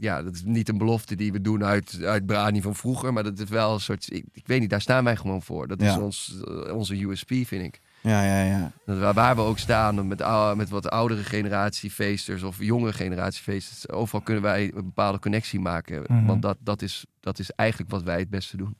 [0.00, 3.22] ja, dat is niet een belofte die we doen uit, uit Brani van vroeger, maar
[3.22, 5.68] dat is wel een soort, ik, ik weet niet, daar staan wij gewoon voor.
[5.68, 7.80] Dat is ons, eh, onze USP, vind ik.
[8.00, 8.72] Ja, ja, ja.
[8.84, 10.22] Dat waar, we ook staan, met,
[10.56, 16.02] met wat oudere generatiefeesters of jongere generatiefeesters, overal kunnen wij een bepaalde connectie maken.
[16.06, 16.26] Mhm.
[16.26, 18.76] Want dat, dat, is, dat is eigenlijk wat wij het beste doen.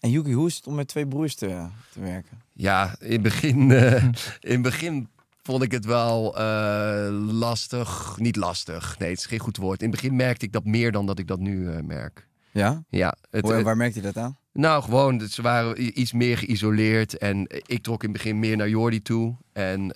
[0.00, 2.42] En Yuki, hoe is het om met twee broers te, te werken?
[2.52, 4.04] Ja, in het begin, eh,
[4.40, 5.08] in begin
[5.42, 8.16] vond ik het wel eh, lastig.
[8.18, 9.82] Niet lastig, nee, het is geen goed woord.
[9.82, 12.28] In het begin merkte ik dat meer dan dat ik dat nu eh, merk.
[12.50, 12.84] Ja?
[12.88, 14.38] Ja, het, Hoe, waar merkt je dat aan?
[14.52, 17.18] Nou, gewoon, ze waren iets meer geïsoleerd.
[17.18, 19.36] En ik trok in het begin meer naar Jordi toe.
[19.52, 19.92] En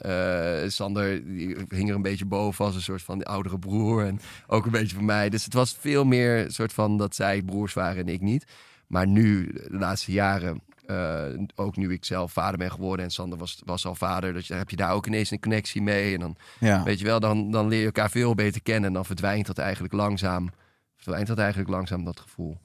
[0.73, 1.23] Sander
[1.69, 4.05] hing er een beetje boven als een soort van oudere broer.
[4.05, 5.31] En ook een beetje van mij.
[5.31, 8.45] Dus het was veel meer een soort van dat zij broers waren en ik niet.
[8.87, 11.23] Maar nu, de laatste jaren, eh,
[11.55, 14.71] ook nu ik zelf vader ben geworden en Sander was, was al vader, dus heb
[14.71, 16.15] je daar ook ineens een connectie mee.
[16.15, 16.83] En dan, Ja.
[16.83, 18.85] weet je wel, dan, dan leer je elkaar veel beter kennen.
[18.89, 20.51] En dan verdwijnt dat eigenlijk langzaam,
[20.97, 22.59] verdwijnt dat eigenlijk langzaam, dat gevoel.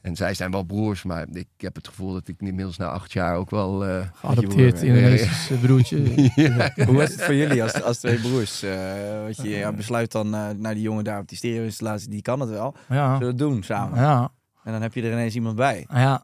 [0.00, 3.12] En zij zijn wel broers, maar ik heb het gevoel dat ik inmiddels na acht
[3.12, 3.84] jaar ook wel...
[3.86, 5.98] eh, Geadopteerd broer, Indonesisch eh, broertje.
[6.86, 8.62] Hoe was het voor jullie als, als twee broers?
[8.62, 12.22] Eh wat je ja, besluit dan eh, naar die jongen daar op die stereo-installatie, die
[12.22, 12.74] kan het wel.
[12.88, 13.04] Ja.
[13.04, 13.98] Zullen we het doen samen?
[14.00, 14.32] Ja.
[14.64, 15.86] En dan heb je er ineens iemand bij.
[15.92, 16.22] Ja.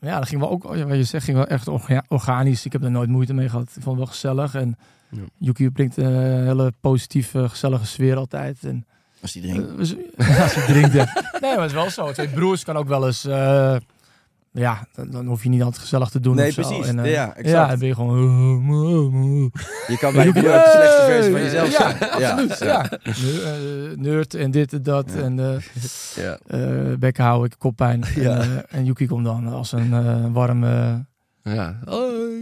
[0.00, 2.64] Ja, dat ging wel ook, wat je zegt, ging wel echt orga- organisch.
[2.64, 3.66] Ik heb er nooit moeite mee gehad.
[3.76, 4.54] Ik vond het wel gezellig.
[4.54, 4.76] En
[5.10, 5.20] Ja.
[5.38, 8.58] Yuki brengt een hele positieve, gezellige sfeer altijd.
[8.64, 8.86] En,
[9.22, 9.68] Als die drinkt.
[9.78, 9.94] eh, z-
[10.38, 11.04] ja, ze drinkt, ja.
[11.40, 12.12] Nee, maar het is wel zo.
[12.12, 13.24] Twee broers kan ook wel eens...
[13.24, 13.76] eh,
[14.58, 16.60] ja, dan, dan hoef je niet altijd gezellig te doen Nee, of zo.
[16.62, 16.86] precies.
[16.86, 17.48] En, eh, Ja, exact.
[17.48, 19.52] Ja, dan ben je gewoon...
[19.86, 22.10] Je kan bij ook de slechtste versie van jezelf Ja, zijn.
[22.10, 22.58] absoluut.
[22.58, 22.90] Ja.
[22.90, 25.12] Eh, Nerd en dit en dat.
[25.14, 25.20] Ja.
[25.22, 25.62] En eh
[26.24, 26.38] ja.
[26.46, 28.04] eh bek houden, ik koppijn.
[28.14, 28.36] Ja.
[28.40, 31.04] En, eh, en Yuki komt dan als een eh, warme...
[31.42, 31.78] Ja.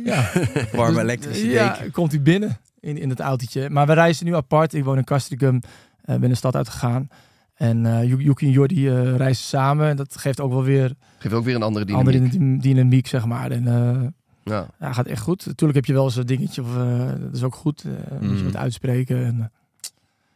[0.05, 0.31] ja,
[0.73, 3.71] Warme elektrische Ja, komt hij binnen in, in het autootje.
[3.71, 4.75] Maar we reizen nu apart.
[4.75, 5.61] Ik woon in Castricum.
[6.05, 7.09] eh ben de stad uitgegaan.
[7.55, 9.89] En eh Yuki en Jordi eh, reizen samen.
[9.89, 12.07] En dat geeft ook wel weer Geeft ook weer een andere dynamiek.
[12.17, 13.51] andere dynamiek, dynamiek, zeg maar.
[13.51, 14.09] En eh,
[14.45, 14.67] Ja.
[14.81, 15.47] ja, gaat echt goed.
[15.47, 16.63] Natuurlijk heb je wel eens een dingetje.
[16.63, 17.85] Of, eh, dat is ook goed.
[17.85, 18.45] eh Moet je Mm.
[18.45, 19.25] wat uitspreken.
[19.25, 19.53] En,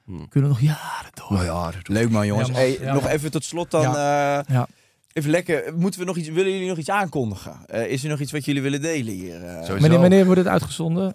[0.04, 0.28] Hmm.
[0.28, 1.44] kunnen we nog jaren door.
[1.44, 2.48] Nou Leuk man, jongens.
[2.48, 2.62] Ja, man.
[2.62, 3.10] Hey, Ja, nog man.
[3.10, 3.82] even tot slot dan.
[3.82, 4.38] Ja.
[4.38, 4.66] eh, Ja.
[5.12, 5.72] Even lekker.
[5.76, 7.56] Moeten we nog iets, willen jullie nog iets aankondigen?
[7.66, 9.44] Eh, is er nog iets wat jullie willen delen hier?
[9.44, 9.68] eh?
[9.68, 11.14] Wanneer, wanneer wordt het uitgezonden?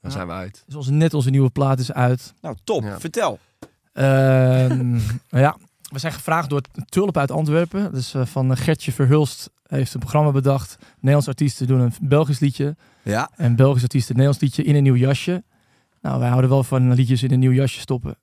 [0.00, 0.62] dan zijn we uit.
[0.66, 2.34] Dus onze, net onze nieuwe plaat is uit.
[2.40, 2.82] Nou, top.
[2.82, 3.00] Ja.
[3.00, 3.38] Vertel.
[3.98, 4.98] Ehm,
[5.44, 5.56] ja,
[5.90, 7.92] we zijn gevraagd door Tulp uit Antwerpen.
[7.92, 10.78] Dus eh, van Gertje Verhulst heeft een programma bedacht.
[10.94, 12.76] Nederlands artiesten doen een Belgisch liedje.
[13.02, 13.30] Ja.
[13.36, 15.42] En Belgisch artiesten een Nederlands liedje in een nieuw jasje.
[16.02, 18.16] Nou, wij houden wel van liedjes in een nieuw jasje stoppen.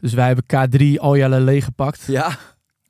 [0.00, 2.04] Dus wij hebben K3 Alja Lele gepakt.
[2.06, 2.36] Ja.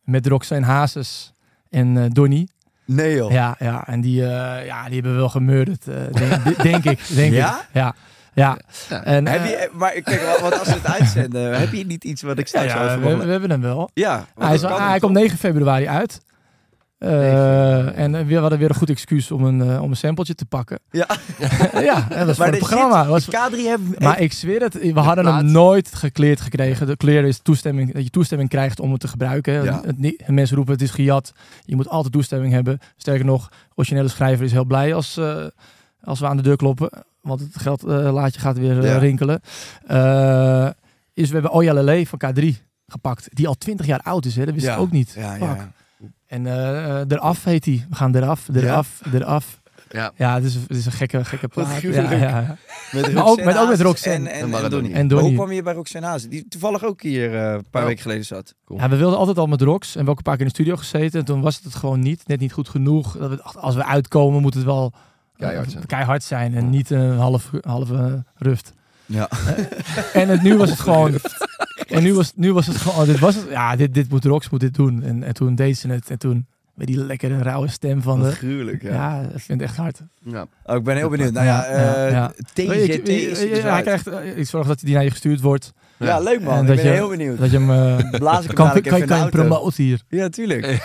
[0.05, 1.33] Met Roxanne Hazes
[1.71, 2.49] en eh Donny.
[2.85, 3.31] Nee joh.
[3.31, 5.89] Ja, ja, en die, eh, ja, die hebben we wel gemurderd.
[5.89, 7.15] eh, denk, denk ik.
[7.15, 7.61] Denk Ja?
[7.61, 7.67] ik.
[7.73, 7.95] Ja.
[8.35, 8.59] Ja.
[8.89, 12.23] En, Heb eh, je, maar kijk, want als we het uitzenden, heb je niet iets
[12.23, 13.91] wat ik straks ja, over we, we hebben hem wel.
[13.95, 16.21] Ja, Hij, is, hij komt 9 februari uit.
[17.01, 20.45] Eh, en we hadden weer een goed excuus om een, eh, om een sampletje te
[20.45, 20.79] pakken.
[20.91, 21.07] Ja.
[21.81, 23.03] ja, dat was voor het programma.
[23.03, 24.01] zit- Was, K3 heeft...
[24.01, 26.87] maar ik zweer het, we hadden hem nooit gekleerd gekregen.
[26.87, 29.63] De kleren is toestemming, dat je toestemming krijgt om het te gebruiken.
[29.65, 29.81] Ja.
[29.85, 31.33] Het, niet- mensen roepen het is gejat.
[31.65, 32.79] Je moet altijd toestemming hebben.
[32.97, 35.21] Sterker nog, originele schrijver is heel blij als,
[36.03, 36.91] als we aan de deur kloppen.
[37.21, 38.99] Want het geldlaadje gaat weer eh, Ja.
[38.99, 39.41] rinkelen.
[39.87, 40.69] Eh,
[41.15, 42.45] is we hebben Oya Lele van K3
[42.87, 43.29] gepakt.
[43.37, 44.45] Die al 20 jaar oud is, hè?
[44.45, 44.75] dat wist Ja.
[44.75, 45.13] ik ook niet.
[45.17, 45.73] Ja, ja, ja.
[46.27, 47.87] En eh, eh, eraf heet hij.
[47.89, 49.59] We gaan eraf, eraf, eraf.
[49.91, 50.13] Ja.
[50.17, 51.81] Ja, het is, het is een gekke, gekke plaat.
[51.81, 52.57] Ja, ja, ja.
[52.93, 54.29] Met Maar ook- met- ook met Roxanne.
[54.29, 54.71] En, en, En.
[54.71, 54.93] Donnie.
[54.93, 55.29] En Donnie.
[55.29, 56.29] Hoe kwam je bij Roxanne?
[56.29, 57.89] Die toevallig ook hier eh, een paar Oh.
[57.89, 58.55] weken geleden zat.
[58.67, 60.55] Ja, we wilden altijd al met Rox en we ook een paar keer in de
[60.55, 61.19] studio gezeten.
[61.21, 63.17] En toen was het het gewoon niet, net niet goed genoeg.
[63.19, 65.01] Dat we, als we uitkomen moet het wel eh,
[65.41, 65.87] Keihard zijn.
[65.87, 68.73] keihard zijn en niet een half, halve ruft.
[69.07, 69.29] Ja.
[70.13, 71.15] En het, nu was het gewoon...
[71.89, 73.07] En nu was, nu was het gewoon...
[73.07, 75.03] Dit was het, ja, dit, dit moet Rox moet dit doen.
[75.03, 76.11] En, en toen deed ze het.
[76.11, 78.31] En toen met die lekkere rauwe stem van de...
[78.31, 78.93] gruwelijk, ja.
[78.93, 80.03] Ja, ik vind het echt hard.
[80.25, 80.47] Ja.
[80.65, 81.33] Oh, ik ben heel benieuwd.
[81.33, 82.33] Nou ja, Ja, eh ja.
[83.05, 85.73] Is ja, hij krijgt, eh, ik zorg dat hij naar je gestuurd wordt.
[86.07, 86.55] Ja, leuk man.
[86.55, 87.39] En Ik ben je- heel benieuwd.
[87.39, 87.67] Dat je hem
[88.19, 90.01] Blaas ik kan, kan, kan je promoten hier.
[90.09, 90.85] Ja, tuurlijk.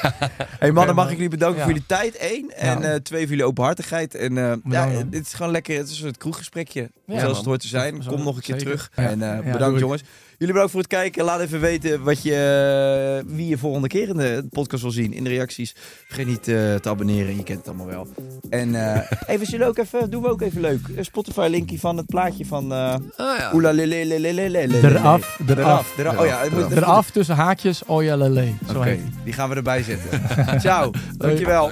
[0.59, 1.63] Hey mannen, mag ik jullie bedanken Ja.
[1.63, 2.57] voor jullie tijd, één.
[2.57, 2.85] En Ja.
[2.93, 4.15] eh, twee, voor jullie openhartigheid.
[4.15, 5.75] En eh, ja, dit is gewoon lekker.
[5.77, 6.89] Het is een soort kroeggesprekje.
[7.05, 8.05] Ja, zoals het hoort te zijn.
[8.05, 8.71] Kom nog een keer zeker.
[8.71, 8.91] terug.
[8.95, 9.03] Ja.
[9.03, 10.03] En eh, Ja, bedankt jongens.
[10.37, 11.23] Jullie bedankt voor het kijken.
[11.23, 15.13] Laat even weten wat je, eh, wie je volgende keer in de podcast wil zien.
[15.13, 15.75] In de reacties.
[16.07, 17.35] Vergeet niet eh, te abonneren.
[17.35, 18.07] Je kent het allemaal wel.
[18.49, 20.79] En eh even, zullen we ook even, doen we ook even leuk.
[20.95, 23.51] Een Spotify linkje van het plaatje van uh, Oh ja.
[23.53, 24.77] Oela lele lele lele lele.
[24.77, 25.97] Eraf, eraf.
[25.97, 26.17] Eraf.
[26.17, 27.09] Oh ja, het moet Eraf.
[27.09, 28.53] tussen haakjes, oh ja lele.
[28.75, 30.21] Oké, die gaan we erbij zetten.
[30.59, 31.71] Ciao, dankjewel.